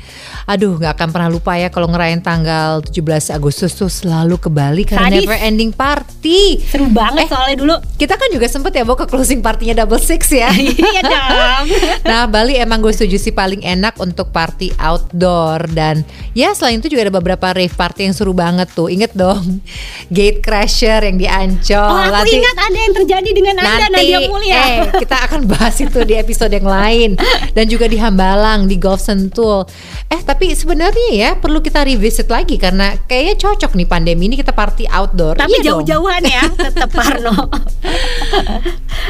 Aduh, 0.49 0.81
nggak 0.81 0.97
akan 0.97 1.09
pernah 1.13 1.29
lupa 1.29 1.53
ya 1.53 1.69
kalau 1.69 1.85
ngerayain 1.93 2.25
tanggal 2.25 2.81
17 2.81 3.37
Agustus 3.37 3.77
tuh 3.77 3.85
selalu 3.93 4.41
ke 4.41 4.49
Bali 4.49 4.81
karena 4.89 5.05
Sadis. 5.05 5.21
never 5.21 5.37
ending 5.37 5.69
party. 5.69 6.65
Seru 6.65 6.89
banget 6.89 7.29
soalnya 7.29 7.61
dulu. 7.61 7.75
Kita 8.01 8.17
kan 8.17 8.33
juga 8.33 8.49
sempet 8.49 8.73
ya 8.73 8.81
bawa 8.89 9.05
ke 9.05 9.05
closing 9.05 9.45
partinya 9.45 9.85
double 9.85 10.01
six 10.01 10.33
ya. 10.33 10.49
iya 10.57 11.01
dong. 11.05 11.65
Nah 12.09 12.25
Bali 12.25 12.57
emang 12.57 12.81
gue 12.81 12.89
setuju 12.89 13.21
sih 13.21 13.37
paling 13.37 13.61
enak 13.61 14.01
untuk 14.01 14.33
party 14.33 14.73
outdoor 14.79 15.69
dan 15.69 15.90
ya 16.31 16.51
selain 16.51 16.77
itu 16.77 16.87
juga 16.87 17.07
ada 17.07 17.13
beberapa 17.13 17.47
rave 17.51 17.71
party 17.71 18.07
yang 18.07 18.15
seru 18.15 18.31
banget 18.31 18.67
tuh. 18.69 18.87
Inget 18.87 19.11
dong 19.13 19.59
Gate 20.15 20.39
Crasher 20.39 21.01
yang 21.01 21.15
di 21.15 21.25
Ancol. 21.25 21.79
Oh, 21.81 21.99
aku 22.01 22.15
Nanti- 22.23 22.37
ingat 22.37 22.57
ada 22.57 22.77
yang 22.77 22.93
terjadi 22.93 23.29
dengan 23.31 23.55
Anda 23.57 23.87
Nanti 23.87 23.93
Nadia 23.93 24.19
Mulia. 24.25 24.55
eh 24.57 24.77
kita 24.97 25.17
akan 25.25 25.41
bahas 25.45 25.75
itu 25.77 25.99
di 26.01 26.13
episode 26.13 26.51
yang 26.51 26.65
lain 26.65 27.15
dan 27.51 27.65
juga 27.65 27.85
di 27.85 27.95
Hambalang 27.95 28.65
di 28.65 28.75
Golf 28.75 28.99
Sentul. 28.99 29.63
Eh 30.07 30.21
tapi 30.21 30.51
sebenarnya 30.51 31.09
ya 31.11 31.29
perlu 31.33 31.59
kita 31.59 31.81
revisit 31.81 32.27
lagi 32.27 32.55
karena 32.55 32.93
kayaknya 33.05 33.35
cocok 33.39 33.71
nih 33.73 33.87
pandemi 33.87 34.27
ini 34.27 34.35
kita 34.35 34.51
party 34.51 34.85
outdoor. 34.85 35.35
Tapi 35.35 35.49
Iya 35.53 35.71
jauh-jauhan 35.71 36.23
ya, 36.23 36.43
tetap 36.65 36.89
Parno. 36.89 37.33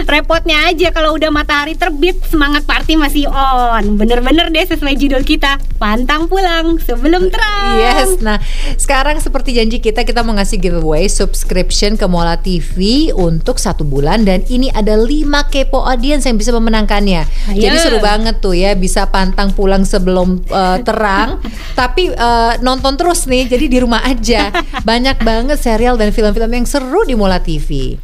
Repotnya 0.04 0.68
aja 0.68 0.90
kalau 0.90 1.16
udah 1.16 1.30
matahari 1.30 1.74
terbit, 1.74 2.18
semangat 2.26 2.64
party 2.64 2.96
masih 2.96 3.26
on. 3.28 3.96
Bener-bener 3.96 4.48
deh 4.48 4.64
sesuai 4.64 4.96
judul 4.96 5.22
kita, 5.22 5.58
pantang 5.78 6.26
pulang 6.26 6.61
sebelum 6.82 7.32
terang. 7.34 7.78
Yes, 7.80 8.20
nah 8.22 8.38
sekarang 8.78 9.18
seperti 9.24 9.58
janji 9.58 9.78
kita 9.80 10.06
kita 10.06 10.22
mau 10.22 10.36
ngasih 10.38 10.62
giveaway 10.62 11.10
subscription 11.10 11.98
ke 11.98 12.06
Mola 12.06 12.38
TV 12.40 13.10
untuk 13.16 13.58
satu 13.58 13.88
bulan 13.88 14.24
dan 14.24 14.46
ini 14.48 14.70
ada 14.72 14.98
5 14.98 15.08
kepo 15.50 15.82
audience 15.82 16.30
yang 16.30 16.38
bisa 16.38 16.54
memenangkannya. 16.54 17.24
Ayo. 17.54 17.62
Jadi 17.62 17.78
seru 17.82 18.00
banget 18.00 18.40
tuh 18.40 18.54
ya 18.54 18.78
bisa 18.78 19.10
pantang 19.10 19.52
pulang 19.56 19.84
sebelum 19.84 20.42
eh, 20.46 20.78
terang, 20.86 21.42
tapi 21.80 22.14
eh, 22.14 22.54
nonton 22.62 22.96
terus 22.96 23.26
nih. 23.26 23.50
Jadi 23.50 23.66
di 23.72 23.78
rumah 23.82 24.06
aja. 24.06 24.54
Banyak 24.90 25.24
banget 25.26 25.58
serial 25.62 25.98
dan 25.98 26.14
film-film 26.14 26.52
yang 26.52 26.66
seru 26.68 27.02
di 27.08 27.16
Mola 27.18 27.42
TV. 27.42 27.98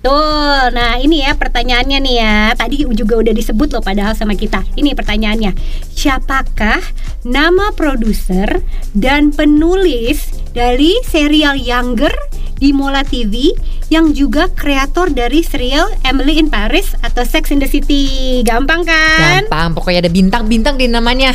Tuh, 0.00 0.72
nah 0.72 0.96
ini 0.96 1.20
ya 1.20 1.36
pertanyaannya 1.36 1.98
nih 2.00 2.16
ya. 2.16 2.36
Tadi 2.56 2.88
juga 2.96 3.20
udah 3.20 3.36
disebut 3.36 3.68
loh 3.76 3.84
padahal 3.84 4.16
sama 4.16 4.32
kita. 4.32 4.64
Ini 4.72 4.96
pertanyaannya. 4.96 5.52
Siapakah 5.92 6.80
nama 7.28 7.68
produser 7.76 8.64
dan 8.96 9.28
penulis 9.28 10.32
dari 10.56 10.96
serial 11.04 11.60
Younger 11.60 12.12
di 12.60 12.76
Mola 12.76 13.00
TV 13.00 13.56
yang 13.88 14.12
juga 14.12 14.46
kreator 14.52 15.10
dari 15.10 15.40
serial 15.42 15.90
Emily 16.04 16.36
in 16.38 16.52
Paris 16.52 16.92
atau 17.00 17.24
Sex 17.24 17.50
in 17.50 17.58
the 17.58 17.66
City? 17.66 18.40
Gampang 18.44 18.86
kan? 18.86 19.48
Gampang, 19.48 19.74
pokoknya 19.74 20.06
ada 20.06 20.12
bintang-bintang 20.12 20.76
di 20.76 20.86
namanya. 20.86 21.34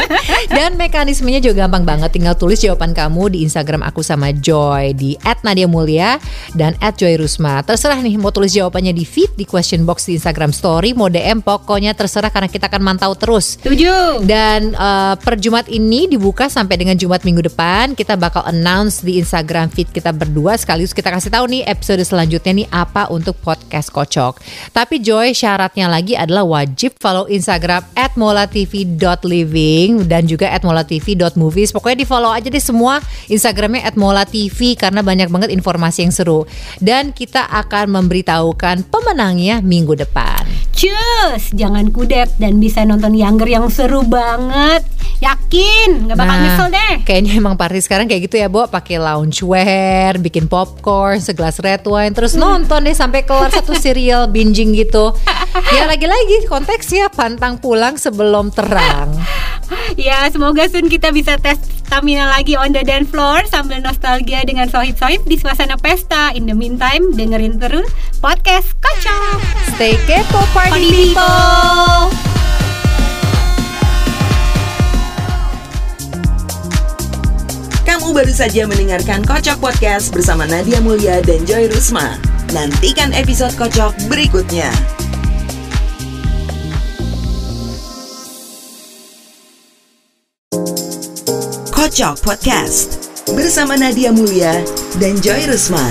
Dan 0.56 0.78
mekanismenya 0.78 1.42
juga 1.42 1.66
gampang 1.66 1.82
banget. 1.88 2.14
Tinggal 2.14 2.36
tulis 2.38 2.60
jawaban 2.60 2.92
kamu 2.94 3.34
di 3.34 3.38
Instagram 3.42 3.82
aku 3.82 4.04
sama 4.04 4.30
Joy 4.30 4.94
di 4.94 5.18
@nadia_mulia 5.42 6.20
dan 6.54 6.78
@joyrusma. 6.78 7.64
Terserah 7.66 7.98
nih 8.06 8.16
mau 8.22 8.30
tulis 8.30 8.54
jawabannya 8.54 8.94
di 8.94 9.02
feed, 9.02 9.34
di 9.34 9.42
question 9.42 9.82
box 9.82 10.06
di 10.06 10.14
Instagram 10.14 10.54
Story, 10.54 10.94
mau 10.94 11.10
DM, 11.10 11.42
pokoknya 11.42 11.92
terserah 11.98 12.30
karena 12.30 12.46
kita 12.46 12.70
akan 12.70 12.82
mantau 12.82 13.12
terus. 13.18 13.58
Setuju. 13.58 14.22
Dan 14.22 14.72
eh, 14.72 15.14
per 15.18 15.34
Jumat 15.42 15.66
ini 15.66 16.06
dibuka 16.06 16.46
sampai 16.46 16.78
dengan 16.78 16.94
Jumat 16.94 17.26
minggu 17.26 17.42
depan 17.50 17.98
kita 17.98 18.14
bakal 18.14 18.46
announce 18.46 19.02
di 19.02 19.18
Instagram 19.18 19.68
feed 19.74 19.90
kita 19.90 20.14
berdua 20.14 20.54
sekaligus 20.54 20.94
kita 20.94 21.10
kasih 21.10 21.34
tahu 21.34 21.50
nih 21.50 21.66
episode 21.66 22.02
selanjutnya 22.06 22.52
nih 22.62 22.68
apa 22.70 23.10
untuk 23.10 23.34
podcast 23.42 23.90
kocok. 23.90 24.38
Tapi 24.70 25.02
Joy 25.02 25.34
syaratnya 25.34 25.90
lagi 25.90 26.14
adalah 26.14 26.46
wajib 26.46 26.94
follow 27.00 27.26
Instagram 27.26 27.82
@molatv.living 28.14 30.06
dan 30.06 30.28
juga 30.28 30.52
@molatv.movies. 30.62 31.74
Pokoknya 31.74 31.98
di 32.04 32.06
follow 32.06 32.30
aja 32.30 32.46
deh 32.46 32.62
semua 32.62 33.00
Instagramnya 33.26 33.90
@molatv 33.96 34.60
karena 34.78 35.00
banyak 35.02 35.28
banget 35.32 35.50
informasi 35.50 36.06
yang 36.06 36.14
seru. 36.14 36.44
Dan 36.78 37.16
kita 37.16 37.48
akan 37.48 37.95
memberitahukan 37.96 38.92
pemenangnya 38.92 39.64
minggu 39.64 39.96
depan. 39.96 40.44
Cus, 40.76 41.56
jangan 41.56 41.88
kudet 41.88 42.28
dan 42.36 42.60
bisa 42.60 42.84
nonton 42.84 43.16
Younger 43.16 43.48
yang 43.48 43.66
seru 43.72 44.04
banget. 44.04 44.84
Yakin, 45.16 46.04
nggak 46.04 46.16
bakal 46.20 46.36
Nah, 46.36 46.44
nyesel 46.44 46.68
deh. 46.68 46.94
Kayaknya 47.08 47.32
emang 47.40 47.56
party 47.56 47.80
sekarang 47.80 48.04
kayak 48.04 48.28
gitu 48.28 48.36
ya, 48.36 48.52
Bo. 48.52 48.68
Pakai 48.68 49.00
loungewear, 49.00 50.20
bikin 50.20 50.44
popcorn, 50.44 51.24
segelas 51.24 51.56
red 51.64 51.80
wine, 51.88 52.12
terus 52.12 52.36
nonton 52.36 52.84
deh 52.84 52.92
sampai 52.92 53.24
keluar 53.24 53.48
satu 53.48 53.72
serial 53.84 54.28
binging 54.28 54.76
gitu. 54.76 55.16
Ya 55.72 55.88
lagi-lagi 55.88 56.44
konteksnya 56.52 57.08
pantang 57.08 57.56
pulang 57.56 57.96
sebelum 57.96 58.52
terang. 58.52 59.16
Ya, 59.98 60.30
semoga 60.30 60.70
soon 60.70 60.86
kita 60.86 61.10
bisa 61.10 61.42
tes 61.42 61.58
stamina 61.86 62.30
lagi 62.30 62.54
on 62.54 62.70
the 62.70 62.86
dance 62.86 63.10
floor 63.10 63.42
sambil 63.50 63.82
nostalgia 63.82 64.42
dengan 64.46 64.70
sohib-sohib 64.70 65.26
di 65.26 65.38
suasana 65.38 65.74
pesta. 65.74 66.30
In 66.38 66.46
the 66.46 66.54
meantime, 66.54 67.14
dengerin 67.14 67.58
terus 67.58 67.85
podcast 68.18 68.72
Kocok. 68.80 69.38
Stay 69.76 69.94
kepo 70.08 70.42
party, 70.50 71.12
people. 71.14 72.10
Kamu 77.86 78.10
baru 78.12 78.34
saja 78.34 78.66
mendengarkan 78.66 79.22
Kocok 79.22 79.62
Podcast 79.62 80.10
bersama 80.10 80.44
Nadia 80.44 80.82
Mulia 80.82 81.22
dan 81.22 81.42
Joy 81.46 81.70
Rusma. 81.70 82.18
Nantikan 82.50 83.14
episode 83.14 83.54
Kocok 83.54 83.94
berikutnya. 84.10 84.68
Kocok 91.70 92.18
Podcast 92.26 93.06
bersama 93.30 93.78
Nadia 93.78 94.10
Mulia 94.10 94.60
dan 94.98 95.16
Joy 95.22 95.46
Rusma. 95.46 95.86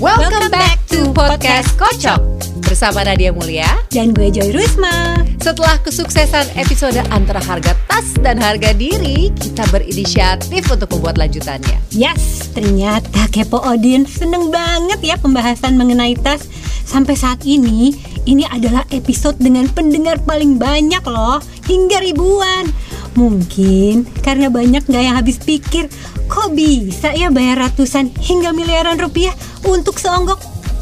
Welcome, 0.00 0.48
back, 0.48 0.80
to 0.88 1.12
podcast 1.12 1.76
Kocok 1.76 2.24
bersama 2.64 3.04
Nadia 3.04 3.36
Mulia. 3.36 3.68
Dan 3.92 4.16
gue 4.16 4.32
Joy 4.32 4.48
Rusma. 4.56 5.20
Setelah 5.44 5.76
kesuksesan 5.84 6.56
episode 6.56 6.96
antara 7.12 7.36
harga 7.44 7.76
tas 7.84 8.08
dan 8.24 8.40
harga 8.40 8.72
diri, 8.72 9.28
kita 9.36 9.68
berinisiatif 9.68 10.72
untuk 10.72 10.96
membuat 10.96 11.20
lanjutannya. 11.20 11.76
Yes, 11.92 12.48
ternyata 12.56 13.28
Kepo 13.28 13.60
Audience 13.60 14.24
seneng 14.24 14.48
banget 14.48 15.04
ya 15.04 15.16
pembahasan 15.20 15.76
mengenai 15.76 16.16
tas. 16.16 16.48
Sampai 16.88 17.20
saat 17.20 17.44
ini, 17.44 17.92
ini 18.24 18.48
adalah 18.48 18.88
episode 18.96 19.36
dengan 19.36 19.68
pendengar 19.68 20.16
paling 20.24 20.56
banyak 20.56 21.04
loh, 21.04 21.44
hingga 21.68 22.00
ribuan. 22.00 22.72
Mungkin 23.20 24.08
karena 24.24 24.48
banyak 24.48 24.80
nggak 24.88 25.04
yang 25.04 25.16
habis 25.20 25.36
pikir, 25.36 25.92
kok 26.30 26.54
bisa 26.54 27.10
ya 27.10 27.26
bayar 27.26 27.66
ratusan 27.66 28.14
hingga 28.22 28.54
miliaran 28.54 29.02
rupiah 29.02 29.34
untuk 29.66 29.98
seonggok 29.98 30.38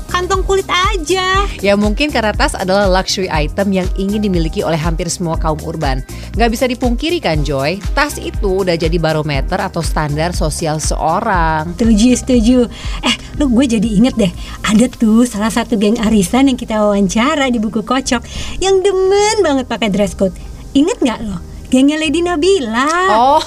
kantong 0.08 0.44
kulit 0.44 0.68
aja. 0.68 1.48
Ya 1.60 1.74
mungkin 1.76 2.12
karena 2.12 2.36
tas 2.36 2.52
adalah 2.52 2.84
luxury 2.88 3.32
item 3.32 3.72
yang 3.72 3.88
ingin 3.96 4.24
dimiliki 4.24 4.60
oleh 4.60 4.76
hampir 4.76 5.08
semua 5.08 5.40
kaum 5.40 5.56
urban. 5.64 6.04
Nggak 6.36 6.50
bisa 6.52 6.64
dipungkiri 6.68 7.20
kan 7.20 7.44
Joy, 7.44 7.80
tas 7.96 8.20
itu 8.20 8.64
udah 8.64 8.76
jadi 8.76 8.96
barometer 9.00 9.56
atau 9.56 9.80
standar 9.80 10.36
sosial 10.36 10.80
seorang. 10.84 11.76
Setuju, 11.76 12.08
setuju. 12.16 12.58
Eh, 13.04 13.14
lu 13.40 13.48
gue 13.52 13.64
jadi 13.78 13.88
inget 13.88 14.16
deh. 14.16 14.32
Ada 14.68 14.88
tuh 14.92 15.24
salah 15.24 15.52
satu 15.52 15.80
geng 15.80 16.00
arisan 16.00 16.52
yang 16.52 16.58
kita 16.60 16.76
wawancara 16.80 17.48
di 17.48 17.60
buku 17.60 17.84
kocok 17.84 18.20
yang 18.60 18.80
demen 18.84 19.44
banget 19.44 19.64
pakai 19.64 19.88
dress 19.88 20.12
code. 20.12 20.36
Ingat 20.76 21.00
nggak 21.04 21.20
lo? 21.24 21.36
Gengnya 21.68 22.00
Lady 22.00 22.24
Nabila. 22.24 22.88
Oh, 23.12 23.42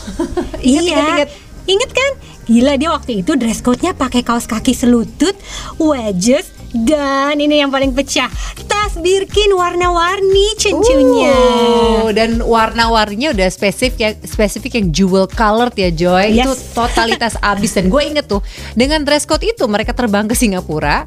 ingat, 0.62 0.84
iya. 0.89 0.93
ingat, 0.93 1.10
ingat. 1.10 1.30
Ingat 1.70 1.91
kan? 1.93 2.12
Gila 2.49 2.74
dia 2.76 2.89
waktu 2.89 3.22
itu 3.22 3.38
dress 3.38 3.62
code-nya 3.62 3.93
pakai 3.93 4.26
kaos 4.26 4.49
kaki 4.49 4.74
selutut, 4.74 5.38
wedges, 5.78 6.49
dan 6.72 7.36
ini 7.36 7.59
yang 7.59 7.68
paling 7.68 7.91
pecah, 7.91 8.32
tas 8.64 8.95
Birkin 8.95 9.51
warna-warni 9.53 10.55
cencunya. 10.55 11.36
Uh, 11.36 12.09
dan 12.16 12.39
warna-warninya 12.39 13.36
udah 13.36 13.47
spesifik 13.51 13.95
ya, 13.99 14.09
spesifik 14.24 14.80
yang 14.80 14.88
jewel 14.89 15.28
colored 15.28 15.76
ya 15.76 15.91
Joy. 15.91 16.32
Yes. 16.32 16.47
Itu 16.47 16.51
totalitas 16.72 17.36
abis 17.53 17.76
dan 17.76 17.91
gue 17.91 18.01
inget 18.03 18.26
tuh 18.26 18.39
dengan 18.74 19.03
dress 19.03 19.28
code 19.28 19.43
itu 19.43 19.68
mereka 19.68 19.91
terbang 19.91 20.26
ke 20.32 20.36
Singapura 20.36 21.03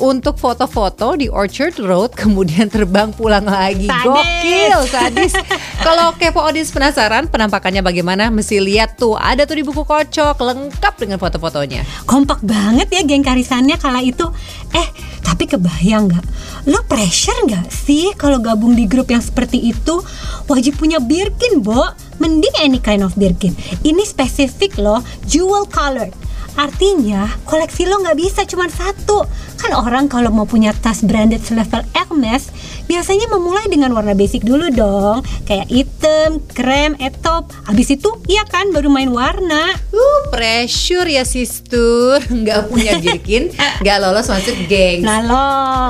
untuk 0.00 0.40
foto-foto 0.40 1.18
di 1.18 1.28
Orchard 1.28 1.76
Road 1.82 2.16
kemudian 2.22 2.70
terbang 2.72 3.12
pulang 3.12 3.44
lagi. 3.44 3.90
Sadis. 3.90 4.06
Gokil, 4.06 4.80
sadis. 4.88 5.34
Kalau 5.82 6.14
kepo 6.16 6.40
audiens 6.40 6.72
penasaran 6.72 7.28
penampakannya 7.28 7.82
bagaimana, 7.84 8.32
mesti 8.32 8.62
lihat 8.62 8.96
tuh 8.96 9.18
ada 9.18 9.44
tuh 9.44 9.58
di 9.58 9.64
buku 9.66 9.82
kocok 9.82 10.36
lengkap 10.38 10.94
dengan 10.96 11.18
foto-fotonya. 11.18 11.84
Kompak 12.06 12.40
banget 12.46 12.88
ya 12.88 13.02
geng 13.04 13.26
karisannya 13.26 13.76
kala 13.76 14.00
itu. 14.00 14.24
Eh, 14.72 14.88
tapi 15.22 15.46
kebayang 15.46 16.10
nggak? 16.10 16.24
Lo 16.70 16.82
pressure 16.86 17.46
nggak 17.46 17.70
sih 17.70 18.14
kalau 18.14 18.38
gabung 18.38 18.78
di 18.78 18.86
grup 18.86 19.10
yang 19.10 19.22
seperti 19.22 19.58
itu? 19.70 19.98
Wajib 20.46 20.78
punya 20.78 20.98
Birkin, 21.02 21.62
Bo. 21.62 21.82
Mending 22.22 22.54
any 22.62 22.78
kind 22.78 23.02
of 23.02 23.14
Birkin. 23.18 23.50
Ini 23.82 24.06
spesifik 24.06 24.78
loh, 24.78 25.02
jewel 25.26 25.66
colored. 25.66 26.14
Artinya 26.56 27.28
koleksi 27.48 27.88
lo 27.88 28.00
nggak 28.02 28.18
bisa 28.18 28.40
cuma 28.44 28.68
satu. 28.68 29.24
Kan 29.56 29.72
orang 29.72 30.10
kalau 30.10 30.34
mau 30.34 30.44
punya 30.48 30.74
tas 30.74 31.06
branded 31.06 31.40
selevel 31.42 31.86
Hermes 31.94 32.50
Biasanya 32.92 33.30
memulai 33.30 33.70
dengan 33.70 33.94
warna 33.96 34.12
basic 34.12 34.42
dulu 34.44 34.68
dong. 34.68 35.22
Kayak 35.46 35.70
hitam, 35.70 36.44
krem, 36.52 36.92
etop. 36.98 37.48
Habis 37.64 37.96
itu 37.96 38.10
iya 38.28 38.42
kan 38.44 38.68
baru 38.74 38.92
main 38.92 39.08
warna. 39.08 39.72
Uh, 39.94 40.20
pressure 40.28 41.06
ya 41.06 41.24
sister, 41.24 42.20
nggak 42.42 42.68
punya 42.68 42.98
Birkin, 43.00 43.48
nggak 43.82 43.96
lolos 43.96 44.28
masuk 44.28 44.56
geng. 44.66 45.08
Nah 45.08 45.88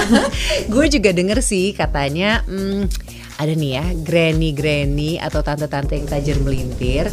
gue 0.72 0.86
juga 0.90 1.14
denger 1.14 1.38
sih 1.38 1.70
katanya 1.76 2.42
hmm, 2.50 2.88
ada 3.40 3.56
nih 3.56 3.80
ya 3.80 3.84
granny-granny 4.04 5.16
atau 5.16 5.40
tante-tante 5.40 5.96
yang 5.96 6.04
tajir 6.04 6.36
melintir 6.44 7.08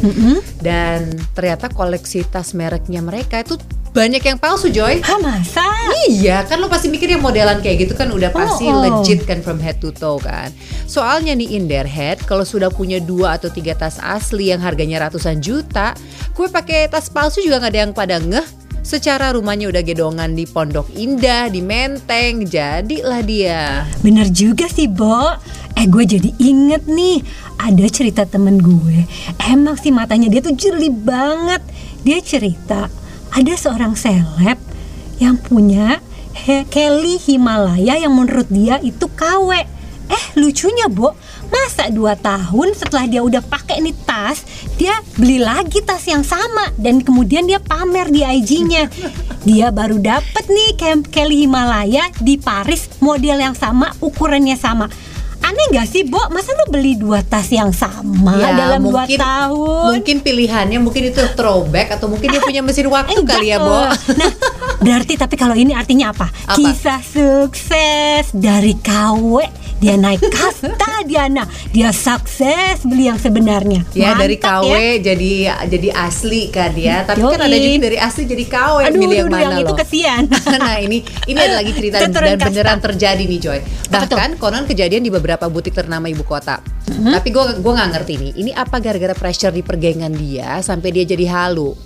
dan 0.60 1.08
ternyata 1.32 1.72
koleksi 1.72 2.22
tas 2.28 2.52
mereknya 2.52 3.00
mereka 3.00 3.40
itu 3.40 3.56
banyak 3.88 4.20
yang 4.20 4.36
palsu 4.38 4.68
Joy. 4.68 5.00
Hah 5.00 5.18
masa? 5.18 5.64
Iya 6.06 6.44
kan 6.44 6.60
lo 6.60 6.68
pasti 6.68 6.92
mikir 6.92 7.08
yang 7.08 7.24
modelan 7.24 7.58
kayak 7.58 7.88
gitu 7.88 7.96
kan 7.96 8.12
udah 8.12 8.30
pasti 8.30 8.68
Oh, 8.68 8.76
oh. 8.76 8.82
legit 8.84 9.24
kan 9.24 9.40
from 9.40 9.56
head 9.58 9.80
to 9.80 9.90
toe 9.90 10.20
kan. 10.20 10.52
Soalnya 10.84 11.32
nih 11.32 11.56
in 11.56 11.66
their 11.66 11.88
head 11.88 12.20
kalau 12.28 12.44
sudah 12.44 12.68
punya 12.68 13.00
dua 13.00 13.40
atau 13.40 13.48
tiga 13.48 13.72
tas 13.72 13.96
asli 13.98 14.52
yang 14.52 14.60
harganya 14.60 15.08
ratusan 15.08 15.40
juta, 15.40 15.96
gue 16.36 16.46
pakai 16.46 16.92
tas 16.92 17.08
palsu 17.08 17.40
juga 17.40 17.64
nggak 17.64 17.72
ada 17.72 17.80
yang 17.80 17.92
pada 17.96 18.16
ngeh. 18.20 18.46
Secara 18.78 19.36
rumahnya 19.36 19.68
udah 19.68 19.84
gedongan 19.84 20.32
di 20.32 20.48
Pondok 20.48 20.88
Indah, 20.96 21.52
di 21.52 21.60
Menteng, 21.60 22.48
jadilah 22.48 23.20
dia. 23.20 23.84
Bener 24.00 24.32
juga 24.32 24.64
sih, 24.64 24.88
Bo. 24.88 25.36
Eh, 25.78 25.86
gue 25.86 26.02
jadi 26.02 26.34
inget 26.42 26.90
nih. 26.90 27.22
Ada 27.54 27.86
cerita 27.86 28.26
temen 28.26 28.58
gue. 28.58 29.06
Emang 29.46 29.78
sih 29.78 29.94
matanya 29.94 30.26
dia 30.26 30.42
tuh 30.42 30.58
jeli 30.58 30.90
banget. 30.90 31.62
Dia 32.02 32.18
cerita, 32.18 32.90
ada 33.30 33.54
seorang 33.54 33.94
seleb 33.94 34.58
yang 35.22 35.38
punya 35.38 36.02
Kelly 36.70 37.18
Himalaya 37.22 37.94
yang 37.94 38.14
menurut 38.14 38.50
dia 38.50 38.82
itu 38.82 39.06
KW. 39.06 39.50
Eh, 40.08 40.24
lucunya, 40.40 40.88
Bo. 40.88 41.12
Masa 41.48 41.92
dua 41.92 42.16
tahun 42.16 42.72
setelah 42.72 43.04
dia 43.06 43.20
udah 43.20 43.44
pakai 43.44 43.78
ini 43.78 43.92
tas, 43.92 44.42
dia 44.80 44.98
beli 45.14 45.38
lagi 45.40 45.84
tas 45.84 46.00
yang 46.08 46.24
sama 46.24 46.72
dan 46.80 47.04
kemudian 47.04 47.44
dia 47.44 47.60
pamer 47.60 48.08
di 48.08 48.24
IG-nya. 48.24 48.88
Dia 49.44 49.68
baru 49.68 50.00
dapet 50.00 50.44
nih 50.48 50.74
Kelly 51.08 51.44
Himalaya 51.44 52.08
di 52.18 52.40
Paris 52.40 52.88
model 53.04 53.40
yang 53.40 53.56
sama, 53.56 53.92
ukurannya 54.00 54.56
sama. 54.56 54.88
Aneh 55.48 55.66
gak 55.72 55.88
sih, 55.88 56.04
Bo? 56.04 56.20
Masa 56.28 56.52
lu 56.52 56.68
beli 56.68 56.92
dua 56.94 57.24
tas 57.24 57.48
yang 57.48 57.72
sama 57.72 58.36
Ya, 58.36 58.52
dalam 58.52 58.84
dua 58.84 59.08
tahun? 59.08 59.96
Mungkin 59.96 60.20
pilihannya 60.20 60.76
mungkin 60.76 61.08
itu 61.08 61.24
throwback 61.32 61.96
atau 61.96 62.04
mungkin 62.04 62.28
dia 62.28 62.42
punya 62.44 62.60
mesin 62.60 62.84
waktu 62.86 63.16
Enggak, 63.16 63.40
kali 63.40 63.48
ya, 63.48 63.56
eh. 63.56 63.64
Bo. 63.64 63.80
Nah, 64.12 64.32
berarti 64.78 65.16
tapi 65.16 65.34
kalau 65.34 65.56
ini 65.56 65.72
artinya 65.72 66.12
apa? 66.12 66.28
Apa? 66.44 66.52
Kisah 66.54 67.00
sukses 67.00 68.28
dari 68.36 68.76
KW. 68.76 69.40
Dia 69.78 69.94
naik 69.94 70.18
kasta 70.34 70.74
Diana. 71.06 71.46
Dia 71.70 71.94
sukses 71.94 72.82
beli 72.82 73.06
yang 73.06 73.14
sebenarnya. 73.14 73.86
Ya 73.94 74.18
dari 74.18 74.34
Mantap 74.34 74.66
KW 74.66 74.74
ya. 74.74 75.14
jadi 75.14 75.32
jadi 75.70 75.88
asli 75.94 76.50
kan 76.50 76.74
ya. 76.74 77.06
Tapi 77.06 77.22
kan 77.22 77.38
Yoi. 77.38 77.46
ada 77.46 77.56
juga 77.56 77.78
dari 77.86 77.94
asli 77.96 78.22
jadi 78.26 78.44
KW 78.50 78.76
Aduh, 78.90 78.98
milih 78.98 79.16
yang 79.16 79.30
aduh, 79.30 79.38
mana 79.38 79.46
yang 79.46 79.62
itu 79.62 79.70
loh. 79.70 79.78
kesian. 79.78 80.22
nah 80.58 80.76
ini 80.82 80.98
ini 81.30 81.38
ada 81.38 81.62
lagi 81.62 81.70
cerita 81.78 82.02
dan, 82.02 82.10
kasta. 82.10 82.50
beneran 82.50 82.78
terjadi 82.82 83.22
nih 83.22 83.38
Joy. 83.38 83.58
Bahkan 83.86 84.30
konon 84.42 84.66
kejadian 84.66 85.06
di 85.06 85.14
beberapa 85.14 85.37
butik 85.46 85.78
ternama 85.78 86.10
ibu 86.10 86.26
kota. 86.26 86.58
Mm-hmm. 86.58 87.12
Tapi 87.14 87.28
gue 87.30 87.44
gua 87.62 87.72
nggak 87.78 87.90
ngerti 87.94 88.14
nih. 88.18 88.32
Ini 88.42 88.50
apa 88.58 88.82
gara-gara 88.82 89.14
pressure 89.14 89.54
di 89.54 89.62
pergengan 89.62 90.10
dia 90.10 90.58
sampai 90.58 90.90
dia 90.90 91.06
jadi 91.06 91.30
halu. 91.30 91.78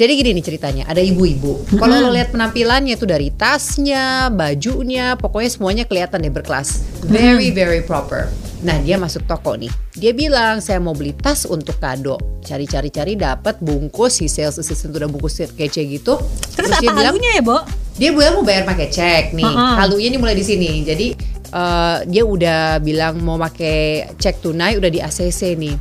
Jadi 0.00 0.16
gini 0.16 0.32
nih 0.32 0.44
ceritanya, 0.48 0.88
ada 0.88 1.04
ibu-ibu. 1.04 1.76
Kalau 1.76 2.00
lo 2.00 2.08
lihat 2.08 2.32
penampilannya 2.32 2.96
tuh 2.96 3.04
dari 3.04 3.28
tasnya, 3.36 4.32
bajunya, 4.32 5.12
pokoknya 5.20 5.50
semuanya 5.52 5.84
kelihatan 5.84 6.24
deh 6.24 6.32
berkelas. 6.32 6.80
Very 7.04 7.52
very 7.52 7.84
proper. 7.84 8.32
Nah 8.64 8.80
dia 8.80 8.96
masuk 8.96 9.28
toko 9.28 9.60
nih. 9.60 9.68
Dia 9.92 10.16
bilang 10.16 10.64
saya 10.64 10.80
mau 10.80 10.96
beli 10.96 11.12
tas 11.12 11.44
untuk 11.44 11.76
kado. 11.76 12.16
Cari-cari-cari 12.40 13.12
dapat 13.12 13.60
bungkus 13.60 14.24
si 14.24 14.32
sales 14.32 14.56
assistant 14.56 14.96
udah 14.96 15.08
bungkus 15.12 15.36
kece 15.52 15.84
gitu. 15.84 16.16
Terus, 16.56 16.72
dia 16.80 16.80
apa 16.80 16.96
bilang, 16.96 17.12
halunya 17.12 17.30
ya, 17.36 17.42
Bo? 17.44 17.60
dia 18.00 18.16
bilang 18.16 18.40
mau 18.40 18.44
bayar 18.48 18.64
pakai 18.64 18.88
cek 18.88 19.36
nih. 19.36 19.44
Heeh. 19.44 19.74
Halunya 19.76 20.08
nih 20.08 20.20
mulai 20.24 20.32
di 20.32 20.40
sini. 20.40 20.80
Jadi 20.80 21.12
eh, 21.50 21.96
dia 22.06 22.22
udah 22.24 22.78
bilang 22.78 23.18
mau 23.20 23.36
pakai 23.36 24.10
cek 24.16 24.40
tunai 24.40 24.78
udah 24.78 24.90
di 24.90 25.02
ACC 25.02 25.58
nih. 25.58 25.76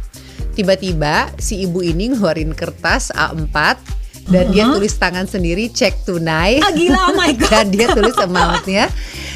Tiba-tiba 0.53 1.31
si 1.39 1.63
ibu 1.63 1.79
ini 1.79 2.11
ngeluarin 2.11 2.51
kertas 2.51 3.15
A4 3.15 3.55
dan 4.29 4.53
dia 4.53 4.69
tulis 4.69 4.93
tangan 4.93 5.25
sendiri 5.25 5.73
cek 5.73 6.05
tunai. 6.05 6.61
Ah, 6.61 6.69
gila, 6.69 6.99
oh 7.09 7.15
my 7.17 7.33
God. 7.39 7.49
dan 7.49 7.65
dia 7.73 7.87
tulis 7.89 8.13
amountnya. 8.19 8.85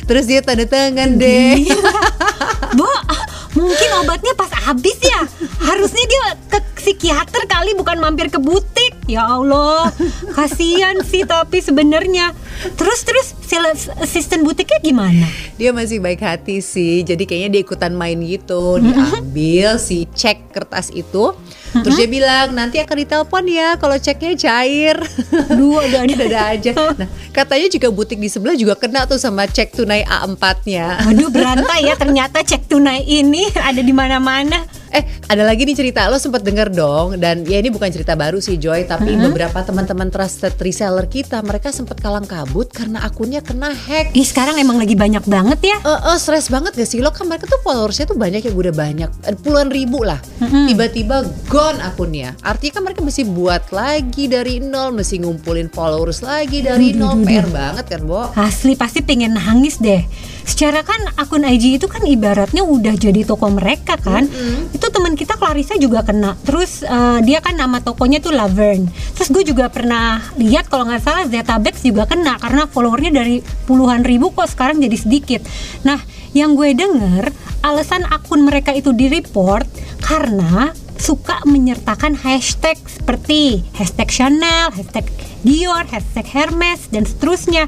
Terus 0.03 0.27
dia 0.27 0.43
tanda 0.43 0.67
tangan 0.67 1.17
deh. 1.17 1.63
Ah, 1.73 3.25
mungkin 3.54 3.89
obatnya 4.01 4.34
pas 4.38 4.49
habis 4.51 4.97
ya. 5.01 5.22
Harusnya 5.62 6.06
dia 6.06 6.24
ke 6.49 6.60
psikiater 6.78 7.47
kali 7.47 7.74
bukan 7.74 7.97
mampir 7.97 8.28
ke 8.30 8.38
butik. 8.38 8.93
Ya 9.08 9.28
Allah, 9.28 9.91
kasihan 10.36 10.99
sih 11.04 11.28
tapi 11.28 11.60
sebenarnya. 11.60 12.32
Terus 12.80 13.04
terus 13.04 13.28
sales 13.43 13.91
assistant 13.99 14.47
butiknya 14.47 14.80
gimana? 14.80 15.28
Dia 15.60 15.76
masih 15.76 15.99
baik 15.99 16.24
hati 16.24 16.64
sih, 16.64 17.04
jadi 17.04 17.24
kayaknya 17.28 17.60
dia 17.60 17.62
ikutan 17.64 17.93
main 17.93 18.20
gitu. 18.24 18.80
Diambil 18.80 19.76
si 19.80 20.08
cek 20.12 20.56
kertas 20.56 20.89
itu, 20.95 21.36
terus 21.82 21.97
dia 21.97 22.05
bilang 22.05 22.53
nanti 22.53 22.78
akan 22.78 22.97
ditelepon 23.01 23.43
ya 23.49 23.74
kalau 23.82 23.97
ceknya 23.97 24.38
cair. 24.38 24.97
Dua 25.59 25.89
ada 25.89 26.05
ada. 26.05 26.13
ada 26.13 26.41
aja. 26.53 26.71
Nah, 26.93 27.09
katanya 27.34 27.67
juga 27.74 27.89
butik 27.89 28.21
di 28.21 28.30
sebelah 28.30 28.53
juga 28.53 28.78
kena 28.78 29.09
tuh 29.09 29.17
sama 29.17 29.49
cek 29.49 29.74
tunai 29.74 30.05
A4-nya. 30.05 31.09
Waduh 31.09 31.30
berantai 31.34 31.89
ya 31.89 31.97
ternyata 32.01 32.45
cek 32.45 32.69
tunai 32.69 33.01
ini 33.01 33.49
ada 33.57 33.82
di 33.82 33.89
mana-mana. 33.89 34.61
Eh, 34.93 35.03
ada 35.25 35.41
lagi 35.41 35.65
nih 35.65 35.73
cerita. 35.73 36.05
Lo 36.05 36.21
sempat 36.21 36.45
denger 36.45 36.69
dong 36.69 37.17
dan 37.17 37.41
ya 37.49 37.57
ini 37.57 37.73
bukan 37.73 37.89
cerita 37.89 38.13
baru 38.13 38.37
sih 38.37 38.61
Joy, 38.61 38.85
tapi 38.85 39.17
beberapa 39.17 39.65
teman-teman 39.65 40.13
trusted 40.13 40.53
reseller 40.61 41.09
kita 41.09 41.41
mereka 41.41 41.73
sempat 41.73 41.97
kalang 41.97 42.29
kabut 42.29 42.69
karena 42.69 43.01
akunnya 43.01 43.41
kena 43.41 43.73
hack. 43.73 44.13
Ih 44.13 44.21
sekarang 44.21 44.61
emang 44.61 44.77
lagi 44.77 44.93
banyak 44.93 45.25
banget 45.25 45.59
ya. 45.65 45.77
Eh, 45.81 46.01
eh, 46.13 46.17
stres 46.21 46.53
banget 46.53 46.77
gak 46.77 46.85
sih? 46.85 47.01
Lo 47.01 47.09
kan 47.09 47.25
mereka 47.25 47.49
tuh 47.49 47.57
followersnya 47.65 48.05
tuh 48.05 48.17
banyak 48.21 48.45
yang 48.45 48.53
udah 48.53 48.73
banyak 48.73 49.09
eh, 49.25 49.35
puluhan 49.41 49.73
ribu 49.73 50.05
lah. 50.05 50.21
Tiba-tiba 50.37 51.25
gone 51.49 51.81
akunnya. 51.81 52.37
Artinya 52.45 52.73
kan 52.77 52.83
mereka 52.85 53.01
mesti 53.01 53.25
buat 53.25 53.73
lagi 53.73 54.29
dari 54.29 54.61
nol 54.61 54.93
mesti 54.93 55.17
ngumpulin 55.25 55.73
followers 55.73 56.21
lagi 56.21 56.61
dari 56.61 56.93
nol. 56.93 57.25
PR 57.25 57.49
banget 57.49 57.85
kan 57.89 58.01
Bo? 58.05 58.29
Asli 58.37 58.77
pasti 58.77 59.01
pengen 59.01 59.33
nangis 59.33 59.81
deh. 59.81 60.05
Secara 60.43 60.83
kan 60.83 60.99
akun 61.15 61.47
IG 61.47 61.79
itu 61.79 61.87
kan 61.87 62.03
ibaratnya 62.03 62.63
udah 62.67 62.93
jadi 62.95 63.23
toko 63.23 63.47
mereka 63.49 63.95
kan. 63.95 64.27
Itu 64.75 64.91
teman 64.91 65.15
kita 65.15 65.39
Clarissa 65.39 65.79
juga 65.79 66.03
kena. 66.03 66.35
Terus 66.43 66.83
eh, 66.83 67.19
dia 67.23 67.39
kan 67.39 67.55
nama 67.55 67.79
tokonya 67.79 68.19
tuh 68.19 68.35
Laverne. 68.35 68.91
Terus 69.15 69.29
gue 69.31 69.43
juga 69.47 69.71
pernah 69.71 70.19
lihat 70.35 70.67
kalau 70.67 70.87
nggak 70.87 71.03
salah 71.03 71.23
Zetabex 71.25 71.83
juga 71.83 72.05
kena 72.05 72.35
karena 72.37 72.67
followernya 72.67 73.11
dari 73.15 73.39
puluhan 73.65 74.03
ribu 74.03 74.35
kok 74.35 74.51
sekarang 74.51 74.83
jadi 74.83 74.97
sedikit. 74.99 75.41
Nah, 75.87 75.99
yang 76.33 76.57
gue 76.57 76.73
denger 76.73 77.29
alasan 77.63 78.03
akun 78.09 78.43
mereka 78.43 78.75
itu 78.75 78.91
di 78.91 79.07
report 79.07 79.69
karena 80.03 80.75
suka 81.04 81.43
menyertakan 81.43 82.16
hashtag 82.16 82.80
seperti 82.88 83.60
hashtag 83.76 84.08
Chanel, 84.08 84.72
hashtag 84.72 85.04
Dior, 85.43 85.84
hashtag 85.84 86.24
Hermes 86.32 86.88
dan 86.88 87.04
seterusnya. 87.04 87.68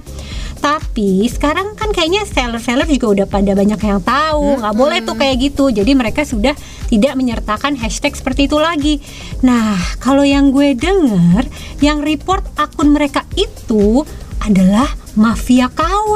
Tapi 0.64 1.28
sekarang 1.28 1.76
kan 1.76 1.92
kayaknya 1.92 2.24
seller-seller 2.24 2.88
juga 2.88 3.08
udah 3.12 3.28
pada 3.28 3.52
banyak 3.52 3.76
yang 3.76 4.00
tahu, 4.00 4.64
nggak 4.64 4.76
boleh 4.80 5.04
tuh 5.04 5.20
kayak 5.20 5.52
gitu. 5.52 5.68
Jadi 5.68 5.92
mereka 5.92 6.24
sudah 6.24 6.56
tidak 6.88 7.14
menyertakan 7.20 7.76
hashtag 7.76 8.16
seperti 8.16 8.48
itu 8.48 8.56
lagi. 8.56 9.04
Nah, 9.44 9.76
kalau 10.00 10.24
yang 10.24 10.56
gue 10.56 10.72
denger, 10.72 11.44
yang 11.84 12.00
report 12.00 12.48
akun 12.56 12.96
mereka 12.96 13.28
itu 13.36 14.08
adalah 14.40 14.88
mafia 15.20 15.68
KW. 15.68 16.16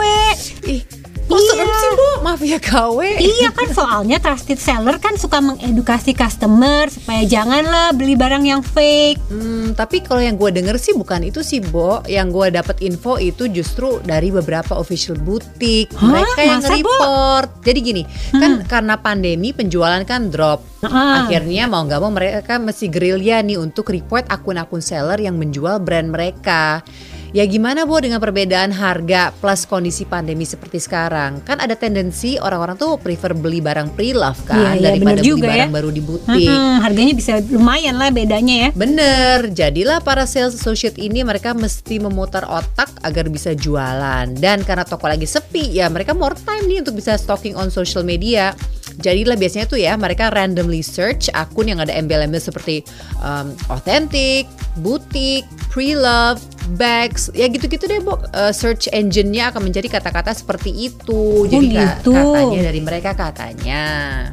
ih 0.72 0.99
kok 1.30 1.38
serem 1.40 1.62
Iya. 1.62 1.78
sih 1.78 1.92
Bu 1.94 2.08
mafia 2.20 2.60
KW 2.60 3.00
Iya 3.16 3.50
kan 3.54 3.70
soalnya 3.70 4.18
trusted 4.18 4.58
seller 4.58 4.98
kan 4.98 5.16
suka 5.16 5.38
mengedukasi 5.40 6.12
customer 6.12 6.90
supaya 6.90 7.22
janganlah 7.24 7.94
beli 7.94 8.18
barang 8.18 8.44
yang 8.44 8.66
fake. 8.66 9.22
Hmm, 9.30 9.78
tapi 9.78 10.02
kalau 10.02 10.20
yang 10.20 10.36
gue 10.36 10.50
denger 10.50 10.76
sih 10.76 10.98
bukan 10.98 11.22
itu 11.24 11.46
sih, 11.46 11.62
Bo. 11.62 12.02
Yang 12.10 12.28
gue 12.34 12.48
dapat 12.58 12.78
info 12.82 13.16
itu 13.16 13.46
justru 13.48 14.02
dari 14.02 14.34
beberapa 14.34 14.74
official 14.76 15.22
butik. 15.22 15.94
Hah? 15.94 16.10
Mereka 16.10 16.42
yang 16.42 16.62
Masa, 16.66 16.74
Bo? 16.74 16.90
report. 16.90 17.50
Jadi 17.62 17.80
gini, 17.80 18.04
kan 18.34 18.52
karena 18.66 18.98
pandemi 18.98 19.54
penjualan 19.54 20.02
kan 20.04 20.34
drop. 20.34 20.66
Ah. 20.82 21.28
Akhirnya 21.28 21.68
mau 21.68 21.84
nggak 21.84 22.00
mau 22.00 22.10
mereka 22.10 22.58
mesti 22.58 22.88
gerilya 22.88 23.44
nih 23.44 23.60
untuk 23.60 23.92
report 23.92 24.26
akun-akun 24.28 24.82
seller 24.82 25.20
yang 25.20 25.36
menjual 25.36 25.78
brand 25.84 26.10
mereka. 26.10 26.82
Ya 27.30 27.46
gimana 27.46 27.86
Bo 27.86 28.02
dengan 28.02 28.18
perbedaan 28.18 28.74
harga 28.74 29.30
plus 29.38 29.70
kondisi 29.70 30.02
pandemi 30.02 30.50
seperti 30.50 30.82
sekarang? 30.82 31.46
Kan 31.46 31.62
ada 31.62 31.78
tendensi 31.78 32.42
orang-orang 32.42 32.74
tuh 32.74 32.98
prefer 32.98 33.38
beli 33.38 33.62
barang 33.62 33.94
pre-love 33.94 34.42
kan 34.50 34.58
Iya, 34.58 34.82
iya, 34.82 34.86
daripada 34.98 35.22
beli 35.22 35.30
juga 35.30 35.46
ya. 35.46 35.54
barang 35.70 35.74
baru 35.78 35.90
di 35.94 36.02
butik. 36.02 36.50
Mm-mm, 36.50 36.74
harganya 36.82 37.14
bisa 37.14 37.34
lumayan 37.54 38.02
lah 38.02 38.10
bedanya 38.10 38.56
ya. 38.66 38.70
Bener, 38.74 39.54
jadilah 39.54 40.02
para 40.02 40.26
sales 40.26 40.58
associate 40.58 40.98
ini 40.98 41.22
mereka 41.22 41.54
mesti 41.54 42.02
memutar 42.02 42.50
otak 42.50 42.90
agar 43.06 43.30
bisa 43.30 43.54
jualan 43.54 44.26
Dan 44.34 44.66
karena 44.66 44.82
toko 44.82 45.06
lagi 45.06 45.30
sepi 45.30 45.70
ya 45.70 45.86
mereka 45.86 46.18
more 46.18 46.34
time 46.34 46.66
nih 46.66 46.82
untuk 46.82 46.98
bisa 46.98 47.14
stalking 47.14 47.54
on 47.54 47.70
social 47.70 48.02
media 48.02 48.58
Jadilah 49.00 49.40
biasanya 49.40 49.66
tuh 49.66 49.80
ya 49.80 49.96
mereka 49.96 50.28
randomly 50.30 50.84
search 50.84 51.32
akun 51.32 51.72
yang 51.72 51.80
ada 51.80 51.96
embel-embel 51.96 52.40
seperti 52.40 52.84
um, 53.20 53.56
authentic, 53.72 54.46
butik, 54.76 55.48
pre-love, 55.72 56.44
bags 56.76 57.34
Ya 57.34 57.50
gitu-gitu 57.50 57.88
deh 57.88 58.04
Bo, 58.04 58.20
Uh, 58.30 58.54
search 58.54 58.86
engine-nya 58.94 59.50
akan 59.50 59.72
mencari 59.72 59.90
kata-kata 59.90 60.36
seperti 60.36 60.70
itu 60.70 61.50
Jadi 61.50 61.74
ka- 61.74 61.98
gitu. 62.04 62.14
katanya 62.14 62.62
dari 62.70 62.82
mereka 62.84 63.12
katanya 63.18 63.84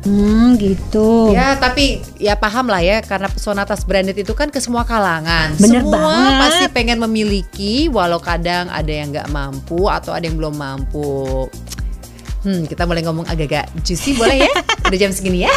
Hmm 0.04 0.58
gitu. 0.60 1.32
Ya 1.32 1.56
tapi 1.56 2.02
ya 2.20 2.36
paham 2.36 2.68
lah 2.68 2.82
ya 2.84 3.00
karena 3.00 3.30
pesona 3.30 3.64
tas 3.64 3.86
branded 3.86 4.18
itu 4.18 4.34
kan 4.36 4.52
ke 4.52 4.60
semua 4.60 4.84
kalangan. 4.84 5.56
Bener 5.56 5.80
semua 5.80 5.96
banget. 5.96 6.40
pasti 6.42 6.64
pengen 6.70 6.98
memiliki 7.00 7.88
walau 7.88 8.20
kadang 8.20 8.68
ada 8.68 8.90
yang 8.92 9.14
nggak 9.14 9.30
mampu 9.32 9.88
atau 9.88 10.12
ada 10.12 10.26
yang 10.26 10.36
belum 10.36 10.54
mampu. 10.58 11.46
Hmm, 12.46 12.62
kita 12.62 12.86
boleh 12.86 13.02
ngomong 13.02 13.26
agak-agak 13.26 13.74
juicy 13.82 14.14
boleh 14.14 14.46
ya? 14.46 14.52
Udah 14.86 14.98
jam 15.02 15.10
segini 15.10 15.42
ya? 15.42 15.54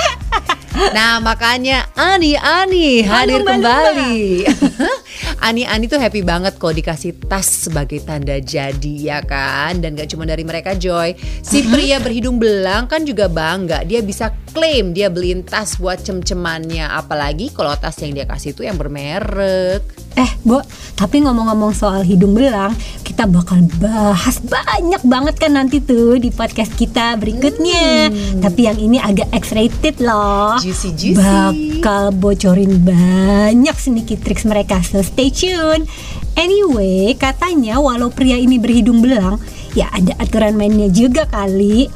Nah 0.89 1.21
makanya 1.21 1.85
Ani 1.93 2.33
Ani 2.33 3.05
hadir 3.05 3.45
Lumba-lumba. 3.45 3.93
kembali. 3.93 4.49
Ani 5.45 5.69
Ani 5.69 5.85
tuh 5.85 6.01
happy 6.01 6.25
banget 6.25 6.57
kok 6.57 6.73
dikasih 6.73 7.13
tas 7.29 7.69
sebagai 7.69 8.01
tanda 8.01 8.41
jadi 8.41 8.95
ya 8.97 9.19
kan 9.21 9.85
dan 9.85 9.93
gak 9.93 10.09
cuma 10.09 10.25
dari 10.25 10.41
mereka 10.41 10.73
Joy 10.73 11.13
si 11.45 11.61
pria 11.69 12.01
berhidung 12.01 12.41
belang 12.41 12.89
kan 12.89 13.05
juga 13.05 13.29
bangga 13.29 13.85
dia 13.85 14.01
bisa 14.01 14.33
klaim 14.49 14.89
dia 14.89 15.13
beliin 15.13 15.45
tas 15.45 15.77
buat 15.77 16.01
cem-cemannya 16.01 16.89
apalagi 16.89 17.53
kalau 17.53 17.77
tas 17.77 18.01
yang 18.01 18.17
dia 18.17 18.25
kasih 18.25 18.57
itu 18.57 18.65
yang 18.65 18.75
bermerek 18.75 19.85
Eh, 20.17 20.31
Bo, 20.41 20.59
tapi 20.99 21.23
ngomong-ngomong 21.23 21.71
soal 21.71 22.03
hidung 22.03 22.35
belang, 22.35 22.75
kita 23.07 23.23
bakal 23.23 23.63
bahas 23.79 24.43
banyak 24.43 24.99
banget 25.07 25.39
kan 25.39 25.55
nanti 25.55 25.79
tuh 25.79 26.19
di 26.19 26.27
podcast 26.27 26.75
kita 26.75 27.15
berikutnya. 27.15 28.11
Tapi 28.43 28.67
yang 28.67 28.75
ini 28.75 28.99
agak 28.99 29.31
X-rated 29.31 30.03
loh. 30.03 30.59
Juicy, 30.59 30.91
juicy. 30.91 31.15
Bakal 31.15 32.11
bocorin 32.19 32.83
banyak 32.83 33.75
sneaky 33.79 34.19
tricks 34.19 34.43
mereka, 34.43 34.83
so 34.83 34.99
stay 34.99 35.31
tune. 35.31 35.87
Anyway, 36.35 37.15
katanya 37.15 37.79
walau 37.79 38.11
pria 38.11 38.35
ini 38.35 38.59
berhidung 38.59 38.99
belang, 38.99 39.39
ya 39.79 39.87
ada 39.95 40.19
aturan 40.19 40.59
mainnya 40.59 40.91
juga 40.91 41.23
kali. 41.31 41.87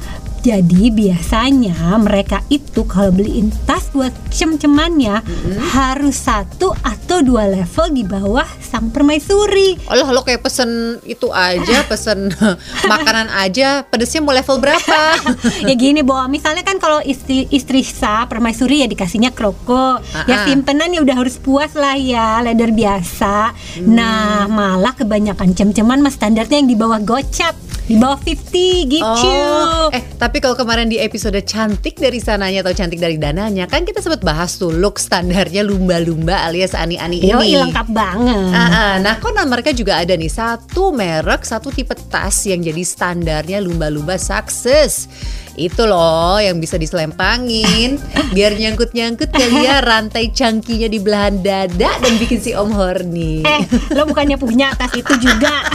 Jadi 0.44 0.92
biasanya 0.92 1.96
mereka 1.96 2.44
itu 2.52 2.84
kalau 2.84 3.16
beliin 3.16 3.48
tas 3.64 3.88
buat 3.96 4.12
cem-cemannya 4.28 5.24
harus 5.72 6.28
satu 6.28 6.76
atau 6.84 7.24
dua 7.24 7.48
level 7.48 7.96
di 7.96 8.04
bawah 8.04 8.44
sang 8.60 8.92
permaisuri. 8.92 9.80
Allah 9.88 10.12
lo 10.12 10.20
kayak 10.20 10.44
pesen 10.44 11.00
itu 11.08 11.32
aja 11.32 11.84
pesen 11.90 12.28
makanan 12.92 13.32
aja 13.32 13.88
pedesnya 13.88 14.20
mau 14.20 14.36
level 14.36 14.60
berapa? 14.60 15.02
Ya 15.70 15.80
gini 15.80 16.04
bahwa 16.04 16.28
misalnya 16.28 16.68
kan 16.68 16.76
kalau 16.76 17.00
istri 17.00 17.48
istri 17.48 17.80
sah 17.88 18.28
permaisuri 18.28 18.84
ya 18.84 18.88
dikasihnya 18.92 19.32
kroko 19.32 19.96
Ah-ah. 20.04 20.28
ya 20.28 20.44
simpenan 20.44 20.92
ya 20.92 21.00
udah 21.00 21.24
harus 21.24 21.40
puas 21.40 21.72
lah 21.72 21.96
ya 21.96 22.44
leather 22.44 22.76
biasa. 22.76 23.56
Nah 23.88 24.52
malah 24.52 24.92
kebanyakan 24.92 25.56
cem-ceman 25.56 26.04
mas 26.04 26.20
standarnya 26.20 26.60
yang 26.60 26.68
di 26.68 26.76
bawah 26.76 27.00
gocap 27.00 27.56
di 27.84 27.96
bawah 27.96 28.16
50 28.18 28.88
gitu 28.90 29.04
Oh, 29.04 29.92
eh 29.92 30.00
tapi 30.16 30.40
kalau 30.40 30.56
kemarin 30.56 30.88
di 30.88 30.98
episode 30.98 31.36
cantik 31.44 31.96
dari 31.96 32.18
sananya 32.18 32.64
atau 32.64 32.72
cantik 32.72 32.96
dari 32.96 33.16
dananya 33.16 33.68
kan 33.68 33.84
kita 33.84 34.00
sempat 34.00 34.24
bahas 34.24 34.56
tuh 34.56 34.72
look 34.72 34.96
standarnya 34.96 35.62
lumba-lumba 35.62 36.48
alias 36.48 36.72
ani-ani 36.74 37.20
Yoi, 37.20 37.44
ini. 37.50 37.60
lengkap 37.60 37.88
banget 37.90 38.40
Ah, 38.50 38.64
ah. 38.64 38.94
nah 38.98 39.20
konon 39.20 39.46
mereka 39.46 39.72
juga 39.72 40.00
ada 40.00 40.16
nih 40.16 40.28
satu 40.28 40.90
merek 40.90 41.44
satu 41.44 41.70
tipe 41.70 41.92
tas 42.08 42.48
yang 42.48 42.64
jadi 42.64 42.80
standarnya 42.82 43.60
lumba-lumba 43.60 44.16
sukses 44.16 45.12
itu 45.56 45.84
loh 45.84 46.38
yang 46.38 46.58
bisa 46.58 46.76
diselempangin. 46.76 48.02
Biar 48.32 48.54
nyangkut-nyangkut 48.54 49.30
kali 49.30 49.62
ya 49.62 49.80
rantai 49.80 50.30
cangkinya 50.30 50.88
di 50.88 50.98
belahan 50.98 51.40
dada 51.40 51.92
dan 51.94 52.14
bikin 52.18 52.38
si 52.38 52.52
om 52.52 52.70
horny. 52.70 53.42
eh 53.44 53.62
lo 53.92 54.04
bukannya 54.04 54.36
punya 54.36 54.74
tas 54.74 54.90
itu 54.92 55.14
juga? 55.16 55.62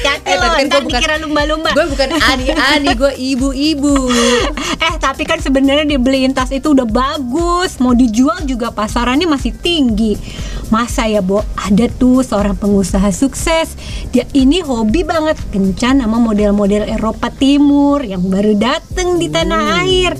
Hati-hati 0.00 0.24
Eh, 0.26 0.34
lo 0.34 0.42
tapi 0.42 0.54
kan 0.54 0.64
ntar 0.64 0.72
gua 0.72 0.80
bukan- 0.82 0.98
dikira 0.98 1.16
lumba-lumba. 1.18 1.70
Gue 1.70 1.86
bukan 1.88 2.08
ani-ani, 2.18 2.88
gue 2.94 3.12
ibu-ibu. 3.14 3.94
Eh 4.78 4.94
tapi 4.96 5.22
kan 5.22 5.38
sebenarnya 5.38 5.84
dibeliin 5.86 6.32
tas 6.32 6.48
itu 6.48 6.72
udah 6.72 6.84
bagus. 6.84 7.76
Mau 7.76 7.92
dijual 7.92 8.42
juga 8.42 8.70
pasarannya 8.70 9.26
masih 9.26 9.52
tinggi 9.54 10.16
Masa 10.70 11.10
ya, 11.10 11.18
Bo? 11.18 11.42
Ada 11.58 11.90
tuh 11.90 12.22
seorang 12.22 12.54
pengusaha 12.54 13.10
sukses. 13.10 13.74
Dia 14.14 14.22
ini 14.38 14.62
hobi 14.62 15.02
banget 15.02 15.34
kencan 15.50 15.98
sama 15.98 16.22
model-model 16.22 16.86
Eropa 16.86 17.26
Timur 17.34 18.06
yang 18.06 18.22
baru 18.30 18.54
dateng 18.54 19.18
di 19.18 19.26
tanah 19.26 19.82
air. 19.82 20.14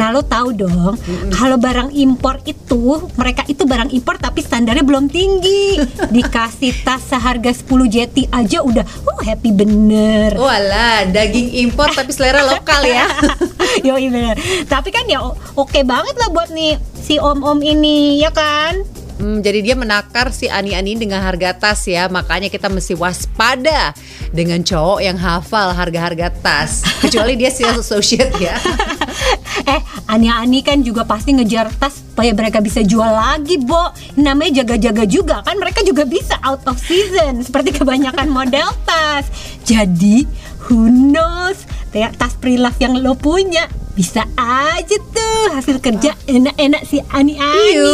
Nah, 0.00 0.08
lo 0.08 0.24
tahu 0.24 0.56
dong, 0.56 0.96
kalau 1.36 1.60
barang 1.60 1.92
impor 1.92 2.40
itu, 2.48 3.12
mereka 3.20 3.44
itu 3.44 3.68
barang 3.68 3.92
impor 3.92 4.16
tapi 4.16 4.40
standarnya 4.40 4.80
belum 4.80 5.12
tinggi. 5.12 5.76
Dikasih 6.16 6.80
tas 6.80 7.04
seharga 7.04 7.52
10 7.52 7.68
jeti 7.92 8.24
aja 8.32 8.64
udah, 8.64 8.84
oh 9.04 9.20
happy 9.20 9.52
bener. 9.52 10.32
Walah, 10.40 11.12
daging 11.12 11.60
impor 11.68 11.92
tapi 11.92 12.16
selera 12.16 12.40
lokal 12.40 12.88
ya. 12.88 13.04
Yoi 13.86 14.08
bener. 14.08 14.40
Tapi 14.64 14.88
kan 14.88 15.04
ya 15.04 15.20
oke 15.56 15.80
banget 15.84 16.16
lah 16.16 16.32
buat 16.32 16.48
nih 16.48 16.80
si 16.96 17.20
om-om 17.20 17.60
ini, 17.60 18.24
ya 18.24 18.32
kan? 18.32 18.99
Hmm, 19.20 19.44
jadi 19.44 19.60
dia 19.60 19.76
menakar 19.76 20.32
si 20.32 20.48
Ani-Ani 20.48 20.96
dengan 20.96 21.20
harga 21.20 21.52
tas 21.52 21.84
ya 21.84 22.08
Makanya 22.08 22.48
kita 22.48 22.72
mesti 22.72 22.96
waspada 22.96 23.92
Dengan 24.32 24.64
cowok 24.64 25.04
yang 25.04 25.20
hafal 25.20 25.76
harga-harga 25.76 26.32
tas 26.40 26.80
Kecuali 27.04 27.36
dia 27.36 27.52
sales 27.52 27.84
associate 27.84 28.32
ya 28.40 28.56
eh, 29.76 29.80
Ani-Ani 30.08 30.64
kan 30.64 30.80
juga 30.80 31.04
pasti 31.04 31.36
ngejar 31.36 31.68
tas 31.76 32.00
supaya 32.00 32.36
mereka 32.36 32.60
bisa 32.60 32.84
jual 32.84 33.08
lagi, 33.08 33.56
Bo. 33.56 33.94
Namanya 34.20 34.60
jaga-jaga 34.60 35.08
juga 35.08 35.40
kan 35.40 35.56
mereka 35.56 35.80
juga 35.86 36.04
bisa 36.04 36.36
out 36.44 36.60
of 36.68 36.76
season 36.76 37.40
seperti 37.40 37.72
kebanyakan 37.80 38.28
model 38.36 38.68
tas. 38.84 39.24
Jadi, 39.64 40.26
who 40.68 40.90
knows? 40.90 41.64
Tas 41.90 42.38
pre-love 42.38 42.78
yang 42.78 43.02
lo 43.02 43.18
punya 43.18 43.66
bisa 43.98 44.22
aja 44.38 44.96
tuh 45.10 45.50
hasil 45.50 45.82
kerja 45.82 46.14
enak-enak 46.24 46.82
si 46.86 47.02
Ani-Ani. 47.10 47.74
Iu, 47.74 47.92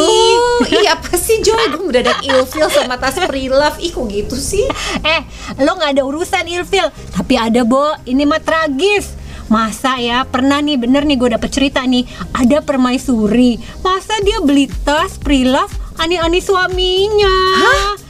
Ih 0.68 0.86
apa 0.92 1.16
sih 1.16 1.40
Joy? 1.40 1.72
Gue 1.72 1.88
mendadak 1.88 2.20
ilfeel 2.22 2.68
sama 2.68 3.01
tas 3.01 3.16
pre-love. 3.16 3.80
Ih 3.80 3.90
kok 3.90 4.07
gitu 4.12 4.36
sih? 4.36 4.64
Eh, 5.03 5.20
lo 5.64 5.74
nggak 5.74 5.97
ada 5.97 6.03
urusan 6.05 6.44
ilfil, 6.47 6.92
tapi 7.16 7.34
ada 7.40 7.64
Bo. 7.64 7.97
Ini 8.05 8.22
mah 8.28 8.40
tragis. 8.44 9.16
Masa 9.47 10.03
ya 10.03 10.26
pernah 10.26 10.59
nih 10.59 10.74
bener 10.74 11.07
nih 11.07 11.16
gue 11.16 11.30
dapet 11.32 11.51
cerita 11.55 11.80
nih. 11.86 12.05
Ada 12.34 12.61
permaisuri. 12.66 13.57
Masa 13.80 14.18
dia 14.26 14.42
beli 14.42 14.66
tas 14.84 15.16
pre-love 15.22 15.70
ani-ani 15.97 16.42
suaminya? 16.42 17.34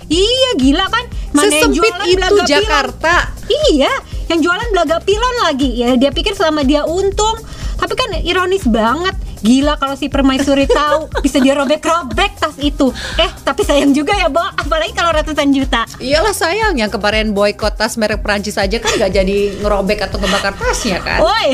Iya 0.09 0.51
gila 0.59 0.87
kan? 0.89 1.05
Sesempit 1.37 1.93
jualan 1.93 2.07
itu 2.09 2.17
belaga 2.17 2.43
pilon. 2.43 2.49
Jakarta. 2.49 3.15
Iya 3.47 3.93
yang 4.27 4.41
jualan 4.43 4.69
belaga 4.73 4.97
pilon 5.05 5.35
lagi. 5.45 5.71
Ya 5.77 5.95
dia 5.95 6.11
pikir 6.11 6.33
selama 6.33 6.65
dia 6.65 6.83
untung 6.89 7.37
tapi 7.77 7.95
kan 7.95 8.11
ironis 8.25 8.65
banget 8.67 9.17
Gila 9.45 9.77
kalau 9.77 9.95
si 9.95 10.09
permaisuri 10.09 10.65
tahu 10.65 11.13
bisa 11.21 11.37
dia 11.39 11.53
robek-robek 11.53 12.41
tas 12.41 12.57
itu. 12.57 12.89
Eh, 13.21 13.31
tapi 13.45 13.63
sayang 13.63 13.93
juga 13.93 14.17
ya, 14.17 14.33
Bo. 14.33 14.41
Apalagi 14.41 14.97
kalau 14.97 15.13
ratusan 15.13 15.53
juta. 15.53 15.85
Iyalah 16.01 16.33
sayang 16.33 16.75
yang 16.81 16.89
kemarin 16.89 17.37
boykot 17.37 17.77
tas 17.77 18.01
merek 18.01 18.25
Prancis 18.25 18.57
aja 18.57 18.81
kan 18.81 18.97
gak 18.97 19.13
jadi 19.13 19.61
ngerobek 19.61 20.09
atau 20.09 20.17
ngebakar 20.19 20.57
tasnya 20.57 20.99
kan 21.05 21.21
Woi, 21.21 21.49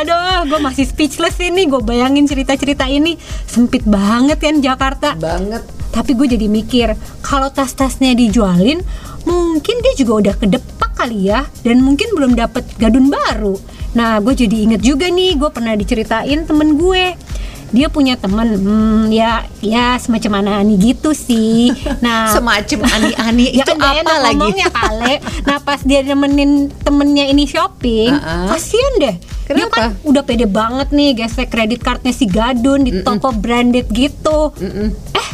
aduh, 0.00 0.48
gue 0.48 0.60
masih 0.64 0.88
speechless 0.88 1.36
ini. 1.38 1.68
Gue 1.68 1.84
bayangin 1.84 2.24
cerita-cerita 2.24 2.88
ini 2.88 3.20
sempit 3.44 3.84
banget 3.84 4.40
kan 4.40 4.58
Jakarta. 4.64 5.12
Banget 5.14 5.62
Tapi 5.94 6.18
gue 6.18 6.26
jadi 6.26 6.50
mikir, 6.50 6.90
kalau 7.22 7.54
tas-tasnya 7.54 8.18
dijualin, 8.18 8.82
mungkin 9.22 9.76
dia 9.78 9.94
juga 9.94 10.26
udah 10.26 10.34
kedepak 10.34 10.90
kali 10.98 11.30
ya, 11.30 11.46
dan 11.62 11.86
mungkin 11.86 12.10
belum 12.18 12.34
dapet 12.34 12.66
gadun 12.82 13.14
baru. 13.14 13.54
Nah, 13.94 14.18
gue 14.20 14.34
jadi 14.34 14.56
inget 14.68 14.82
juga 14.82 15.06
nih, 15.06 15.38
gue 15.38 15.50
pernah 15.50 15.74
diceritain 15.74 16.42
temen 16.44 16.74
gue. 16.74 17.14
Dia 17.74 17.90
punya 17.90 18.14
temen, 18.14 18.54
hmm, 18.54 19.10
ya, 19.10 19.42
ya 19.58 19.98
semacam 19.98 20.46
ani 20.46 20.78
gitu 20.78 21.10
sih. 21.10 21.74
Nah, 21.98 22.30
Semacam 22.34 22.86
ani-ani 22.86 23.50
ya 23.50 23.66
itu 23.66 23.72
kan 23.74 23.78
gak 23.78 23.90
apa 23.90 24.02
enak 24.02 24.18
lagi 24.22 24.36
ngomongnya 24.38 24.68
kale 24.70 25.14
nah 25.42 25.58
pas 25.58 25.80
dia 25.82 26.00
nemenin 26.02 26.70
temennya 26.82 27.24
ini 27.26 27.44
shopping 27.44 28.14
Uh-uh. 28.14 28.48
kasian 28.54 28.92
deh 29.00 29.16
dia 29.18 29.68
Kenapa? 29.68 29.76
kan 29.76 29.84
udah 30.06 30.22
pede 30.24 30.46
banget 30.48 30.88
nih 30.94 31.10
gesek 31.18 31.52
kredit 31.52 31.84
cardnya 31.84 32.14
si 32.16 32.24
Gadun 32.24 32.86
di 32.86 33.04
toko 33.04 33.34
branded 33.34 33.90
gitu 33.92 34.54
eh 35.12 35.28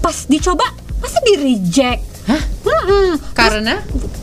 pas 0.00 0.16
dicoba 0.24 0.64
masa 1.02 1.18
di 1.26 1.34
reject 1.36 2.02
Hah? 2.24 2.42
Mm-mm. 2.62 3.08
Karena 3.32 3.82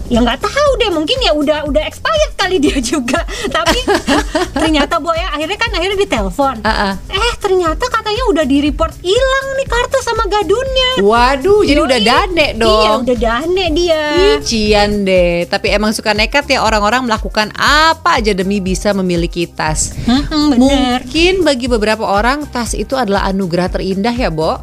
ya 0.10 0.26
nggak 0.26 0.42
tahu 0.42 0.70
deh 0.82 0.90
mungkin 0.90 1.22
ya 1.22 1.32
udah 1.32 1.70
udah 1.70 1.86
expired 1.86 2.34
kali 2.34 2.58
dia 2.58 2.82
juga 2.92 3.22
tapi 3.46 3.78
ternyata 4.58 4.98
boy 4.98 5.14
ya 5.14 5.30
akhirnya 5.30 5.54
kan 5.54 5.70
akhirnya 5.70 6.02
ditelepon 6.02 6.56
Ah, 6.66 6.74
ah. 6.90 6.94
eh 7.08 7.34
ternyata 7.38 7.86
katanya 7.86 8.26
udah 8.26 8.42
di 8.42 8.58
report 8.60 8.98
hilang 9.06 9.48
nih 9.54 9.70
kartu 9.70 10.02
sama 10.02 10.26
gadunnya 10.26 11.06
Waduh 11.06 11.62
jadi 11.62 11.78
Yoi. 11.78 11.86
udah 11.86 12.00
dane 12.02 12.48
dong 12.58 12.82
iya 12.82 12.92
udah 12.98 13.18
dane 13.18 13.66
dia 13.70 14.04
Cian 14.42 15.06
deh, 15.06 15.46
tapi 15.46 15.70
emang 15.70 15.94
suka 15.94 16.18
nekat 16.18 16.48
ya 16.48 16.66
orang-orang 16.66 17.06
melakukan 17.06 17.54
apa 17.56 18.18
aja 18.18 18.34
demi 18.34 18.58
bisa 18.58 18.96
memiliki 18.96 19.46
tas. 19.46 19.94
Mm-mm, 20.08 20.56
bener 20.56 21.00
Mungkin 21.04 21.44
bagi 21.44 21.68
beberapa 21.68 22.02
orang 22.02 22.48
tas 22.48 22.72
itu 22.74 22.96
adalah 22.96 23.28
anugerah 23.28 23.68
terindah 23.70 24.16
ya, 24.16 24.32
Bo. 24.32 24.58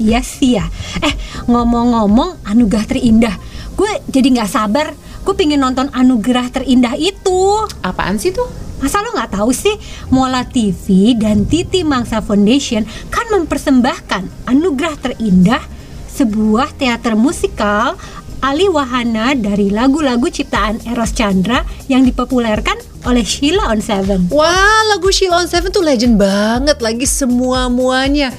Iya 0.00 0.20
sih 0.24 0.56
ya. 0.56 0.66
Eh 1.00 1.14
ngomong-ngomong 1.48 2.46
anugerah 2.46 2.86
terindah, 2.88 3.36
gue 3.76 3.90
jadi 4.08 4.28
nggak 4.40 4.52
sabar. 4.52 4.92
Gue 5.22 5.34
pengen 5.38 5.62
nonton 5.62 5.86
anugerah 5.92 6.50
terindah 6.50 6.98
itu. 6.98 7.66
Apaan 7.84 8.18
sih 8.18 8.34
tuh? 8.34 8.48
Masa 8.82 8.98
lo 8.98 9.14
nggak 9.14 9.38
tahu 9.38 9.54
sih? 9.54 9.78
Mola 10.10 10.42
TV 10.42 11.14
dan 11.14 11.46
Titi 11.46 11.86
Mangsa 11.86 12.18
Foundation 12.18 12.82
kan 13.14 13.30
mempersembahkan 13.30 14.50
anugerah 14.50 14.98
terindah 14.98 15.62
sebuah 16.10 16.74
teater 16.74 17.14
musikal 17.14 17.94
Ali 18.42 18.66
Wahana 18.66 19.38
dari 19.38 19.70
lagu-lagu 19.70 20.26
ciptaan 20.26 20.82
Eros 20.82 21.14
Chandra 21.14 21.62
yang 21.86 22.02
dipopulerkan 22.02 22.74
oleh 23.02 23.24
Sheila 23.26 23.70
on 23.70 23.82
Seven. 23.82 24.30
Wah, 24.30 24.80
lagu 24.94 25.10
Sheila 25.10 25.42
on 25.42 25.48
Seven 25.50 25.74
tuh 25.74 25.82
legend 25.82 26.18
banget 26.18 26.78
lagi 26.78 27.06
semua-muanya. 27.06 28.30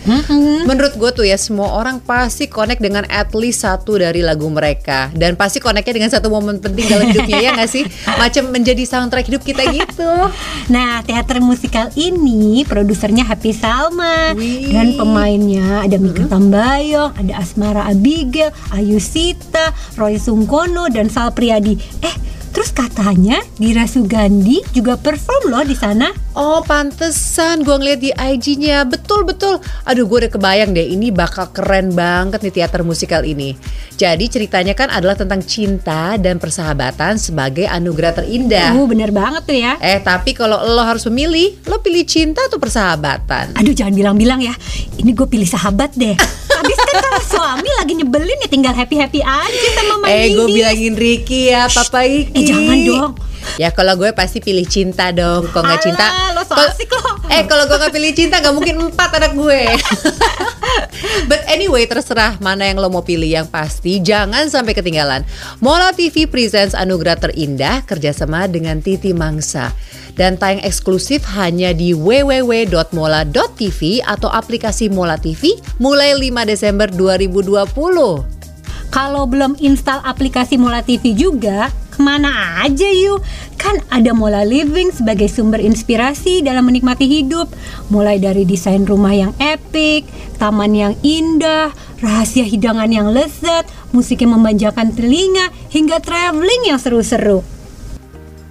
Menurut 0.64 0.96
gue 0.96 1.10
tuh 1.12 1.26
ya 1.28 1.36
semua 1.36 1.76
orang 1.76 2.00
pasti 2.00 2.48
connect 2.48 2.80
dengan 2.80 3.04
at 3.12 3.36
least 3.36 3.68
satu 3.68 4.00
dari 4.00 4.24
lagu 4.24 4.48
mereka 4.48 5.12
dan 5.12 5.36
pasti 5.36 5.60
connectnya 5.60 5.96
dengan 6.00 6.12
satu 6.12 6.32
momen 6.32 6.64
penting 6.64 6.86
dalam 6.88 7.12
hidupnya 7.12 7.40
ya 7.44 7.50
nggak 7.56 7.72
sih? 7.72 7.84
Macam 8.22 8.52
menjadi 8.56 8.84
soundtrack 8.88 9.28
hidup 9.28 9.44
kita 9.44 9.68
gitu. 9.72 10.12
Nah, 10.72 11.04
teater 11.04 11.44
musikal 11.44 11.92
ini 12.00 12.64
produsernya 12.64 13.28
Happy 13.28 13.52
Salma 13.52 14.32
Wih. 14.36 14.72
dan 14.72 14.96
pemainnya 14.96 15.84
ada 15.84 16.00
Mika 16.00 16.24
Tambayong, 16.28 17.12
ada 17.20 17.34
Asmara 17.44 17.84
Abigail, 17.92 18.56
Ayu 18.72 18.98
Sita, 19.04 19.76
Roy 20.00 20.16
Sungkono 20.16 20.88
dan 20.88 21.12
Sal 21.12 21.36
Priadi. 21.36 21.76
Eh, 22.00 22.16
terus 22.54 22.70
katanya 22.70 23.42
Dira 23.58 23.90
Sugandi 23.90 24.62
juga 24.72 24.94
perform 24.96 25.50
loh 25.50 25.66
di 25.66 25.74
sana. 25.74 26.14
Oh 26.38 26.62
pantesan. 26.62 27.66
Gue 27.66 27.78
ngeliat 27.78 28.02
di 28.02 28.10
IG-nya 28.10 28.86
Betul-betul 28.90 29.62
Aduh 29.86 30.06
gue 30.06 30.26
udah 30.26 30.32
kebayang 30.34 30.74
deh. 30.74 30.94
Ini 30.94 31.10
bakal 31.14 31.50
keren 31.54 31.94
banget 31.94 32.46
nih 32.46 32.54
teater 32.62 32.86
musikal 32.86 33.26
ini. 33.26 33.58
Jadi 33.98 34.26
ceritanya 34.30 34.74
kan 34.74 34.90
adalah 34.90 35.14
tentang 35.14 35.42
cinta 35.46 36.18
dan 36.18 36.38
persahabatan 36.38 37.18
Sebagai 37.18 37.66
anugerah 37.66 38.22
terindah. 38.22 38.74
Uh, 38.78 38.86
bener 38.90 39.10
banget 39.10 39.42
tuh 39.46 39.58
ya. 39.58 39.78
Eh 39.82 40.02
tapi 40.02 40.38
kalau 40.38 40.62
lo 40.62 40.82
harus 40.86 41.06
memilih 41.10 41.58
Lo 41.66 41.82
pilih 41.82 42.06
cinta 42.06 42.46
atau 42.46 42.58
persahabatan? 42.62 43.58
Aduh 43.58 43.74
jangan 43.74 43.94
bilang-bilang 43.94 44.42
ya. 44.42 44.54
Ini 44.98 45.10
gue 45.14 45.28
pilih 45.30 45.50
sahabat 45.50 45.94
deh. 45.98 46.14
Habis 46.54 46.78
kan 46.80 46.96
kalau 47.02 47.22
suami 47.22 47.70
lagi 47.82 47.94
nyebelin 47.98 48.40
ya 48.46 48.50
tinggal 48.50 48.74
happy-happy 48.78 49.20
aja 49.26 49.70
sama 49.78 50.06
Mami 50.06 50.10
Eh 50.10 50.26
gue 50.38 50.48
bilangin 50.48 50.94
Ricky 50.94 51.50
ya 51.50 51.66
Papa 51.68 52.06
Iki 52.06 52.34
Eh, 52.34 52.43
jangan 52.44 52.78
dong. 52.84 53.12
Ya 53.60 53.70
kalau 53.70 53.94
gue 54.00 54.10
pasti 54.16 54.40
pilih 54.40 54.66
cinta 54.66 55.12
dong. 55.12 55.52
Kalau 55.52 55.68
nggak 55.68 55.84
cinta 55.84 56.08
lo 56.34 56.42
so 56.44 56.56
kalau- 56.56 56.72
asik 56.72 56.90
lo. 56.90 57.04
Eh 57.30 57.44
kalau 57.46 57.68
gue 57.68 57.78
nggak 57.78 57.94
pilih 57.94 58.12
cinta 58.16 58.40
nggak 58.40 58.56
mungkin 58.56 58.76
empat 58.92 59.10
anak 59.20 59.34
gue. 59.36 59.62
But 61.30 61.44
anyway 61.46 61.86
terserah 61.86 62.40
mana 62.40 62.66
yang 62.66 62.80
lo 62.80 62.90
mau 62.90 63.04
pilih. 63.04 63.28
Yang 63.28 63.48
pasti 63.52 64.00
jangan 64.00 64.48
sampai 64.50 64.74
ketinggalan. 64.74 65.22
Mola 65.60 65.92
TV 65.94 66.26
presents 66.26 66.74
Anugerah 66.74 67.20
Terindah 67.20 67.84
Kerjasama 67.86 68.48
dengan 68.48 68.80
Titi 68.80 69.12
Mangsa. 69.14 69.76
Dan 70.14 70.38
tayang 70.38 70.62
eksklusif 70.62 71.26
hanya 71.34 71.74
di 71.74 71.98
www.mola.tv 71.98 73.80
Atau 74.06 74.30
aplikasi 74.30 74.86
Mola 74.94 75.18
TV 75.18 75.58
Mulai 75.82 76.14
5 76.14 76.46
Desember 76.46 76.86
2020 76.86 77.66
Kalau 78.94 79.24
belum 79.26 79.58
install 79.58 80.06
aplikasi 80.06 80.62
Mola 80.62 80.86
TV 80.86 81.18
juga, 81.18 81.74
ke 81.94 82.02
mana 82.02 82.66
aja 82.66 82.90
yuk? 82.90 83.22
Kan 83.62 83.78
ada 83.94 84.18
Mola 84.18 84.42
Living 84.42 84.90
sebagai 84.90 85.30
sumber 85.30 85.62
inspirasi 85.62 86.42
dalam 86.42 86.66
menikmati 86.66 87.06
hidup. 87.06 87.54
Mulai 87.94 88.18
dari 88.18 88.50
desain 88.50 88.82
rumah 88.82 89.14
yang 89.14 89.38
epic, 89.38 90.10
taman 90.42 90.74
yang 90.74 90.94
indah, 91.06 91.70
rahasia 92.02 92.50
hidangan 92.50 92.90
yang 92.90 93.14
lezat, 93.14 93.70
musik 93.94 94.26
yang 94.26 94.34
memanjakan 94.34 94.90
telinga, 94.98 95.54
hingga 95.70 96.02
traveling 96.02 96.74
yang 96.74 96.82
seru-seru. 96.82 97.46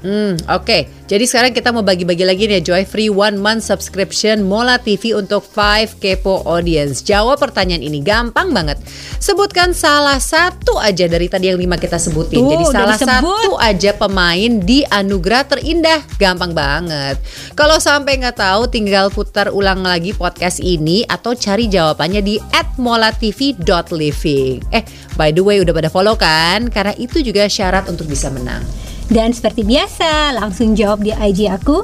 Hmm, 0.02 0.34
oke. 0.50 0.90
Jadi 1.06 1.24
sekarang 1.30 1.54
kita 1.54 1.70
mau 1.70 1.86
bagi-bagi 1.86 2.26
lagi 2.26 2.50
nih 2.50 2.58
Joy 2.58 2.82
free 2.82 3.06
one 3.06 3.38
month 3.38 3.62
subscription 3.62 4.42
Mola 4.42 4.82
TV 4.82 5.14
untuk 5.14 5.46
5 5.46 5.94
kepo 6.02 6.42
audience. 6.42 7.06
Jawab 7.06 7.38
pertanyaan 7.38 7.86
ini 7.86 8.02
gampang 8.02 8.50
banget. 8.50 8.82
Sebutkan 9.22 9.70
salah 9.70 10.18
satu 10.18 10.82
aja 10.82 11.06
dari 11.06 11.30
tadi 11.30 11.54
yang 11.54 11.60
lima 11.60 11.78
kita 11.78 12.02
sebutin. 12.02 12.42
Tuh, 12.42 12.50
Jadi 12.50 12.64
salah 12.74 12.98
disebut. 12.98 13.14
satu 13.14 13.54
aja 13.62 13.90
pemain 13.94 14.50
di 14.58 14.82
anugerah 14.82 15.46
terindah. 15.46 16.02
Gampang 16.18 16.50
banget. 16.50 17.22
Kalau 17.54 17.78
sampai 17.78 18.18
nggak 18.18 18.42
tahu 18.42 18.66
tinggal 18.66 19.06
putar 19.14 19.54
ulang 19.54 19.86
lagi 19.86 20.10
podcast 20.10 20.58
ini 20.58 21.06
atau 21.06 21.38
cari 21.38 21.70
jawabannya 21.70 22.26
di 22.26 22.42
@molatv.living. 22.80 24.54
Eh, 24.74 24.82
by 25.14 25.30
the 25.30 25.42
way 25.46 25.62
udah 25.62 25.70
pada 25.70 25.86
follow 25.92 26.18
kan? 26.18 26.66
Karena 26.74 26.90
itu 26.98 27.22
juga 27.22 27.46
syarat 27.46 27.86
untuk 27.86 28.10
bisa 28.10 28.26
menang. 28.34 28.66
Dan 29.10 29.34
seperti 29.34 29.66
biasa, 29.66 30.36
langsung 30.36 30.76
jawab 30.76 31.02
di 31.02 31.10
IG 31.10 31.50
aku 31.50 31.82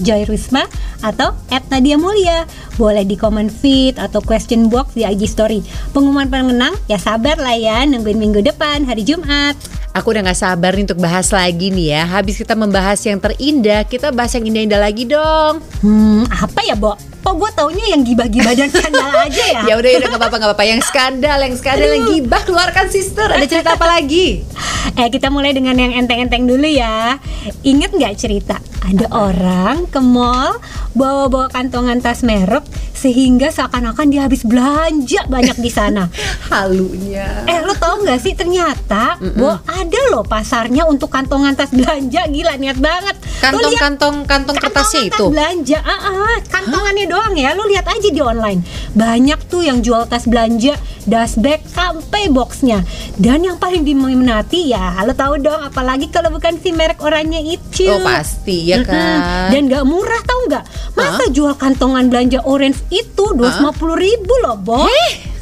@joyrusma 0.00 0.64
atau 1.04 1.36
@nadia 1.68 1.98
mulia. 2.00 2.48
Boleh 2.78 3.04
di 3.04 3.14
comment 3.18 3.50
feed 3.50 4.00
atau 4.00 4.22
question 4.24 4.72
box 4.72 4.96
di 4.96 5.04
IG 5.04 5.28
story. 5.28 5.60
Pengumuman 5.92 6.30
pemenang 6.30 6.74
ya 6.88 6.96
sabar 6.96 7.36
lah 7.36 7.54
ya 7.54 7.84
nungguin 7.84 8.18
minggu 8.18 8.40
depan 8.40 8.88
hari 8.88 9.04
Jumat. 9.04 9.54
Aku 9.94 10.10
udah 10.10 10.26
gak 10.26 10.42
sabar 10.42 10.74
nih 10.74 10.90
untuk 10.90 10.98
bahas 10.98 11.30
lagi 11.30 11.70
nih 11.70 11.94
ya. 11.94 12.02
Habis 12.18 12.42
kita 12.42 12.58
membahas 12.58 12.98
yang 13.06 13.22
terindah, 13.22 13.86
kita 13.86 14.10
bahas 14.10 14.34
yang 14.34 14.50
indah-indah 14.50 14.80
lagi 14.82 15.06
dong. 15.06 15.62
Hmm, 15.86 16.26
apa 16.34 16.66
ya, 16.66 16.74
Bo? 16.74 16.98
Kok 17.24 17.34
gue 17.34 17.50
taunya 17.52 17.86
yang 17.88 18.04
gibah-gibah 18.04 18.52
dan 18.52 18.68
skandal 18.68 19.08
aja 19.24 19.44
ya? 19.50 19.62
Ya 19.64 19.74
udah 19.74 19.90
udah 19.96 20.08
gak 20.08 20.20
apa-apa 20.20 20.36
gak 20.36 20.48
apa-apa. 20.52 20.64
Yang 20.66 20.80
skandal, 20.84 21.38
yang 21.40 21.54
skandal, 21.56 21.88
yang 21.88 22.04
gibah 22.06 22.42
keluarkan 22.44 22.86
sister. 22.86 23.26
Ada 23.26 23.46
cerita 23.48 23.74
apa 23.74 23.86
lagi? 23.88 24.44
Eh 24.94 25.08
kita 25.08 25.32
mulai 25.32 25.50
dengan 25.50 25.72
yang 25.74 25.96
enteng-enteng 25.96 26.44
dulu 26.44 26.68
ya 26.68 27.16
Ingat 27.64 27.90
nggak 27.90 28.14
cerita? 28.14 28.60
Ada 28.84 29.08
orang 29.10 29.88
ke 29.88 29.96
mall 29.96 30.60
bawa-bawa 30.92 31.48
kantongan 31.48 31.98
tas 31.98 32.20
merek 32.20 32.60
Sehingga 32.92 33.48
seakan-akan 33.48 34.12
dia 34.12 34.28
habis 34.28 34.44
belanja 34.44 35.24
banyak 35.26 35.56
di 35.56 35.72
sana 35.72 36.12
Halunya. 36.52 37.48
Eh 37.48 37.64
lo 37.64 37.72
tau 37.74 37.96
nggak 37.96 38.20
sih 38.20 38.36
ternyata 38.36 39.16
Bo 39.18 39.56
ada 39.56 40.00
loh 40.12 40.22
pasarnya 40.22 40.84
untuk 40.84 41.08
kantongan 41.08 41.56
tas 41.56 41.72
belanja 41.72 42.28
Gila 42.28 42.54
niat 42.54 42.76
banget 42.76 43.16
Kantong-kantong 43.40 44.28
kantong 44.28 44.58
kertasnya 44.60 45.00
kantongan 45.00 45.16
itu. 45.16 45.24
belanja 45.32 45.78
ah, 45.80 46.00
ah, 46.04 46.36
Kantongannya 46.44 47.04
doang 47.14 47.38
ya 47.38 47.54
Lo 47.54 47.62
lihat 47.70 47.86
aja 47.86 48.08
di 48.10 48.18
online 48.18 48.66
Banyak 48.98 49.46
tuh 49.46 49.62
yang 49.62 49.78
jual 49.78 50.02
tas 50.10 50.26
belanja 50.26 50.74
Dust 51.06 51.38
bag 51.38 51.62
sampai 51.68 52.32
boxnya 52.32 52.82
Dan 53.14 53.46
yang 53.46 53.62
paling 53.62 53.86
diminati 53.86 54.74
ya 54.74 54.98
Lo 55.06 55.14
tahu 55.14 55.38
dong 55.38 55.62
apalagi 55.62 56.10
kalau 56.10 56.34
bukan 56.34 56.58
si 56.58 56.74
merek 56.74 56.98
oranye 56.98 57.54
itu 57.54 57.86
Oh 57.86 58.02
pasti 58.02 58.74
ya 58.74 58.82
kan. 58.82 59.50
Dan 59.54 59.70
gak 59.70 59.84
murah 59.86 60.18
tau 60.24 60.40
nggak? 60.50 60.64
Masa 60.96 61.24
jual 61.30 61.54
kantongan 61.54 62.10
belanja 62.10 62.42
orange 62.42 62.80
itu 62.90 63.24
250 63.36 63.76
ribu 63.98 64.34
loh, 64.42 64.56
Bo? 64.58 64.88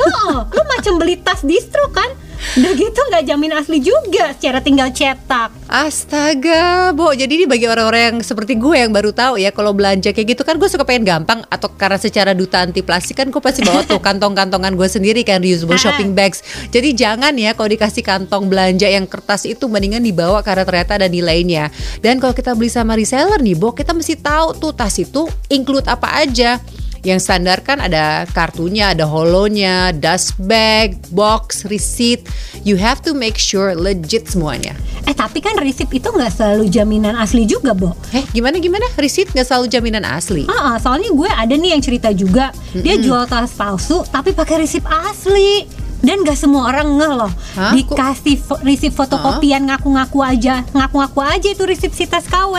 Oh, 0.03 0.37
lu 0.51 0.63
macam 0.67 0.99
beli 0.99 1.21
tas 1.21 1.41
distro 1.47 1.87
kan? 1.95 2.09
Udah 2.53 2.73
gitu 2.77 3.01
nggak 3.09 3.25
jamin 3.25 3.53
asli 3.57 3.79
juga 3.81 4.35
secara 4.37 4.61
tinggal 4.61 4.93
cetak. 4.93 5.55
Astaga, 5.71 6.93
Bo. 6.93 7.15
Jadi 7.17 7.43
ini 7.43 7.47
bagi 7.49 7.65
orang-orang 7.65 8.03
yang 8.13 8.19
seperti 8.21 8.61
gue 8.61 8.77
yang 8.77 8.93
baru 8.93 9.15
tahu 9.15 9.41
ya 9.41 9.49
kalau 9.55 9.73
belanja 9.73 10.13
kayak 10.13 10.37
gitu 10.37 10.43
kan 10.45 10.61
gue 10.61 10.69
suka 10.69 10.85
pengen 10.85 11.09
gampang 11.09 11.41
atau 11.49 11.73
karena 11.73 11.97
secara 11.97 12.37
duta 12.37 12.61
anti 12.61 12.85
plastik 12.85 13.17
kan 13.17 13.33
gue 13.33 13.41
pasti 13.41 13.65
bawa 13.65 13.87
tuh 13.89 14.03
kantong-kantongan 14.07 14.77
gue 14.77 14.89
sendiri 14.91 15.25
kan 15.25 15.41
reusable 15.41 15.81
shopping 15.81 16.13
bags. 16.13 16.45
Jadi 16.69 16.93
jangan 16.93 17.33
ya 17.41 17.57
kalau 17.57 17.73
dikasih 17.73 18.05
kantong 18.05 18.53
belanja 18.53 18.91
yang 18.91 19.09
kertas 19.09 19.49
itu 19.49 19.65
mendingan 19.71 20.05
dibawa 20.05 20.45
karena 20.45 20.69
ternyata 20.69 21.01
ada 21.01 21.09
nilainya. 21.09 21.73
Dan 22.05 22.21
kalau 22.21 22.37
kita 22.37 22.53
beli 22.53 22.69
sama 22.69 22.99
reseller 22.99 23.41
nih, 23.41 23.57
Bo, 23.57 23.73
kita 23.73 23.97
mesti 23.97 24.21
tahu 24.21 24.59
tuh 24.61 24.77
tas 24.77 24.93
itu 25.01 25.25
include 25.49 25.89
apa 25.89 26.21
aja. 26.21 26.61
Yang 27.03 27.27
standar 27.27 27.59
kan 27.67 27.83
ada 27.83 28.23
kartunya, 28.31 28.95
ada 28.95 29.03
holonya, 29.11 29.91
dust 29.91 30.39
bag, 30.39 30.95
box, 31.11 31.67
receipt. 31.67 32.23
You 32.63 32.79
have 32.79 33.03
to 33.03 33.11
make 33.11 33.43
sure 33.43 33.75
legit 33.75 34.31
semuanya. 34.31 34.79
Eh 35.03 35.11
tapi 35.11 35.43
kan 35.43 35.59
resip 35.59 35.91
itu 35.91 36.07
nggak 36.07 36.31
selalu 36.31 36.71
jaminan 36.71 37.19
asli 37.19 37.43
juga, 37.43 37.75
Bo. 37.75 37.99
Eh 38.15 38.23
gimana 38.31 38.63
gimana? 38.63 38.87
Receipt 38.95 39.27
nggak 39.27 39.43
selalu 39.43 39.67
jaminan 39.67 40.07
asli. 40.07 40.47
Ah, 40.47 40.75
ah, 40.75 40.77
soalnya 40.79 41.11
gue 41.11 41.27
ada 41.27 41.51
nih 41.51 41.75
yang 41.75 41.83
cerita 41.83 42.15
juga. 42.15 42.55
Dia 42.71 42.95
jual 42.97 43.27
tas 43.27 43.51
palsu 43.51 44.07
tapi 44.07 44.31
pakai 44.31 44.63
resip 44.63 44.87
asli. 44.87 45.67
Dan 46.03 46.27
gak 46.27 46.35
semua 46.35 46.67
orang 46.67 46.99
ngeh 46.99 47.15
loh 47.15 47.31
Hah? 47.55 47.71
Dikasih 47.71 48.35
fo- 48.35 48.59
resip 48.67 48.91
fotokopian 48.91 49.71
ngaku-ngaku 49.71 50.19
aja 50.19 50.67
Ngaku-ngaku 50.75 51.23
aja 51.23 51.47
itu 51.47 51.63
resip 51.63 51.95
si 51.95 52.11
tas 52.11 52.27
KW 52.27 52.59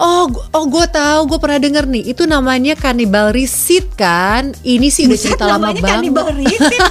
Oh, 0.00 0.30
oh 0.30 0.64
gue 0.68 0.86
tahu, 0.88 1.20
gue 1.28 1.38
pernah 1.38 1.60
denger 1.60 1.84
nih. 1.84 2.16
Itu 2.16 2.24
namanya 2.24 2.72
cannibal 2.78 3.30
receipt 3.30 3.92
kan? 3.92 4.56
Ini 4.64 4.88
sih 4.88 5.04
udah 5.04 5.20
cerita 5.20 5.44
lama 5.44 5.68
Namanya 5.68 5.82
banget. 5.82 5.90
cannibal 5.92 6.28
receipt 6.32 6.82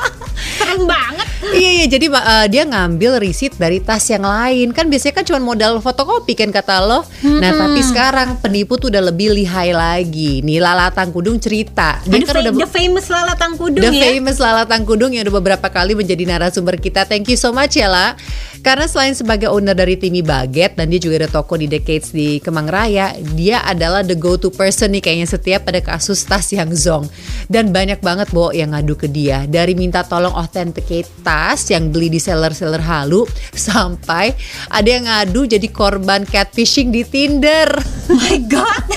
Serem 0.60 0.88
banget 0.88 1.30
Iya 1.40 1.70
iya 1.82 1.86
jadi 1.88 2.06
uh, 2.12 2.46
dia 2.46 2.62
ngambil 2.68 3.18
receipt 3.18 3.56
dari 3.56 3.80
tas 3.80 4.04
yang 4.12 4.22
lain 4.22 4.76
kan 4.76 4.86
biasanya 4.92 5.14
kan 5.20 5.24
cuma 5.24 5.40
modal 5.40 5.80
fotokopi 5.80 6.36
kan 6.36 6.52
kata 6.52 6.84
lo. 6.84 7.00
Nah 7.24 7.50
tapi 7.56 7.80
sekarang 7.80 8.36
penipu 8.38 8.76
tuh 8.76 8.92
udah 8.92 9.08
lebih 9.08 9.32
lihai 9.32 9.72
lagi. 9.72 10.44
Nih 10.44 10.60
Lala 10.60 10.92
Tangkudung 10.92 11.40
cerita. 11.40 11.98
Dia 12.04 12.20
Aduh, 12.20 12.26
kan 12.28 12.34
udah 12.44 12.52
the 12.54 12.68
famous 12.68 13.06
Lala 13.08 13.34
Tangkudung 13.34 13.82
The 13.82 13.92
ya 13.92 14.02
famous 14.12 14.36
Lala 14.36 14.64
Tangkudung 14.68 15.10
yang 15.16 15.24
udah 15.26 15.36
beberapa 15.40 15.68
kali 15.72 15.96
menjadi 15.96 16.22
narasumber 16.28 16.76
kita. 16.76 17.08
Thank 17.08 17.32
you 17.32 17.38
so 17.40 17.50
much 17.50 17.74
ya 17.80 17.88
La. 17.88 18.14
Karena 18.60 18.84
selain 18.84 19.16
sebagai 19.16 19.48
owner 19.48 19.72
dari 19.72 19.96
Timi 19.96 20.20
Baget 20.20 20.76
dan 20.76 20.92
dia 20.92 21.00
juga 21.00 21.24
ada 21.24 21.40
toko 21.40 21.56
di 21.56 21.64
Decades 21.64 22.12
di 22.12 22.39
Kemang 22.40 22.66
Raya, 22.66 23.14
dia 23.36 23.60
adalah 23.62 24.00
the 24.00 24.16
go-to 24.16 24.48
person 24.48 24.96
nih 24.96 25.04
kayaknya 25.04 25.28
setiap 25.28 25.68
pada 25.68 25.80
kasus 25.84 26.24
tas 26.24 26.48
yang 26.50 26.72
zong. 26.72 27.06
Dan 27.46 27.70
banyak 27.70 28.00
banget 28.00 28.32
Bo 28.32 28.50
yang 28.50 28.72
ngadu 28.72 28.96
ke 28.96 29.06
dia. 29.06 29.44
Dari 29.44 29.76
minta 29.76 30.00
tolong 30.02 30.32
authenticate 30.32 31.06
tas 31.20 31.68
yang 31.68 31.92
beli 31.92 32.08
di 32.08 32.20
seller-seller 32.20 32.80
halu 32.80 33.28
sampai 33.68 34.32
ada 34.72 34.88
yang 34.88 35.04
ngadu 35.06 35.46
jadi 35.46 35.68
korban 35.68 36.24
catfishing 36.24 36.90
di 36.90 37.04
Tinder. 37.04 37.68
My 38.10 38.42
God 38.42 38.90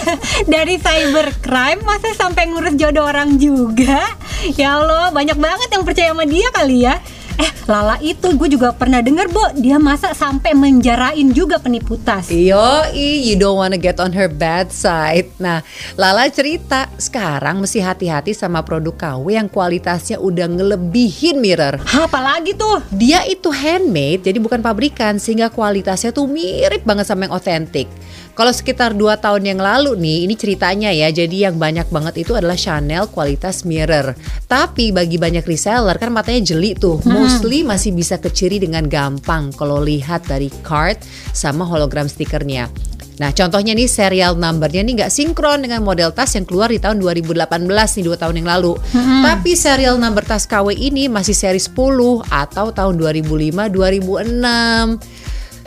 Dari 0.50 0.82
cybercrime 0.82 1.86
Masa 1.86 2.18
sampai 2.18 2.50
ngurus 2.50 2.74
jodoh 2.74 3.06
orang 3.06 3.38
juga 3.38 4.10
Ya 4.58 4.82
Allah 4.82 5.14
Banyak 5.14 5.38
banget 5.38 5.70
yang 5.70 5.86
percaya 5.86 6.10
sama 6.18 6.26
dia 6.26 6.50
kali 6.50 6.82
ya 6.82 6.98
Eh 7.40 7.52
Lala 7.64 7.96
itu 8.04 8.28
gue 8.36 8.50
juga 8.52 8.76
pernah 8.76 9.00
denger 9.00 9.32
Bo 9.32 9.40
Dia 9.56 9.80
masa 9.80 10.12
sampai 10.12 10.52
menjarain 10.52 11.32
juga 11.32 11.56
penipu 11.64 11.96
tas 11.96 12.28
Yo, 12.28 12.60
you 12.92 13.40
don't 13.40 13.56
wanna 13.56 13.80
get 13.80 14.04
on 14.04 14.12
her 14.12 14.28
bad 14.28 14.68
side. 14.70 15.32
Nah, 15.40 15.64
Lala 15.96 16.28
cerita 16.28 16.92
sekarang 17.00 17.64
mesti 17.64 17.80
hati-hati 17.80 18.36
sama 18.36 18.60
produk 18.68 18.94
KW 18.94 19.26
yang 19.40 19.48
kualitasnya 19.48 20.20
udah 20.20 20.48
ngelebihin 20.52 21.40
mirror. 21.40 21.80
Hah, 21.88 22.06
apalagi 22.06 22.52
tuh 22.52 22.84
Dia 22.92 23.24
itu 23.26 23.48
handmade, 23.48 24.28
jadi 24.28 24.38
bukan 24.44 24.60
pabrikan 24.60 25.16
sehingga 25.16 25.48
kualitasnya 25.48 26.12
tuh 26.12 26.28
mirip 26.28 26.84
banget 26.84 27.08
sama 27.08 27.32
yang 27.32 27.36
otentik. 27.36 27.88
Kalau 28.34 28.50
sekitar 28.50 28.98
2 28.98 29.14
tahun 29.22 29.46
yang 29.46 29.62
lalu 29.62 29.94
nih, 29.94 30.26
ini 30.26 30.34
ceritanya 30.34 30.90
ya. 30.90 31.14
Jadi 31.14 31.46
yang 31.46 31.62
banyak 31.62 31.86
banget 31.94 32.26
itu 32.26 32.34
adalah 32.34 32.58
Chanel 32.58 33.06
kualitas 33.14 33.62
mirror. 33.62 34.18
Tapi 34.50 34.90
bagi 34.90 35.22
banyak 35.22 35.46
reseller 35.46 35.94
kan 36.02 36.10
matanya 36.10 36.50
jeli 36.54 36.74
tuh. 36.74 36.98
Mostly 37.06 37.62
masih 37.62 37.94
bisa 37.94 38.18
keciri 38.18 38.58
dengan 38.58 38.90
gampang 38.90 39.54
kalau 39.54 39.86
lihat 39.86 40.26
dari 40.26 40.50
card 40.66 40.98
sama 41.30 41.62
hologram 41.62 42.10
stikernya. 42.10 42.74
Nah 43.22 43.30
contohnya 43.30 43.78
nih 43.78 43.86
serial 43.86 44.34
numbernya 44.34 44.82
nih 44.82 45.06
nggak 45.06 45.14
sinkron 45.14 45.62
dengan 45.62 45.86
model 45.86 46.10
tas 46.10 46.34
yang 46.34 46.50
keluar 46.50 46.74
di 46.74 46.82
tahun 46.82 46.98
2018 46.98 47.38
nih 47.70 48.04
dua 48.10 48.18
tahun 48.18 48.42
yang 48.42 48.50
lalu. 48.50 48.74
Tapi 49.22 49.54
serial 49.54 50.02
number 50.02 50.26
tas 50.26 50.50
KW 50.50 50.74
ini 50.74 51.06
masih 51.06 51.38
seri 51.38 51.62
10 51.62 51.78
atau 52.26 52.74
tahun 52.74 52.98
2005-2006. 52.98 55.22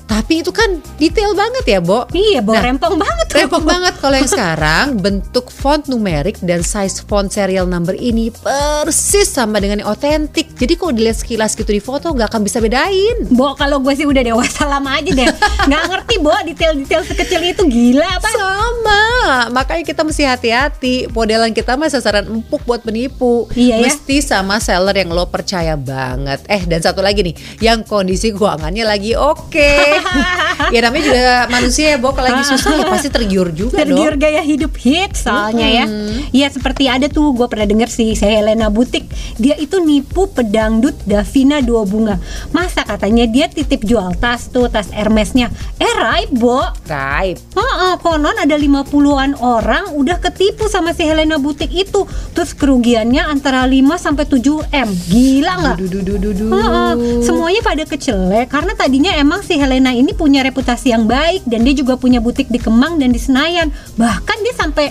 Tapi 0.07 0.41
itu 0.41 0.55
kan 0.55 0.79
detail 0.97 1.35
banget 1.35 1.65
ya, 1.67 1.81
Bo. 1.83 2.07
Iya, 2.15 2.39
Bo, 2.39 2.55
Nah, 2.55 2.63
rempong 2.63 2.95
banget 2.95 3.27
tuh. 3.27 3.37
Repot 3.43 3.63
banget 3.63 3.95
kalau 3.99 4.17
yang 4.17 4.31
sekarang 4.31 4.87
bentuk 5.03 5.51
font 5.51 5.83
numerik 5.91 6.39
dan 6.41 6.63
size 6.63 7.03
font 7.03 7.27
serial 7.27 7.67
number 7.67 7.93
ini 7.93 8.31
persis 8.31 9.27
sama 9.27 9.59
dengan 9.59 9.83
yang 9.83 9.91
otentik. 9.91 10.55
Jadi 10.55 10.79
kalau 10.79 10.95
dilihat 10.95 11.19
sekilas 11.19 11.59
gitu 11.59 11.69
di 11.69 11.83
foto 11.83 12.15
nggak 12.15 12.31
akan 12.31 12.43
bisa 12.47 12.63
bedain. 12.63 13.27
Bo, 13.35 13.59
kalau 13.59 13.83
gue 13.83 13.93
sih 13.93 14.07
udah 14.07 14.23
dewasa 14.23 14.65
lama 14.65 14.95
aja 14.95 15.11
deh 15.11 15.27
Nggak 15.69 15.83
ngerti, 15.91 16.15
Bo, 16.23 16.33
detail-detail 16.47 17.03
sekecil 17.03 17.41
itu 17.43 17.63
gila 17.67 18.07
apa? 18.07 18.29
Sama, 18.31 19.03
makanya 19.51 19.85
kita 19.85 20.07
mesti 20.07 20.23
hati-hati. 20.23 20.95
Modelan 21.11 21.51
kita 21.51 21.75
mah 21.75 21.91
sasaran 21.91 22.31
empuk 22.31 22.63
buat 22.63 22.87
penipu. 22.87 23.51
Iya 23.59 23.83
ya. 23.83 23.91
Mesti 23.91 24.23
sama 24.23 24.63
seller 24.63 24.95
yang 24.95 25.11
lo 25.11 25.27
percaya 25.27 25.75
banget. 25.75 26.47
Eh 26.47 26.63
dan 26.63 26.79
satu 26.79 27.03
lagi 27.03 27.27
nih, 27.27 27.35
yang 27.59 27.83
kondisi 27.83 28.31
keuangannya 28.31 28.87
lagi 28.87 29.19
oke. 29.19 29.75
ya 30.75 30.81
namanya 30.83 31.05
juga 31.09 31.35
manusia 31.53 31.87
ya, 31.95 31.97
Bo, 32.01 32.13
kalau 32.13 32.29
lagi 32.33 32.45
susah 32.49 32.73
ya 32.77 32.85
pasti 32.89 33.09
tergiur 33.09 33.49
juga 33.53 33.81
tergiur 33.83 34.15
dong. 34.17 34.23
gaya 34.23 34.43
hidup 34.43 34.73
hits 34.77 35.25
soalnya 35.27 35.67
ya. 35.69 35.85
Ya 36.33 36.47
seperti 36.51 36.91
ada 36.91 37.07
tuh 37.07 37.33
gue 37.37 37.47
pernah 37.47 37.67
denger 37.67 37.89
sih 37.91 38.13
saya 38.17 38.41
Helena 38.43 38.69
Butik 38.69 39.07
dia 39.37 39.55
itu 39.57 39.79
nipu 39.81 40.29
pedangdut 40.31 40.97
Davina 41.07 41.61
Dua 41.61 41.85
Bunga. 41.87 42.19
Masa 42.51 42.83
katanya 42.83 43.29
dia 43.29 43.47
titip 43.47 43.85
jual 43.85 44.17
tas 44.19 44.49
tuh 44.49 44.69
tas 44.73 44.89
Hermesnya. 44.91 45.53
Eh 45.79 45.93
raib 45.97 46.33
Bo. 46.35 46.61
Raib. 46.89 47.37
Heeh, 47.55 47.95
konon 48.01 48.37
ada 48.37 48.57
50-an 48.57 49.39
orang 49.41 49.93
udah 49.95 50.19
ketipu 50.21 50.67
sama 50.67 50.93
si 50.97 51.05
Helena 51.05 51.37
Butik 51.39 51.71
itu. 51.73 52.09
Terus 52.33 52.53
kerugiannya 52.57 53.23
antara 53.23 53.65
5 53.65 53.97
sampai 53.97 54.25
7 54.27 54.73
M. 54.73 54.89
Gila 55.09 55.53
nggak? 55.63 55.77
Duh, 55.79 55.89
duh, 55.89 56.03
duh, 56.03 56.19
duh, 56.19 56.33
duh. 56.35 56.51
Heeh, 56.53 56.93
semuanya 57.23 57.61
pada 57.63 57.85
kecelek 57.85 58.47
karena 58.49 58.73
tadinya 58.75 59.13
emang 59.15 59.41
si 59.45 59.59
Helena 59.59 59.86
ini 59.93 60.15
punya 60.15 60.43
reputasi 60.47 60.95
yang 60.95 61.05
baik 61.05 61.45
dan 61.47 61.67
dia 61.67 61.75
juga 61.75 61.99
punya 61.99 62.23
butik 62.23 62.49
di 62.49 62.59
Kemang 62.63 62.99
dan 62.99 63.13
di 63.13 63.21
Senayan. 63.21 63.71
Bahkan 63.99 64.39
dia 64.43 64.55
sampai 64.57 64.87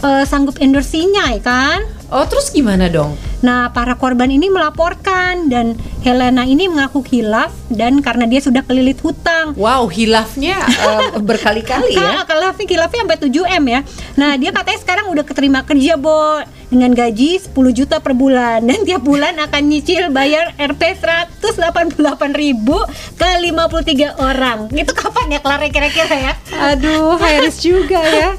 eh, 0.00 0.24
sanggup 0.24 0.56
endorse 0.58 0.96
Sinyai 0.96 1.38
kan. 1.44 1.84
Oh 2.10 2.26
terus 2.26 2.50
gimana 2.50 2.90
dong? 2.90 3.14
Nah, 3.40 3.70
para 3.70 3.94
korban 3.94 4.26
ini 4.28 4.50
melaporkan 4.50 5.46
dan 5.46 5.78
Helena 6.02 6.42
ini 6.42 6.66
mengaku 6.66 7.06
hilaf 7.06 7.54
dan 7.70 8.02
karena 8.02 8.26
dia 8.26 8.42
sudah 8.42 8.66
kelilit 8.66 8.98
hutang. 9.00 9.54
Wow 9.54 9.86
hilafnya 9.86 10.58
eh, 10.58 11.22
berkali-kali 11.22 11.94
ya. 11.94 12.20
Kak, 12.26 12.34
kilafnya 12.34 12.66
kilafnya 12.66 13.00
sampai 13.06 13.18
7 13.30 13.58
M 13.62 13.64
ya. 13.70 13.80
Nah, 14.18 14.34
dia 14.34 14.50
katanya 14.50 14.80
sekarang 14.82 15.06
udah 15.14 15.24
keterima 15.24 15.62
kerja, 15.62 15.94
Bo, 15.94 16.42
dengan 16.70 16.94
gaji 16.94 17.42
10 17.50 17.52
juta 17.74 17.98
per 17.98 18.14
bulan 18.14 18.62
dan 18.62 18.80
tiap 18.86 19.02
bulan 19.02 19.36
akan 19.42 19.62
nyicil 19.66 20.08
bayar 20.14 20.54
RP 20.56 20.96
188 21.42 21.98
ribu 22.32 22.78
ke 23.18 23.28
53 23.42 24.16
orang. 24.22 24.70
Itu 24.70 24.94
kapan 24.94 25.34
ya 25.36 25.40
kelar 25.42 25.60
kira-kira 25.68 26.16
ya? 26.30 26.32
Aduh, 26.72 27.18
Harris 27.18 27.58
juga 27.58 28.00
ya. 28.00 28.38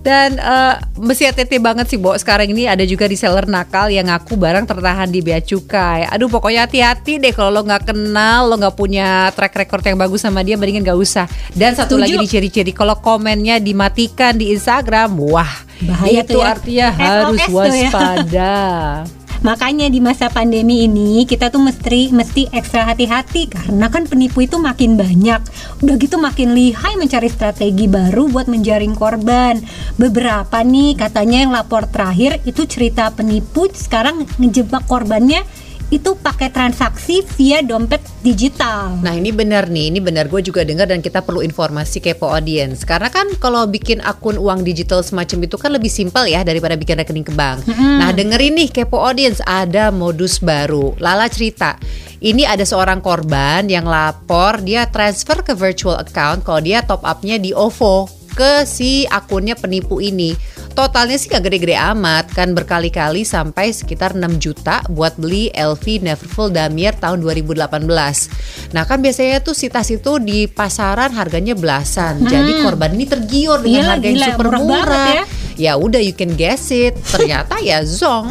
Dan 0.00 0.40
eh, 0.40 0.74
mesti 0.96 1.28
hati-hati 1.28 1.60
banget 1.60 1.92
sih, 1.92 2.00
Bo. 2.00 2.16
Sekarang 2.16 2.48
ini 2.48 2.64
ada 2.64 2.80
juga 2.88 3.04
reseller 3.04 3.44
nakal 3.44 3.92
yang 3.92 4.08
ngaku 4.08 4.32
barang 4.32 4.64
tertahan 4.64 5.12
di 5.12 5.20
bea 5.20 5.44
cukai. 5.44 6.08
Aduh, 6.08 6.32
pokoknya 6.32 6.64
hati-hati 6.64 7.20
deh 7.20 7.36
kalau 7.36 7.52
lo 7.52 7.60
nggak 7.68 7.92
kenal, 7.92 8.48
lo 8.48 8.56
nggak 8.56 8.76
punya 8.80 9.28
track 9.36 9.60
record 9.60 9.84
yang 9.84 10.00
bagus 10.00 10.24
sama 10.24 10.40
dia, 10.40 10.56
mendingan 10.56 10.88
gak 10.88 10.96
usah. 10.96 11.28
Dan 11.52 11.76
satu 11.76 12.00
Setuju. 12.00 12.00
lagi 12.00 12.16
di 12.16 12.28
ciri-ciri 12.32 12.72
kalau 12.72 12.96
komennya 12.96 13.60
dimatikan 13.60 14.40
di 14.40 14.56
Instagram, 14.56 15.20
wah, 15.20 15.68
Bahaya 15.80 16.20
itu 16.24 16.36
tuh 16.36 16.40
ya. 16.44 16.52
artinya 16.52 16.88
SOS 16.92 17.00
harus 17.00 17.40
tuh 17.70 17.78
ya. 17.78 17.90
waspada. 17.90 18.54
Makanya 19.40 19.88
di 19.88 20.04
masa 20.04 20.28
pandemi 20.28 20.84
ini 20.84 21.24
kita 21.24 21.48
tuh 21.48 21.64
mesti 21.64 22.12
mesti 22.12 22.52
ekstra 22.52 22.84
hati-hati 22.92 23.48
karena 23.48 23.88
kan 23.88 24.04
penipu 24.04 24.44
itu 24.44 24.60
makin 24.60 25.00
banyak. 25.00 25.40
Udah 25.80 25.96
gitu 25.96 26.20
makin 26.20 26.52
lihai 26.52 27.00
mencari 27.00 27.32
strategi 27.32 27.88
baru 27.88 28.28
buat 28.28 28.52
menjaring 28.52 28.92
korban. 28.92 29.56
Beberapa 29.96 30.60
nih 30.60 30.92
katanya 30.92 31.38
yang 31.40 31.52
lapor 31.56 31.88
terakhir 31.88 32.44
itu 32.44 32.68
cerita 32.68 33.08
penipu 33.16 33.64
sekarang 33.72 34.28
ngejebak 34.36 34.84
korbannya 34.84 35.40
itu 35.90 36.14
pakai 36.14 36.54
transaksi 36.54 37.26
via 37.34 37.60
dompet 37.66 37.98
digital. 38.22 38.94
Nah 39.02 39.18
ini 39.18 39.34
benar 39.34 39.66
nih, 39.66 39.90
ini 39.90 39.98
benar. 39.98 40.30
Gue 40.30 40.40
juga 40.40 40.62
dengar 40.62 40.86
dan 40.86 41.02
kita 41.02 41.20
perlu 41.20 41.42
informasi 41.42 41.98
kepo 41.98 42.30
audience. 42.30 42.86
Karena 42.86 43.10
kan 43.10 43.26
kalau 43.42 43.66
bikin 43.66 43.98
akun 44.06 44.38
uang 44.38 44.62
digital 44.62 45.02
semacam 45.02 45.50
itu 45.50 45.56
kan 45.58 45.70
lebih 45.74 45.90
simpel 45.90 46.30
ya 46.30 46.46
daripada 46.46 46.78
bikin 46.78 47.02
rekening 47.02 47.26
ke 47.26 47.34
bank. 47.34 47.66
Nah 47.74 48.14
dengerin 48.14 48.54
nih 48.54 48.68
kepo 48.70 49.02
audience, 49.02 49.42
ada 49.42 49.90
modus 49.90 50.38
baru. 50.38 50.94
Lala 51.02 51.26
cerita, 51.26 51.74
ini 52.22 52.46
ada 52.46 52.62
seorang 52.62 53.02
korban 53.02 53.66
yang 53.66 53.88
lapor 53.88 54.62
dia 54.62 54.86
transfer 54.86 55.42
ke 55.42 55.58
virtual 55.58 55.98
account 55.98 56.46
kalau 56.46 56.62
dia 56.62 56.86
top 56.86 57.02
upnya 57.02 57.40
di 57.40 57.50
OVO 57.50 58.19
ke 58.32 58.64
si 58.64 59.04
akunnya 59.10 59.54
penipu 59.58 59.98
ini 59.98 60.34
Totalnya 60.70 61.18
sih 61.18 61.26
gak 61.26 61.50
gede-gede 61.50 61.74
amat 61.74 62.30
kan 62.30 62.54
berkali-kali 62.54 63.26
sampai 63.26 63.74
sekitar 63.74 64.14
6 64.14 64.38
juta 64.38 64.80
buat 64.86 65.18
beli 65.18 65.50
LV 65.50 66.06
Neverfull 66.06 66.54
Damier 66.54 66.94
tahun 66.94 67.20
2018. 67.26 67.66
Nah 68.70 68.82
kan 68.86 68.98
biasanya 69.02 69.42
tuh 69.42 69.52
si 69.58 69.66
tas 69.66 69.90
itu 69.90 70.22
di 70.22 70.46
pasaran 70.46 71.10
harganya 71.10 71.58
belasan. 71.58 72.22
Jadi 72.22 72.62
korban 72.62 72.94
ini 72.94 73.04
tergiur 73.04 73.58
dengan 73.58 73.82
Gila, 73.82 73.92
harga 73.98 74.06
yang 74.06 74.16
gila, 74.16 74.28
super 74.30 74.46
murah 74.46 74.62
murah. 74.62 75.06
ya. 75.10 75.24
Ya 75.60 75.72
udah 75.76 76.00
you 76.00 76.14
can 76.14 76.38
guess 76.38 76.70
it. 76.70 76.94
Ternyata 77.02 77.58
ya 77.60 77.82
zong. 77.82 78.30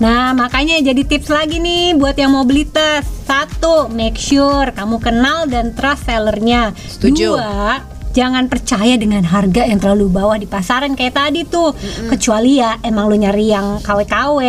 Nah, 0.00 0.32
makanya 0.32 0.80
jadi 0.80 1.04
tips 1.04 1.28
lagi 1.28 1.60
nih 1.60 1.92
buat 1.98 2.16
yang 2.16 2.32
mau 2.32 2.48
beli 2.48 2.64
tas. 2.64 3.04
Satu, 3.28 3.92
make 3.92 4.16
sure 4.16 4.72
kamu 4.72 4.96
kenal 4.96 5.44
dan 5.44 5.76
trust 5.76 6.08
sellernya. 6.08 6.72
Setuju. 6.88 7.36
Dua, 7.36 7.99
jangan 8.10 8.50
percaya 8.50 8.98
dengan 8.98 9.22
harga 9.22 9.66
yang 9.66 9.78
terlalu 9.78 10.10
bawah 10.10 10.36
di 10.36 10.46
pasaran 10.46 10.94
kayak 10.98 11.14
tadi 11.14 11.46
tuh. 11.46 11.72
Kecuali 12.10 12.58
ya 12.58 12.78
emang 12.82 13.08
lu 13.10 13.16
nyari 13.16 13.50
yang 13.50 13.78
KW-KW. 13.80 14.40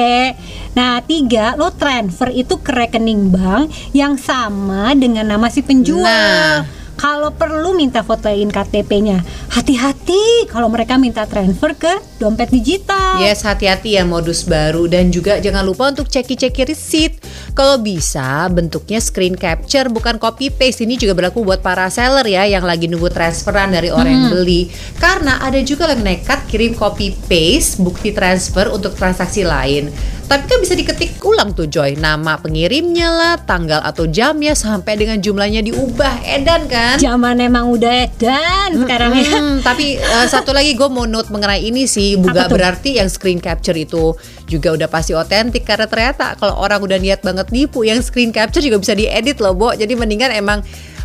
Nah, 0.73 1.03
tiga, 1.03 1.53
lo 1.59 1.69
transfer 1.75 2.31
itu 2.31 2.57
ke 2.59 2.71
rekening 2.71 3.29
bank 3.29 3.69
yang 3.91 4.15
sama 4.17 4.95
dengan 4.97 5.29
nama 5.29 5.47
si 5.51 5.61
penjual. 5.61 6.05
Nah. 6.05 6.80
Kalau 7.01 7.33
perlu 7.33 7.73
minta 7.73 8.05
fotoin 8.05 8.45
KTP-nya. 8.53 9.25
Hati-hati 9.49 10.45
kalau 10.45 10.69
mereka 10.69 11.01
minta 11.01 11.25
transfer 11.25 11.73
ke 11.73 11.89
dompet 12.21 12.53
digital. 12.53 13.17
Yes, 13.17 13.41
hati-hati 13.41 13.97
ya 13.97 14.05
modus 14.05 14.45
baru 14.45 14.85
dan 14.85 15.09
juga 15.09 15.41
jangan 15.41 15.65
lupa 15.65 15.89
untuk 15.89 16.05
ceki-ceki 16.05 16.61
receipt. 16.69 17.17
Kalau 17.57 17.81
bisa 17.81 18.45
bentuknya 18.53 19.01
screen 19.01 19.33
capture 19.33 19.89
bukan 19.89 20.21
copy 20.21 20.53
paste. 20.53 20.85
Ini 20.85 21.01
juga 21.01 21.17
berlaku 21.17 21.41
buat 21.41 21.65
para 21.65 21.89
seller 21.89 22.29
ya 22.29 22.45
yang 22.45 22.61
lagi 22.61 22.85
nunggu 22.85 23.09
transferan 23.09 23.73
dari 23.73 23.89
orang 23.89 24.13
yang 24.13 24.27
beli. 24.37 24.69
Karena 25.01 25.41
ada 25.41 25.57
juga 25.65 25.89
yang 25.89 26.05
nekat 26.05 26.45
kirim 26.53 26.77
copy 26.77 27.17
paste 27.25 27.81
bukti 27.81 28.13
transfer 28.13 28.69
untuk 28.69 28.93
transaksi 28.93 29.41
lain. 29.41 29.89
Tapi 30.31 30.47
kan 30.47 30.63
bisa 30.63 30.79
diketik 30.79 31.19
ulang 31.27 31.51
tuh 31.51 31.67
Joy 31.67 31.99
Nama 31.99 32.39
pengirimnya 32.39 33.11
lah, 33.11 33.35
tanggal 33.43 33.83
atau 33.83 34.07
jamnya 34.07 34.55
Sampai 34.55 34.95
dengan 34.95 35.19
jumlahnya 35.19 35.59
diubah 35.59 36.23
Edan 36.23 36.71
kan? 36.71 36.90
Zaman 36.97 37.37
emang 37.39 37.69
udah 37.71 38.09
edan 38.09 38.75
sekarang 38.81 39.11
ya. 39.15 39.31
Hmm, 39.31 39.55
tapi 39.67 39.95
eh, 39.95 40.27
satu 40.27 40.51
lagi 40.51 40.73
gue 40.73 40.89
mau 40.89 41.05
note 41.05 41.29
mengenai 41.29 41.61
ini 41.61 41.85
sih 41.85 42.17
bukan 42.17 42.49
berarti 42.51 42.97
yang 42.97 43.07
screen 43.07 43.39
capture 43.39 43.77
itu 43.77 44.17
juga 44.49 44.73
udah 44.75 44.89
pasti 44.89 45.13
otentik 45.13 45.63
karena 45.63 45.87
ternyata 45.87 46.35
kalau 46.35 46.57
orang 46.59 46.81
udah 46.81 46.97
niat 46.99 47.21
banget 47.23 47.47
nipu 47.53 47.85
yang 47.85 48.01
screen 48.03 48.33
capture 48.35 48.63
juga 48.63 48.81
bisa 48.81 48.97
diedit 48.97 49.37
loh 49.39 49.53
Bo 49.55 49.71
jadi 49.71 49.93
mendingan 49.95 50.33
emang 50.33 50.59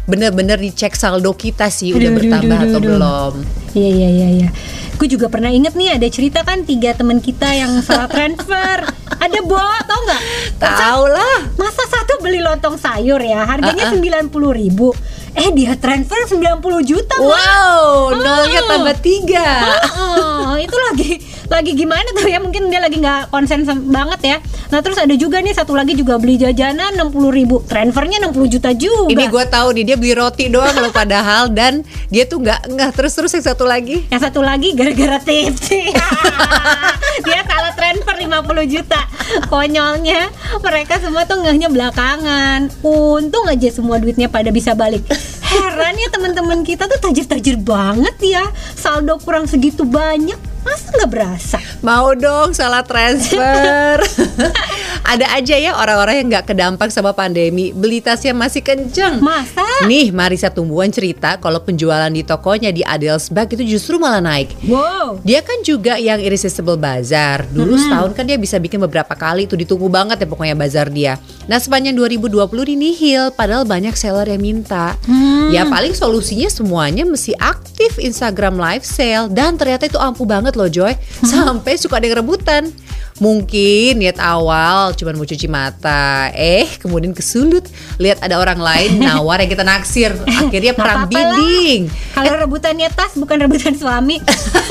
bener-bener 0.07 0.55
dicek 0.57 0.95
saldo 0.95 1.34
kita 1.34 1.66
sih 1.66 1.91
udah 1.91 2.11
Aduh, 2.14 2.18
bertambah 2.22 2.59
aduh, 2.62 2.66
atau 2.70 2.78
aduh. 2.80 2.91
belum 2.95 3.34
Iya 3.76 3.91
iya 3.93 4.09
iya 4.09 4.28
iya. 4.41 4.49
Gue 4.97 5.05
juga 5.05 5.28
pernah 5.28 5.53
inget 5.53 5.76
nih 5.76 6.01
ada 6.01 6.09
cerita 6.09 6.41
kan 6.41 6.64
tiga 6.64 6.97
teman 6.97 7.20
kita 7.20 7.53
yang 7.53 7.84
salah 7.84 8.09
transfer. 8.09 8.89
ada 9.24 9.39
bo, 9.45 9.61
tau 9.61 10.01
nggak? 10.09 10.22
tahu 10.57 11.05
lah 11.12 11.37
Masa 11.61 11.84
satu 11.84 12.24
beli 12.24 12.41
lontong 12.41 12.80
sayur 12.80 13.20
ya, 13.20 13.45
harganya 13.45 13.93
sembilan 13.93 14.32
puluh 14.32 14.57
ribu. 14.57 14.97
Eh 15.37 15.53
dia 15.53 15.76
transfer 15.76 16.16
90 16.24 16.41
juta 16.82 17.14
wow 17.20 18.09
nolnya 18.12 18.61
tambah 18.64 18.97
tiga 19.05 19.47
Oh, 19.97 20.57
itu 20.57 20.76
lagi 20.91 21.12
lagi 21.49 21.72
gimana 21.78 22.07
tuh 22.14 22.26
ya? 22.26 22.38
Mungkin 22.42 22.68
dia 22.68 22.80
lagi 22.82 22.99
nggak 22.99 23.30
konsen 23.30 23.62
banget 23.90 24.20
ya. 24.22 24.36
Nah 24.70 24.82
terus 24.82 24.99
ada 24.99 25.14
juga 25.14 25.38
nih 25.38 25.55
satu 25.55 25.78
lagi 25.78 25.94
juga 25.94 26.18
beli 26.18 26.38
jajanan 26.40 26.99
60 26.99 27.30
ribu, 27.30 27.62
transfernya 27.64 28.18
60 28.26 28.55
juta 28.59 28.70
juga. 28.74 29.11
ini 29.12 29.24
gue 29.30 29.44
tahu 29.47 29.68
nih 29.78 29.84
dia 29.92 29.97
beli 29.97 30.12
roti 30.18 30.51
doang 30.51 30.74
loh 30.74 30.90
padahal 30.90 31.49
dan 31.51 31.86
dia 32.11 32.26
tuh 32.26 32.42
nggak 32.42 32.74
nggak 32.74 32.90
terus 32.94 33.14
terus 33.14 33.32
yang 33.34 33.47
satu 33.47 33.64
lagi. 33.66 34.07
Yang 34.11 34.22
satu 34.30 34.40
lagi 34.42 34.74
gara-gara 34.74 35.18
tips. 35.22 35.70
Dia 37.26 37.40
salah 37.49 37.72
transfer 37.72 38.12
50 38.12 38.72
juta. 38.72 39.01
Konyolnya 39.49 40.28
Mereka 40.61 41.01
semua 41.01 41.24
tuh 41.24 41.40
ngehnya 41.40 41.72
belakangan. 41.72 42.68
Untung 42.84 43.49
aja 43.49 43.68
semua 43.72 43.97
duitnya 43.97 44.28
pada 44.28 44.53
bisa 44.53 44.76
balik. 44.76 45.03
Heran 45.47 45.97
ya 45.97 46.09
teman-teman 46.12 46.61
kita 46.66 46.90
tuh 46.90 47.01
tajir-tajir 47.01 47.57
banget 47.57 48.16
ya. 48.20 48.44
Saldo 48.76 49.16
kurang 49.22 49.49
segitu 49.49 49.88
banyak 49.88 50.55
Masa 50.66 50.90
nggak 50.90 51.10
berasa? 51.14 51.58
Mau 51.86 52.10
dong 52.18 52.50
salah 52.50 52.82
transfer. 52.82 54.02
Ada 55.14 55.38
aja 55.38 55.54
ya 55.54 55.78
orang-orang 55.78 56.18
yang 56.18 56.26
nggak 56.34 56.50
kedampak 56.50 56.90
sama 56.90 57.14
pandemi. 57.14 57.70
Beli 57.70 58.02
tasnya 58.02 58.34
masih 58.34 58.66
kenceng. 58.66 59.22
Masa? 59.22 59.62
Nih 59.86 60.10
Marisa 60.10 60.50
Tumbuhan 60.50 60.88
cerita 60.90 61.38
Kalau 61.38 61.62
penjualan 61.62 62.10
di 62.10 62.26
tokonya 62.26 62.74
di 62.74 62.82
Adelsbag 62.82 63.54
itu 63.54 63.78
justru 63.78 64.02
malah 64.02 64.18
naik. 64.18 64.50
Wow. 64.66 65.22
Dia 65.22 65.46
kan 65.46 65.62
juga 65.62 65.94
yang 66.02 66.18
Irresistible 66.18 66.74
Bazar. 66.74 67.46
Dulu 67.46 67.78
setahun 67.78 68.18
kan 68.18 68.26
dia 68.26 68.34
bisa 68.34 68.58
bikin 68.58 68.82
beberapa 68.82 69.14
kali. 69.14 69.46
Itu 69.46 69.54
ditunggu 69.54 69.86
banget 69.86 70.18
ya 70.18 70.26
pokoknya 70.26 70.58
bazar 70.58 70.90
dia. 70.90 71.22
Nah 71.46 71.62
sepanjang 71.62 71.94
2020 71.94 72.74
ini 72.74 72.90
nihil 72.90 73.30
Padahal 73.30 73.62
banyak 73.62 73.94
seller 73.94 74.26
yang 74.26 74.42
minta. 74.42 74.98
Ya 75.54 75.62
paling 75.70 75.94
solusinya 75.94 76.50
semuanya 76.50 77.06
mesti 77.06 77.38
aktif 77.38 78.02
Instagram 78.02 78.58
live 78.58 78.82
sale. 78.82 79.30
Dan 79.30 79.54
ternyata 79.54 79.86
itu 79.86 80.02
ampuh 80.02 80.26
banget 80.26 80.55
loh 80.57 80.72
Joy. 80.72 80.96
Sampai 81.22 81.76
suka 81.76 82.00
ada 82.00 82.09
yang 82.09 82.24
rebutan. 82.24 82.72
Mungkin 83.16 83.96
niat 83.96 84.20
awal 84.20 84.92
cuma 84.92 85.16
mau 85.16 85.24
cuci 85.24 85.48
mata, 85.48 86.28
eh 86.36 86.68
kemudian 86.76 87.16
kesulut 87.16 87.64
lihat 87.96 88.20
ada 88.20 88.36
orang 88.36 88.60
lain 88.60 88.98
nawar 89.08 89.40
yang 89.40 89.48
kita 89.48 89.64
naksir, 89.64 90.12
akhirnya 90.26 90.76
perang 90.76 91.08
bidding. 91.08 91.88
Kalau 92.12 92.36
rebutannya 92.36 92.92
tas 92.92 93.16
bukan 93.16 93.48
rebutan 93.48 93.72
suami. 93.72 94.20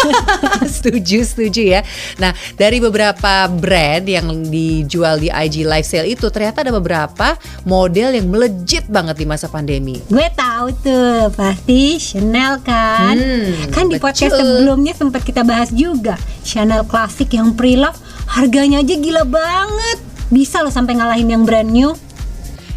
setuju, 0.78 1.26
setuju 1.26 1.62
ya. 1.62 1.82
Nah, 2.22 2.38
dari 2.54 2.78
beberapa 2.78 3.50
brand 3.50 4.06
yang 4.06 4.30
dijual 4.46 5.18
di 5.18 5.34
IG 5.34 5.66
live 5.66 5.88
sale 5.88 6.08
itu 6.10 6.30
ternyata 6.30 6.62
ada 6.62 6.74
beberapa 6.74 7.34
model 7.66 8.14
yang 8.14 8.30
melejit 8.30 8.86
banget 8.86 9.18
di 9.18 9.26
masa 9.26 9.50
pandemi. 9.50 9.98
Gue 10.06 10.30
tahu 10.38 10.70
tuh 10.86 11.34
pasti 11.34 11.98
Chanel 11.98 12.62
kan. 12.62 13.18
Hmm, 13.18 13.74
kan 13.74 13.90
di 13.90 13.98
betul. 13.98 14.06
podcast 14.06 14.34
sebelumnya 14.38 14.94
sempat 14.94 15.22
kita 15.26 15.42
bahas 15.42 15.74
juga 15.74 16.18
Chanel 16.46 16.86
klasik 16.86 17.34
yang 17.34 17.58
pre-love 17.58 17.98
harganya 18.28 18.82
aja 18.82 18.96
gila 18.98 19.24
banget. 19.24 19.98
Bisa 20.34 20.66
loh 20.66 20.74
sampai 20.74 20.98
ngalahin 20.98 21.30
yang 21.30 21.44
brand 21.46 21.70
new. 21.70 21.94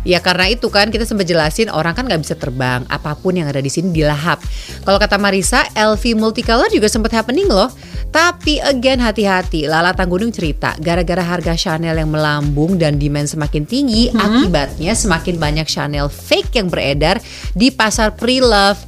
Ya 0.07 0.25
karena 0.25 0.49
itu 0.49 0.73
kan 0.73 0.89
kita 0.89 1.05
sempat 1.05 1.29
jelasin 1.29 1.69
orang 1.69 1.93
kan 1.93 2.09
nggak 2.09 2.23
bisa 2.25 2.33
terbang, 2.33 2.87
apa 2.89 3.13
pun 3.19 3.37
yang 3.37 3.45
ada 3.51 3.61
di 3.61 3.69
sini 3.69 3.93
dilahap. 3.93 4.41
Kalau 4.87 4.97
kata 4.97 5.21
Marisa, 5.21 5.69
LV 5.77 6.17
Multicolor 6.17 6.73
juga 6.73 6.89
sempat 6.89 7.13
happening 7.13 7.45
loh. 7.45 7.69
Tapi 8.09 8.57
again 8.57 9.05
hati-hati, 9.05 9.69
Lala 9.69 9.93
Tanggunung 9.93 10.33
cerita, 10.33 10.73
gara-gara 10.81 11.21
harga 11.21 11.53
Chanel 11.53 11.93
yang 12.01 12.09
melambung 12.09 12.81
dan 12.81 12.97
demand 12.97 13.29
semakin 13.29 13.69
tinggi, 13.69 14.09
Hmm. 14.09 14.25
akibatnya 14.25 14.97
semakin 14.97 15.37
banyak 15.37 15.69
Chanel 15.69 16.09
fake 16.09 16.57
yang 16.57 16.73
beredar 16.73 17.21
di 17.53 17.69
pasar 17.69 18.17
pre-love. 18.17 18.81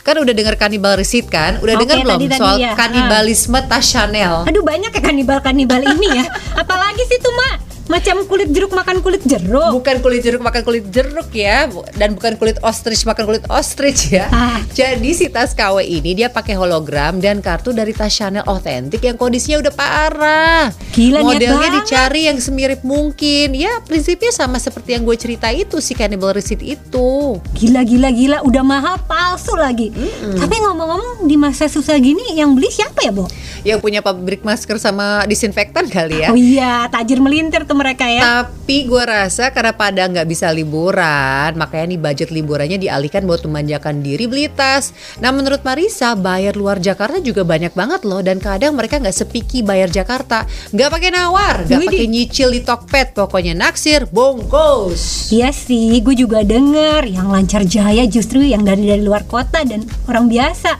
Kan 0.00 0.16
udah 0.16 0.32
dengar 0.32 0.56
kanibal 0.56 0.96
receipt 0.96 1.28
kan? 1.28 1.60
Udah 1.60 1.76
Oke, 1.76 1.82
dengar 1.84 1.96
belum 2.02 2.20
tadi-tadi 2.20 2.40
soal 2.40 2.56
ya. 2.56 2.72
kanibalisme 2.72 3.58
tas 3.68 3.84
Chanel? 3.84 4.48
Aduh 4.48 4.64
banyak 4.64 4.90
ya 4.90 5.02
kanibal-kanibal 5.04 5.80
ini 5.84 6.08
ya. 6.20 6.24
Apalagi 6.56 7.02
sih 7.04 7.20
tuh 7.20 7.32
mak 7.36 7.69
macam 7.86 8.22
kulit 8.28 8.50
jeruk 8.52 8.72
makan 8.74 9.00
kulit 9.00 9.22
jeruk. 9.24 9.70
bukan 9.80 9.96
kulit 10.04 10.20
jeruk 10.20 10.42
makan 10.44 10.62
kulit 10.62 10.84
jeruk 10.92 11.30
ya 11.32 11.70
dan 11.96 12.12
bukan 12.14 12.36
kulit 12.36 12.60
ostrich 12.60 13.02
makan 13.08 13.24
kulit 13.26 13.44
ostrich 13.48 14.12
ya. 14.12 14.28
Ah. 14.30 14.60
Jadi 14.70 15.10
si 15.16 15.26
tas 15.32 15.56
KW 15.56 15.82
ini 15.82 16.14
dia 16.14 16.28
pakai 16.28 16.54
hologram 16.54 17.18
dan 17.18 17.40
kartu 17.40 17.72
dari 17.72 17.96
tas 17.96 18.12
Chanel 18.12 18.44
otentik 18.46 19.02
yang 19.02 19.16
kondisinya 19.16 19.62
udah 19.64 19.72
parah. 19.74 20.64
Gila, 20.92 21.22
Modelnya 21.22 21.70
dicari 21.80 22.26
yang 22.26 22.38
semirip 22.42 22.82
mungkin. 22.82 23.54
Ya 23.54 23.80
prinsipnya 23.86 24.34
sama 24.34 24.58
seperti 24.58 24.98
yang 24.98 25.06
gue 25.06 25.16
cerita 25.16 25.48
itu 25.54 25.78
si 25.78 25.94
cannibal 25.94 26.34
receipt 26.34 26.62
itu. 26.62 27.38
Gila 27.56 27.82
gila 27.86 28.10
gila 28.10 28.38
udah 28.42 28.62
mahal 28.66 28.96
palsu 29.06 29.54
lagi. 29.56 29.88
Tapi 30.20 30.56
ngomong-ngomong 30.60 31.24
di 31.24 31.36
masa 31.38 31.70
susah 31.70 31.96
gini 31.96 32.36
yang 32.36 32.52
beli 32.52 32.68
siapa 32.68 33.06
ya, 33.06 33.12
Bo? 33.14 33.30
Yang 33.62 33.78
punya 33.80 34.00
pabrik 34.02 34.42
masker 34.42 34.76
sama 34.82 35.22
disinfektan 35.24 35.86
kali 35.86 36.26
ya. 36.26 36.28
Oh 36.32 36.38
iya, 36.38 36.86
tajir 36.90 37.22
melintir 37.22 37.64
tuh 37.64 37.79
mereka 37.80 38.04
ya. 38.04 38.44
Tapi 38.44 38.84
gue 38.84 39.02
rasa 39.02 39.48
karena 39.48 39.72
pada 39.72 40.04
nggak 40.04 40.28
bisa 40.28 40.52
liburan, 40.52 41.56
makanya 41.56 41.96
nih 41.96 42.00
budget 42.00 42.28
liburannya 42.28 42.76
dialihkan 42.76 43.24
buat 43.24 43.40
memanjakan 43.42 44.04
diri 44.04 44.28
beli 44.28 44.52
tas. 44.52 44.92
Nah 45.18 45.32
menurut 45.32 45.64
Marisa, 45.64 46.12
bayar 46.12 46.54
luar 46.54 46.76
Jakarta 46.76 47.16
juga 47.18 47.40
banyak 47.42 47.72
banget 47.72 48.04
loh, 48.04 48.20
dan 48.20 48.36
kadang 48.36 48.76
mereka 48.76 49.00
nggak 49.00 49.16
sepiki 49.16 49.64
bayar 49.64 49.88
Jakarta, 49.88 50.44
nggak 50.70 50.88
pakai 50.92 51.10
nawar, 51.10 51.64
nggak 51.64 51.80
pakai 51.88 52.06
nyicil 52.06 52.52
di 52.52 52.60
Tokped, 52.60 53.16
pokoknya 53.16 53.56
naksir, 53.56 54.04
bongkos. 54.06 55.32
Iya 55.32 55.48
sih, 55.50 55.96
gue 55.98 56.12
juga 56.12 56.44
denger 56.44 57.08
yang 57.08 57.32
lancar 57.32 57.64
jaya 57.64 58.04
justru 58.04 58.44
yang 58.44 58.60
dari 58.60 58.84
dari 58.84 59.00
luar 59.00 59.24
kota 59.24 59.64
dan 59.64 59.82
orang 60.04 60.28
biasa. 60.28 60.76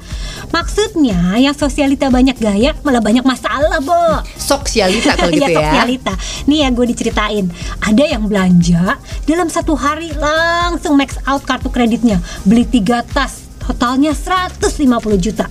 Maksudnya 0.51 1.39
yang 1.39 1.55
sosialita 1.55 2.11
banyak 2.11 2.35
gaya 2.37 2.75
malah 2.83 2.99
banyak 2.99 3.23
masalah, 3.23 3.79
Bo. 3.79 3.95
Soksialita 4.35 5.15
kalau 5.15 5.31
gitu 5.39 5.47
Iya, 5.47 5.55
ya. 5.55 5.63
sosialita. 5.63 6.13
Nih 6.51 6.59
ya 6.67 6.69
gue 6.81 6.89
diceritain, 6.89 7.45
ada 7.85 8.05
yang 8.09 8.25
belanja 8.25 8.97
dalam 9.29 9.53
satu 9.53 9.77
hari 9.77 10.17
langsung 10.17 10.97
max 10.97 11.21
out 11.29 11.45
kartu 11.45 11.69
kreditnya, 11.69 12.25
beli 12.49 12.65
tiga 12.65 13.05
tas, 13.05 13.45
totalnya 13.61 14.17
150 14.17 14.81
juta. 15.21 15.45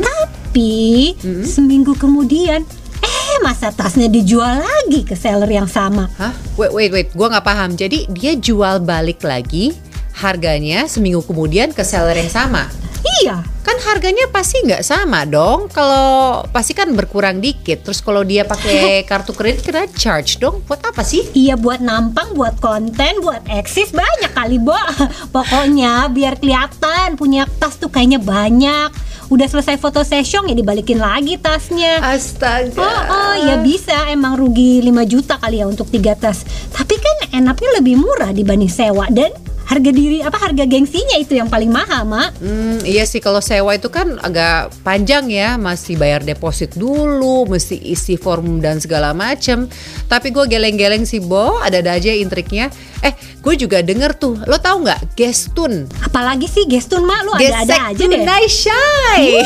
Tapi 0.00 1.12
seminggu 1.44 1.92
kemudian, 2.00 2.64
eh 3.04 3.36
masa 3.44 3.68
tasnya 3.68 4.08
dijual 4.08 4.64
lagi 4.64 5.04
ke 5.04 5.12
seller 5.12 5.52
yang 5.52 5.68
sama. 5.68 6.08
Hah? 6.16 6.32
Wait, 6.56 6.72
wait, 6.72 6.90
wait. 6.96 7.08
Gue 7.12 7.28
nggak 7.28 7.44
paham. 7.44 7.76
Jadi 7.76 8.08
dia 8.08 8.32
jual 8.32 8.80
balik 8.80 9.20
lagi 9.20 9.76
harganya 10.16 10.88
seminggu 10.88 11.20
kemudian 11.28 11.76
ke 11.76 11.84
seller 11.84 12.16
yang 12.16 12.32
sama. 12.32 12.72
Iya, 13.04 13.44
Kan 13.64 13.80
harganya 13.80 14.28
pasti 14.28 14.60
nggak 14.60 14.84
sama 14.84 15.24
dong. 15.24 15.72
Kalau 15.72 16.44
pasti 16.52 16.76
kan 16.76 16.92
berkurang 16.92 17.40
dikit. 17.40 17.80
Terus 17.80 18.04
kalau 18.04 18.20
dia 18.20 18.44
pakai 18.44 19.00
kartu 19.08 19.32
kredit 19.32 19.64
kena 19.64 19.88
charge 19.88 20.36
dong. 20.36 20.60
Buat 20.68 20.84
apa 20.84 21.00
sih? 21.00 21.24
Iya 21.32 21.56
buat 21.56 21.80
nampang, 21.80 22.36
buat 22.36 22.60
konten, 22.60 23.24
buat 23.24 23.40
eksis 23.48 23.96
banyak 23.96 24.36
kali 24.36 24.60
Bo 24.60 24.76
Pokoknya 25.34 26.12
biar 26.12 26.36
kelihatan 26.36 27.16
punya 27.16 27.48
tas 27.56 27.80
tuh 27.80 27.88
kayaknya 27.88 28.20
banyak 28.20 28.92
Udah 29.32 29.48
selesai 29.48 29.80
foto 29.80 30.04
session 30.04 30.44
ya 30.44 30.52
dibalikin 30.52 31.00
lagi 31.00 31.40
tasnya 31.40 32.04
Astaga. 32.04 32.76
Oh, 32.76 33.00
oh 33.08 33.34
ya 33.40 33.56
bisa 33.56 34.12
emang 34.12 34.36
rugi 34.36 34.84
5 34.84 34.92
juta 35.08 35.40
kali 35.40 35.64
ya 35.64 35.66
untuk 35.66 35.88
tiga 35.88 36.12
tas 36.12 36.44
Tapi 36.68 36.94
kan 37.00 37.16
enaknya 37.32 37.80
lebih 37.80 37.96
murah 37.96 38.30
dibanding 38.30 38.68
sewa 38.68 39.08
Dan 39.08 39.32
harga 39.64 39.90
diri 39.90 40.20
apa 40.20 40.36
harga 40.36 40.68
gengsinya 40.68 41.16
itu 41.16 41.40
yang 41.40 41.48
paling 41.48 41.72
mahal 41.72 42.04
mak 42.04 42.36
Hmm, 42.36 42.84
iya 42.94 43.02
sih 43.10 43.18
kalau 43.18 43.42
sewa 43.42 43.74
itu 43.74 43.90
kan 43.90 44.22
agak 44.22 44.70
panjang 44.86 45.26
ya, 45.26 45.58
masih 45.58 45.98
bayar 45.98 46.22
deposit 46.22 46.78
dulu, 46.78 47.42
mesti 47.50 47.74
isi 47.74 48.14
form 48.14 48.62
dan 48.62 48.78
segala 48.78 49.10
macem. 49.10 49.66
Tapi 50.06 50.30
gue 50.30 50.46
geleng-geleng 50.46 51.02
sih 51.02 51.18
Bo, 51.18 51.58
ada-ada 51.58 51.98
aja 51.98 52.14
intriknya. 52.14 52.70
Eh, 53.04 53.12
gue 53.38 53.54
juga 53.54 53.84
denger 53.84 54.16
tuh, 54.16 54.40
lo 54.48 54.56
tahu 54.56 54.88
nggak 54.88 55.12
Gestun? 55.12 55.84
Apalagi 56.00 56.48
sih 56.48 56.64
Gestun 56.64 57.04
mak 57.04 57.20
lu 57.20 57.36
ada-ada 57.36 57.92
aja 57.92 58.00
deh 58.00 58.24
shy. 58.48 59.44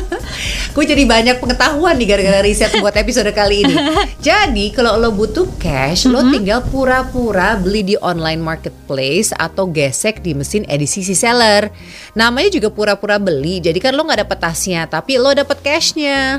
gue 0.74 0.84
jadi 0.86 1.02
banyak 1.02 1.42
pengetahuan 1.42 1.98
nih 1.98 2.06
gara-gara 2.06 2.40
riset 2.40 2.70
buat 2.78 2.94
episode 2.94 3.28
kali 3.34 3.66
ini. 3.66 3.74
Jadi 4.22 4.70
kalau 4.70 4.96
lo 4.96 5.10
butuh 5.10 5.44
cash, 5.58 6.06
lo 6.06 6.22
Mm-hmm. 6.22 6.34
tinggal 6.38 6.60
pura-pura 6.62 7.58
beli 7.58 7.82
di 7.82 7.96
online 7.98 8.38
marketplace 8.38 9.34
atau 9.34 9.66
gesek 9.66 10.22
di 10.22 10.38
mesin 10.38 10.62
edisi 10.70 11.02
si 11.02 11.18
seller. 11.18 11.74
Namanya 12.14 12.54
juga 12.54 12.70
pura-pura 12.70 13.18
beli. 13.18 13.58
Jadi 13.58 13.82
kan 13.82 13.98
lo 13.98 14.06
nggak 14.06 14.22
dapet 14.22 14.38
tasnya, 14.38 14.86
tapi 14.86 15.18
lo 15.18 15.34
dapet 15.34 15.58
cashnya. 15.60 16.38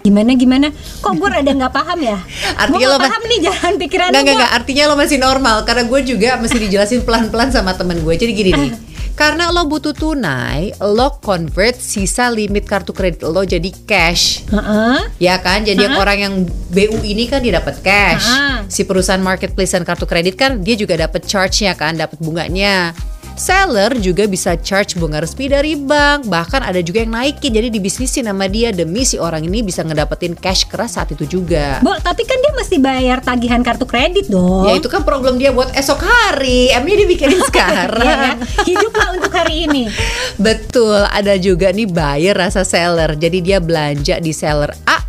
Gimana 0.00 0.32
gimana 0.32 0.66
Kok 1.04 1.12
gue 1.16 1.28
rada 1.28 1.52
nggak 1.52 1.72
paham 1.72 1.98
ya 2.00 2.18
Artinya 2.62 2.86
Gue 2.88 2.92
lo 2.92 2.98
paham 2.98 3.22
nih 3.28 3.38
jalan 3.44 3.72
pikiran 3.76 4.08
Nggak, 4.10 4.34
nggak. 4.36 4.52
Artinya 4.56 4.82
lo 4.88 4.94
masih 4.96 5.18
normal 5.20 5.56
Karena 5.68 5.84
gue 5.84 6.00
juga 6.02 6.40
mesti 6.40 6.56
dijelasin 6.56 7.04
pelan-pelan 7.04 7.52
sama 7.52 7.76
temen 7.76 8.00
gue 8.00 8.14
Jadi 8.16 8.32
gini 8.32 8.50
nih 8.56 8.72
Karena 9.20 9.52
lo 9.52 9.68
butuh 9.68 9.92
tunai 9.92 10.72
Lo 10.80 11.20
convert 11.20 11.76
sisa 11.76 12.32
limit 12.32 12.64
kartu 12.64 12.96
kredit 12.96 13.20
lo 13.28 13.44
jadi 13.44 13.68
cash 13.84 14.48
Heeh. 14.48 15.12
Ya 15.20 15.36
kan, 15.36 15.60
jadi 15.60 15.76
yang 15.76 16.00
orang 16.00 16.18
yang 16.24 16.34
BU 16.72 17.04
ini 17.04 17.28
kan 17.28 17.44
dia 17.44 17.60
dapat 17.60 17.84
cash. 17.84 18.24
Ah. 18.24 18.64
Si 18.64 18.88
perusahaan 18.88 19.20
marketplace 19.20 19.76
dan 19.76 19.84
kartu 19.84 20.08
kredit 20.08 20.40
kan 20.40 20.64
dia 20.64 20.72
juga 20.72 20.96
dapat 20.96 21.28
charge-nya 21.28 21.76
kan, 21.76 22.00
dapat 22.00 22.16
bunganya. 22.16 22.96
Seller 23.40 23.96
juga 23.96 24.28
bisa 24.28 24.52
charge 24.60 25.00
bunga 25.00 25.24
resmi 25.24 25.48
dari 25.48 25.72
bank, 25.72 26.28
bahkan 26.28 26.60
ada 26.60 26.76
juga 26.84 27.00
yang 27.00 27.16
naikin 27.16 27.56
jadi 27.56 27.72
dibisnisin 27.72 28.28
sama 28.28 28.44
dia 28.52 28.68
demi 28.68 29.00
si 29.00 29.16
orang 29.16 29.48
ini 29.48 29.64
bisa 29.64 29.80
ngedapetin 29.80 30.36
cash 30.36 30.68
keras 30.68 31.00
saat 31.00 31.08
itu 31.16 31.24
juga. 31.24 31.80
Bo, 31.80 31.96
tapi 32.04 32.28
kan 32.28 32.36
dia 32.36 32.52
mesti 32.52 32.76
bayar 32.76 33.24
tagihan 33.24 33.64
kartu 33.64 33.88
kredit 33.88 34.28
dong. 34.28 34.68
Ya 34.68 34.76
itu 34.76 34.92
kan 34.92 35.08
problem 35.08 35.40
dia 35.40 35.56
buat 35.56 35.72
esok 35.72 36.04
hari, 36.04 36.68
emnya 36.68 37.00
dibikinin 37.00 37.32
Iya 37.40 37.40
ya. 37.40 37.48
sekarang. 37.48 38.34
Hiduplah 38.68 39.08
untuk 39.16 39.32
hari 39.32 39.64
ini. 39.64 39.88
Betul, 40.36 41.08
ada 41.08 41.40
juga 41.40 41.72
nih 41.72 41.88
buyer 41.88 42.36
rasa 42.36 42.60
seller. 42.60 43.16
Jadi 43.16 43.40
dia 43.40 43.56
belanja 43.56 44.20
di 44.20 44.36
seller 44.36 44.76
A, 44.84 45.00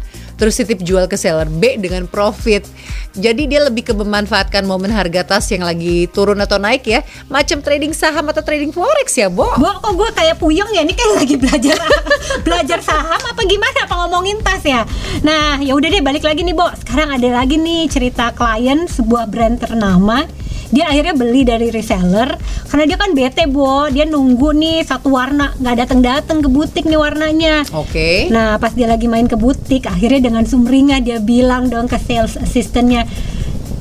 terus 0.42 0.58
titip 0.58 0.82
jual 0.82 1.06
ke 1.06 1.14
seller 1.14 1.46
B 1.46 1.78
dengan 1.78 2.10
profit. 2.10 2.66
Jadi 3.14 3.46
dia 3.46 3.62
lebih 3.62 3.86
ke 3.86 3.94
memanfaatkan 3.94 4.66
momen 4.66 4.90
harga 4.90 5.22
tas 5.22 5.46
yang 5.54 5.62
lagi 5.62 6.10
turun 6.10 6.42
atau 6.42 6.58
naik 6.58 6.82
ya, 6.90 7.06
macam 7.30 7.62
trading 7.62 7.94
saham 7.94 8.26
atau 8.34 8.42
trading 8.42 8.74
forex 8.74 9.14
ya, 9.14 9.30
Bo. 9.30 9.46
Bo, 9.62 9.70
kok 9.78 9.94
gue 9.94 10.10
kayak 10.18 10.42
puyeng 10.42 10.66
ya? 10.74 10.82
Ini 10.82 10.98
kayak 10.98 11.14
lagi 11.22 11.36
belajar 11.38 11.78
belajar 12.48 12.80
saham 12.82 13.22
apa 13.22 13.42
gimana? 13.46 13.86
Apa 13.86 13.96
ngomongin 14.02 14.42
tas 14.42 14.66
ya? 14.66 14.82
Nah, 15.22 15.62
ya 15.62 15.78
udah 15.78 15.94
deh 15.94 16.02
balik 16.02 16.26
lagi 16.26 16.42
nih, 16.42 16.58
Bo. 16.58 16.66
Sekarang 16.74 17.14
ada 17.14 17.30
lagi 17.30 17.62
nih 17.62 17.86
cerita 17.86 18.34
klien 18.34 18.90
sebuah 18.90 19.30
brand 19.30 19.62
ternama. 19.62 20.26
Dia 20.72 20.88
akhirnya 20.88 21.14
beli 21.14 21.44
dari 21.44 21.68
reseller 21.70 22.40
karena 22.72 22.84
dia 22.88 22.98
kan 22.98 23.12
bete, 23.12 23.44
Bo. 23.52 23.92
Dia 23.92 24.08
nunggu 24.08 24.56
nih 24.56 24.88
satu 24.88 25.12
warna 25.12 25.52
nggak 25.60 25.76
datang-datang 25.86 26.40
ke 26.40 26.50
butik 26.50 26.84
nih 26.88 27.00
warnanya. 27.00 27.68
Oke. 27.76 28.32
Nah 28.32 28.56
pas 28.58 28.72
dia 28.72 28.88
lagi 28.88 29.12
main 29.12 29.28
ke 29.28 29.36
butik 29.36 29.84
Akhirnya 29.92 30.32
dengan 30.32 30.48
sumringah 30.48 31.04
dia 31.04 31.20
bilang 31.20 31.68
dong 31.68 31.92
ke 31.92 32.00
sales 32.00 32.40
assistantnya 32.40 33.04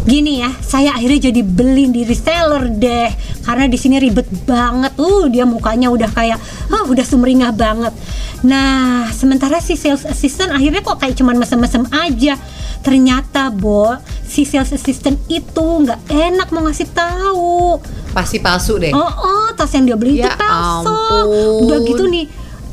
Gini 0.00 0.40
ya, 0.40 0.48
saya 0.64 0.96
akhirnya 0.96 1.28
jadi 1.28 1.44
beli 1.44 1.92
di 1.92 2.08
reseller 2.08 2.72
deh 2.72 3.12
karena 3.44 3.68
di 3.68 3.76
sini 3.76 4.00
ribet 4.00 4.24
banget. 4.48 4.96
Uh, 4.96 5.28
dia 5.28 5.44
mukanya 5.44 5.92
udah 5.92 6.08
kayak 6.08 6.40
ah 6.72 6.88
udah 6.88 7.04
sumringah 7.04 7.52
banget. 7.52 7.92
Nah, 8.40 9.12
sementara 9.12 9.60
si 9.60 9.76
sales 9.76 10.08
assistant 10.08 10.56
akhirnya 10.56 10.80
kok 10.80 11.04
kayak 11.04 11.20
cuman 11.20 11.36
mesem-mesem 11.36 11.84
aja. 11.92 12.40
Ternyata, 12.80 13.52
Bo, 13.52 13.92
si 14.24 14.48
sales 14.48 14.72
assistant 14.72 15.20
itu 15.28 15.60
nggak 15.60 16.08
enak 16.08 16.48
mau 16.48 16.64
ngasih 16.64 16.88
tahu. 16.90 17.76
Pasti 18.10 18.40
palsu 18.40 18.80
deh. 18.80 18.90
Oh, 18.90 19.04
oh, 19.20 19.48
tas 19.52 19.70
yang 19.70 19.84
dia 19.84 19.94
beli 19.94 20.18
Ya 20.18 20.32
itu 20.32 20.38
palsu. 20.40 20.88
ampun. 20.88 21.24
Udah 21.68 21.78
gitu 21.84 22.04
nih, 22.08 22.24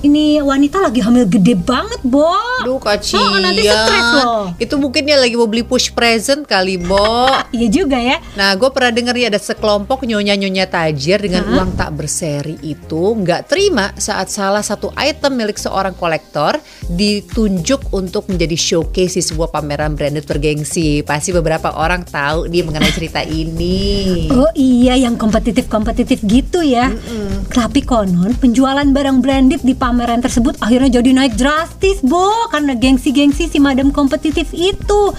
ini 0.05 0.37
wanita 0.37 0.77
lagi 0.77 1.01
hamil 1.01 1.25
gede 1.25 1.57
banget, 1.57 2.01
Bo. 2.05 2.29
Aduh 2.61 2.77
kasihan. 2.77 3.33
Oh, 3.33 3.39
nanti 3.41 3.65
stres 3.65 4.07
loh. 4.21 4.53
Itu 4.61 4.77
mungkin 4.77 5.09
dia 5.09 5.17
lagi 5.17 5.33
mau 5.33 5.49
beli 5.49 5.65
push 5.65 5.89
present 5.89 6.45
kali, 6.45 6.77
Bo. 6.77 7.29
Iya 7.57 7.67
juga 7.71 7.97
ya. 7.97 8.21
Nah, 8.37 8.53
gue 8.53 8.69
pernah 8.69 8.91
denger 8.93 9.15
ya 9.17 9.27
ada 9.33 9.41
sekelompok 9.41 10.03
nyonya-nyonya 10.05 10.67
tajir 10.69 11.17
dengan 11.23 11.47
uang 11.47 11.79
tak 11.79 11.95
berseri 11.95 12.59
itu 12.61 13.17
nggak 13.17 13.49
terima 13.49 13.89
saat 13.97 14.29
salah 14.29 14.61
satu 14.61 14.91
item 14.99 15.39
milik 15.39 15.57
seorang 15.57 15.95
kolektor 15.95 16.59
ditunjuk 16.91 17.89
untuk 17.95 18.29
menjadi 18.29 18.53
showcase 18.53 19.17
di 19.17 19.23
sebuah 19.23 19.49
pameran 19.49 19.95
branded 19.97 20.27
bergengsi. 20.27 21.01
Pasti 21.01 21.33
beberapa 21.33 21.73
orang 21.73 22.03
tahu 22.05 22.51
nih 22.51 22.61
mengenai 22.67 22.91
cerita 22.93 23.23
ini. 23.23 24.27
Oh 24.29 24.51
iya, 24.53 24.99
yang 24.99 25.17
kompetitif-kompetitif 25.17 26.21
gitu 26.27 26.61
ya. 26.61 26.93
Tapi 27.49 27.81
konon 27.81 28.35
penjualan 28.37 28.85
barang 28.85 29.17
branded 29.23 29.63
di 29.63 29.73
pameran 29.87 30.19
tersebut 30.19 30.59
akhirnya 30.59 30.99
jadi 30.99 31.15
naik 31.15 31.39
drastis, 31.39 32.03
Bo, 32.03 32.27
karena 32.51 32.75
gengsi-gengsi 32.75 33.47
si 33.47 33.55
madam 33.63 33.95
kompetitif 33.95 34.51
itu. 34.51 35.15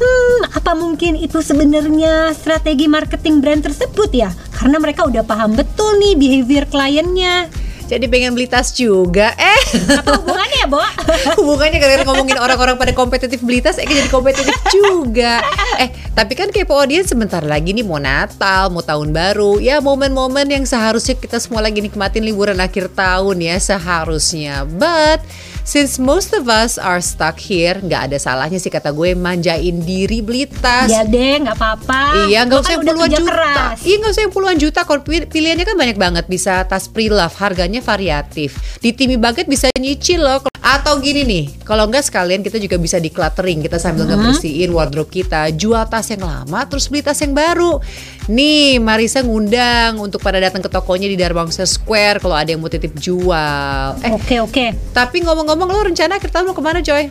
Hmm, 0.00 0.40
apa 0.50 0.74
mungkin 0.74 1.14
itu 1.14 1.38
sebenarnya 1.38 2.34
strategi 2.34 2.90
marketing 2.90 3.38
brand 3.38 3.62
tersebut 3.62 4.10
ya? 4.10 4.34
Karena 4.50 4.82
mereka 4.82 5.06
udah 5.06 5.22
paham 5.22 5.54
betul 5.54 5.94
nih 6.02 6.18
behavior 6.18 6.66
kliennya. 6.66 7.46
Jadi 7.90 8.06
pengen 8.06 8.38
beli 8.38 8.46
tas 8.46 8.70
juga. 8.70 9.34
Eh, 9.34 9.62
Apa 9.98 10.22
hubungannya 10.22 10.58
ya, 10.62 10.68
Bo? 10.70 10.78
hubungannya 11.42 11.82
gara-gara 11.82 12.06
ngomongin 12.06 12.38
orang-orang 12.38 12.78
pada 12.78 12.94
kompetitif 12.94 13.42
beli 13.42 13.58
tas, 13.58 13.82
eh 13.82 13.86
jadi 13.90 14.06
kompetitif 14.06 14.54
juga. 14.70 15.42
Eh, 15.82 15.90
tapi 16.14 16.38
kan 16.38 16.54
kepo 16.54 16.78
audience 16.78 17.10
sebentar 17.10 17.42
lagi 17.42 17.74
nih 17.74 17.82
mau 17.82 17.98
Natal, 17.98 18.70
mau 18.70 18.78
tahun 18.78 19.10
baru. 19.10 19.58
Ya 19.58 19.82
momen-momen 19.82 20.46
yang 20.46 20.62
seharusnya 20.62 21.18
kita 21.18 21.42
semua 21.42 21.66
lagi 21.66 21.82
nikmatin 21.82 22.22
liburan 22.22 22.62
akhir 22.62 22.94
tahun 22.94 23.42
ya 23.42 23.58
seharusnya. 23.58 24.62
But 24.70 25.26
Since 25.62 25.98
most 25.98 26.32
of 26.32 26.46
us 26.46 26.76
are 26.76 26.98
stuck 26.98 27.38
here, 27.38 27.76
nggak 27.76 28.10
ada 28.10 28.16
salahnya 28.16 28.56
sih 28.56 28.68
kata 28.68 28.90
gue 28.90 29.14
manjain 29.14 29.78
diri 29.78 30.18
beli 30.18 30.44
tas. 30.44 30.88
Ya 30.88 31.04
deh, 31.04 31.38
nggak 31.38 31.54
apa-apa. 31.54 32.26
Iya 32.26 32.42
nggak 32.42 32.58
usah 32.58 32.72
yang 32.72 32.84
puluhan 32.84 33.10
juta. 33.12 33.28
keras. 33.28 33.78
Iya 33.80 33.96
nggak 33.96 34.10
usah 34.10 34.22
yang 34.22 34.34
puluhan 34.34 34.56
juta. 34.58 34.80
Kalau 34.82 35.00
pil- 35.00 35.28
pilihannya 35.28 35.62
kan 35.62 35.76
banyak 35.76 35.96
banget. 35.96 36.24
Bisa 36.26 36.64
tas 36.64 36.84
pre-love, 36.84 37.32
harganya 37.36 37.78
variatif. 37.78 38.58
Di 38.78 38.90
Timmy 38.90 39.14
Bucket 39.14 39.46
bisa 39.46 39.70
nyicil 39.74 40.20
loh. 40.20 40.42
Atau 40.60 41.00
gini 41.00 41.24
nih, 41.24 41.44
kalau 41.64 41.88
nggak 41.88 42.04
sekalian 42.04 42.40
kita 42.40 42.60
juga 42.60 42.76
bisa 42.76 42.96
decluttering. 42.96 43.60
Kita 43.60 43.80
sambil 43.80 44.04
ngebersihin 44.06 44.68
wardrobe 44.70 45.08
kita, 45.10 45.48
jual 45.50 45.80
tas 45.86 46.04
yang 46.06 46.20
lama, 46.20 46.60
terus 46.68 46.84
beli 46.84 47.00
tas 47.00 47.16
yang 47.16 47.32
baru. 47.32 47.80
Nih, 48.28 48.76
Marisa 48.76 49.24
ngundang 49.24 49.96
untuk 49.96 50.20
pada 50.20 50.36
datang 50.36 50.60
ke 50.60 50.68
tokonya 50.68 51.08
di 51.08 51.16
Darbangsa 51.16 51.64
Square 51.64 52.20
kalau 52.20 52.36
ada 52.36 52.46
yang 52.46 52.60
mau 52.60 52.68
titip 52.68 52.92
jual. 52.94 53.86
Eh, 54.00 54.12
Oke, 54.12 54.36
oke. 54.38 54.66
tapi 54.92 55.24
ngomong-ngomong 55.50 55.82
lo 55.82 55.88
rencana 55.90 56.22
akhir 56.22 56.30
tahun 56.30 56.46
mau 56.46 56.54
ke 56.54 56.62
mana 56.62 56.78
Joy? 56.78 57.10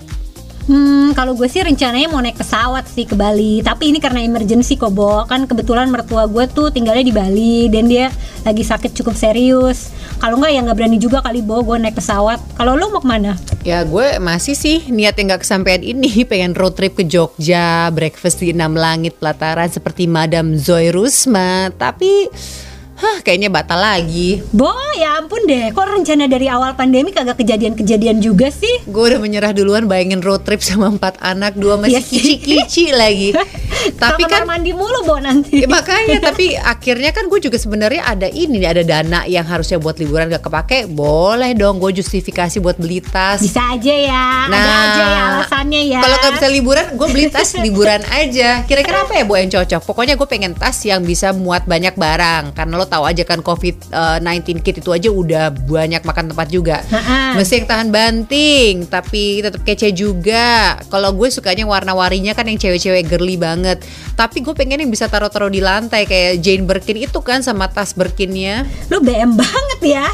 Hmm, 0.69 1.11
kalau 1.17 1.33
gue 1.33 1.49
sih 1.49 1.59
rencananya 1.59 2.07
mau 2.07 2.23
naik 2.23 2.39
pesawat 2.39 2.87
sih 2.87 3.03
ke 3.03 3.17
Bali. 3.17 3.59
Tapi 3.65 3.91
ini 3.91 3.99
karena 3.99 4.23
emergency 4.23 4.79
kok, 4.79 4.95
Bo. 4.95 5.25
Kan 5.27 5.43
kebetulan 5.43 5.91
mertua 5.91 6.23
gue 6.29 6.45
tuh 6.45 6.71
tinggalnya 6.71 7.03
di 7.03 7.11
Bali 7.11 7.67
dan 7.73 7.89
dia 7.91 8.13
lagi 8.47 8.63
sakit 8.63 8.95
cukup 9.01 9.17
serius. 9.17 9.91
Kalau 10.21 10.39
nggak 10.39 10.51
ya 10.55 10.61
nggak 10.63 10.77
berani 10.77 11.01
juga 11.01 11.19
kali, 11.19 11.43
Bo, 11.43 11.65
gue 11.65 11.75
naik 11.83 11.99
pesawat. 11.99 12.39
Kalau 12.55 12.79
lo 12.79 12.95
mau 12.95 13.01
ke 13.01 13.09
mana? 13.09 13.35
Ya 13.67 13.83
gue 13.83 14.21
masih 14.23 14.55
sih 14.55 14.87
niat 14.87 15.19
yang 15.19 15.35
gak 15.35 15.43
kesampaian 15.43 15.83
ini 15.83 16.21
pengen 16.29 16.55
road 16.55 16.79
trip 16.79 16.95
ke 16.95 17.03
Jogja, 17.03 17.91
breakfast 17.91 18.39
di 18.39 18.55
enam 18.55 18.77
langit 18.77 19.19
pelataran 19.19 19.67
seperti 19.67 20.07
Madam 20.07 20.55
Zoy 20.55 20.93
Rusma. 20.93 21.73
Tapi, 21.75 22.29
hah 22.99 23.17
kayaknya 23.23 23.47
batal 23.47 23.79
lagi. 23.79 24.43
Bo, 24.51 24.69
ya 24.99 25.17
ampun 25.17 25.47
deh. 25.47 25.71
Kok 25.71 25.87
rencana 25.87 26.27
dari 26.27 26.51
awal 26.51 26.75
pandemi 26.75 27.15
kagak 27.15 27.39
kejadian-kejadian 27.39 28.19
juga 28.19 28.51
sih? 28.51 28.83
Gue 28.85 29.15
udah 29.15 29.19
menyerah 29.23 29.55
duluan 29.55 29.87
bayangin 29.87 30.19
road 30.19 30.43
trip 30.43 30.59
sama 30.59 30.91
empat 30.91 31.15
anak, 31.23 31.55
dua 31.55 31.79
masih 31.79 31.97
Iya 31.97 32.01
kici-kici 32.03 32.91
lagi. 32.91 33.31
Tapi 34.03 34.27
kan 34.27 34.43
mandi 34.43 34.75
mulu, 34.75 35.07
Bo, 35.07 35.17
nanti. 35.23 35.63
Ya, 35.63 35.67
makanya 35.71 36.19
tapi 36.19 36.51
akhirnya 36.55 37.15
kan 37.15 37.31
gue 37.31 37.39
juga 37.39 37.55
sebenarnya 37.55 38.03
ada 38.03 38.27
ini 38.27 38.59
ada 38.67 38.83
dana 38.83 39.23
yang 39.23 39.47
harusnya 39.47 39.79
buat 39.79 39.95
liburan 39.95 40.27
gak 40.27 40.43
kepake 40.43 40.91
boleh 40.91 41.55
dong 41.55 41.79
gue 41.79 41.95
justifikasi 41.95 42.59
buat 42.59 42.75
beli 42.75 42.99
tas 42.99 43.39
Bisa 43.39 43.71
aja 43.71 43.93
ya. 43.95 44.27
Ada 44.51 44.59
aja 44.59 45.03
ya 45.03 45.21
alasannya 45.39 45.81
ya. 45.87 45.99
Nah, 45.99 46.03
Kalau 46.03 46.15
nggak 46.19 46.33
bisa 46.35 46.47
liburan, 46.51 46.85
gue 46.99 47.07
beli 47.07 47.25
tas 47.31 47.49
liburan 47.65 48.01
aja. 48.11 48.49
Kira-kira 48.67 49.07
apa 49.07 49.13
ya 49.15 49.23
bu 49.23 49.33
yang 49.39 49.51
cocok? 49.51 49.81
Pokoknya 49.87 50.13
gue 50.19 50.27
pengen 50.27 50.53
tas 50.57 50.77
yang 50.83 51.01
bisa 51.05 51.31
muat 51.31 51.63
banyak 51.63 51.95
barang. 51.95 52.57
Karena 52.57 52.73
lo 52.75 52.85
tahu 52.89 53.05
aja 53.05 53.23
kan 53.23 53.39
COVID-19 53.45 54.65
kit 54.65 54.81
itu 54.81 54.89
aja 54.89 55.09
udah 55.13 55.53
banyak 55.53 56.01
makan 56.01 56.33
tempat 56.33 56.47
juga. 56.49 56.81
Yang 57.37 57.69
tahan 57.69 57.93
banting, 57.93 58.89
tapi 58.89 59.45
tetap 59.45 59.61
kece 59.61 59.93
juga. 59.93 60.79
Kalau 60.89 61.13
gue 61.13 61.29
sukanya 61.29 61.69
warna-warinya 61.69 62.33
kan 62.33 62.49
yang 62.49 62.57
cewek-cewek 62.57 63.05
girly 63.05 63.37
banget. 63.37 63.85
Tapi 64.17 64.41
gue 64.41 64.53
pengen 64.57 64.81
yang 64.81 64.91
bisa 64.91 65.05
taruh-taruh 65.05 65.51
di 65.53 65.61
lantai 65.61 66.09
kayak 66.09 66.41
Jane 66.41 66.65
Birkin 66.65 66.97
itu 66.97 67.19
kan 67.21 67.45
sama 67.45 67.69
tas 67.69 67.93
Birkinnya. 67.93 68.65
Lu 68.89 69.03
BM 69.03 69.37
banget 69.37 69.79
ya. 69.99 70.05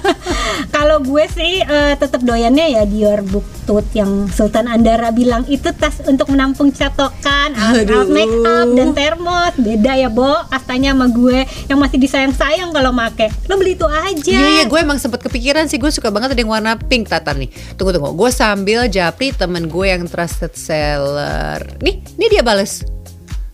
Kalau 0.76 1.00
gue 1.00 1.24
sih 1.30 1.62
eh, 1.62 1.94
tetap 1.96 2.20
doyannya 2.26 2.76
ya 2.76 2.82
Dior 2.84 3.22
Book 3.22 3.46
Tooth 3.62 3.94
yang 3.94 4.26
Sultan 4.26 4.66
Andara 4.66 5.14
bilang 5.14 5.46
itu 5.46 5.70
tas 5.70 6.02
untuk 6.02 6.26
menampung 6.34 6.74
catokan, 6.74 7.54
alat 7.54 8.10
make 8.10 8.36
up 8.42 8.68
dan 8.74 8.90
termos. 8.90 9.54
Beda 9.54 9.94
ya, 9.94 10.10
Bo. 10.10 10.34
Kastanya 10.50 10.92
sama 10.92 11.06
gue 11.06 11.46
yang 11.70 11.78
masih 11.78 12.01
disayang-sayang 12.02 12.74
kalau 12.74 12.90
make. 12.90 13.30
Lo 13.46 13.54
beli 13.54 13.78
itu 13.78 13.86
aja. 13.86 14.34
Iya 14.34 14.48
iya 14.60 14.64
gue 14.66 14.78
emang 14.82 14.98
sempet 14.98 15.22
kepikiran 15.22 15.70
sih 15.70 15.78
gue 15.78 15.88
suka 15.94 16.10
banget 16.10 16.34
ada 16.34 16.40
yang 16.42 16.50
warna 16.50 16.74
pink 16.74 17.06
tatar 17.06 17.38
nih. 17.38 17.48
Tunggu 17.78 17.94
tunggu, 17.94 18.10
gue 18.12 18.30
sambil 18.34 18.90
japri 18.90 19.30
temen 19.30 19.70
gue 19.70 19.86
yang 19.86 20.04
trusted 20.10 20.52
seller. 20.58 21.62
Nih, 21.78 22.02
nih 22.18 22.28
dia 22.38 22.42
bales. 22.42 22.82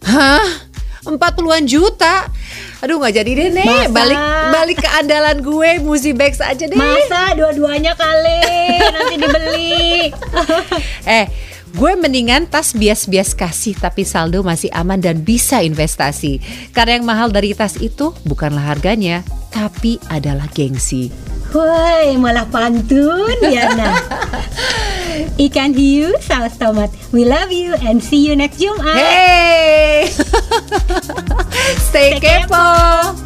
Hah? 0.09 0.68
40-an 1.05 1.64
juta? 1.64 2.28
Aduh 2.84 3.01
nggak 3.01 3.14
jadi 3.16 3.30
deh 3.32 3.49
nih. 3.55 3.66
Masa? 3.66 3.90
Balik 3.90 4.18
balik 4.53 4.78
ke 4.84 4.88
andalan 4.99 5.38
gue, 5.40 5.70
Muzi 5.80 6.12
Bags 6.12 6.42
aja 6.42 6.64
deh. 6.68 6.76
Masa 6.76 7.32
dua-duanya 7.34 7.96
kali 7.96 8.42
nanti 8.92 9.14
dibeli. 9.16 9.76
Eh, 11.09 11.24
gue 11.75 11.93
mendingan 11.99 12.49
tas 12.49 12.73
bias-bias 12.73 13.37
kasih 13.37 13.77
tapi 13.77 14.07
saldo 14.07 14.41
masih 14.41 14.73
aman 14.73 15.01
dan 15.01 15.21
bisa 15.21 15.61
investasi. 15.61 16.41
Karena 16.73 17.01
yang 17.01 17.07
mahal 17.09 17.29
dari 17.29 17.53
tas 17.53 17.77
itu 17.77 18.14
bukanlah 18.25 18.73
harganya, 18.73 19.27
tapi 19.53 20.01
adalah 20.09 20.49
gengsi. 20.53 21.12
Woi, 21.49 22.21
malah 22.21 22.45
pantun 22.45 23.33
ya 23.41 23.73
nah. 23.73 23.97
Ikan 25.49 25.73
hiu, 25.73 26.12
saus 26.21 26.61
tomat. 26.61 26.93
We 27.11 27.25
love 27.25 27.49
you 27.49 27.73
and 27.81 28.05
see 28.05 28.21
you 28.21 28.37
next 28.37 28.61
Jumat. 28.61 29.01
Hey, 29.01 30.12
stay 31.89 32.21
kepo. 32.21 33.16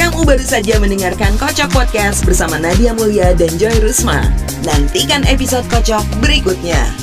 Kamu 0.00 0.24
baru 0.24 0.42
saja 0.42 0.80
mendengarkan 0.80 1.36
Kocok 1.36 1.70
Podcast 1.74 2.22
bersama 2.22 2.56
Nadia 2.56 2.96
Mulia 2.96 3.36
dan 3.36 3.50
Joy 3.60 3.76
Rusma. 3.82 4.24
Nantikan 4.64 5.26
episode 5.28 5.66
Kocok 5.68 6.02
berikutnya. 6.24 6.94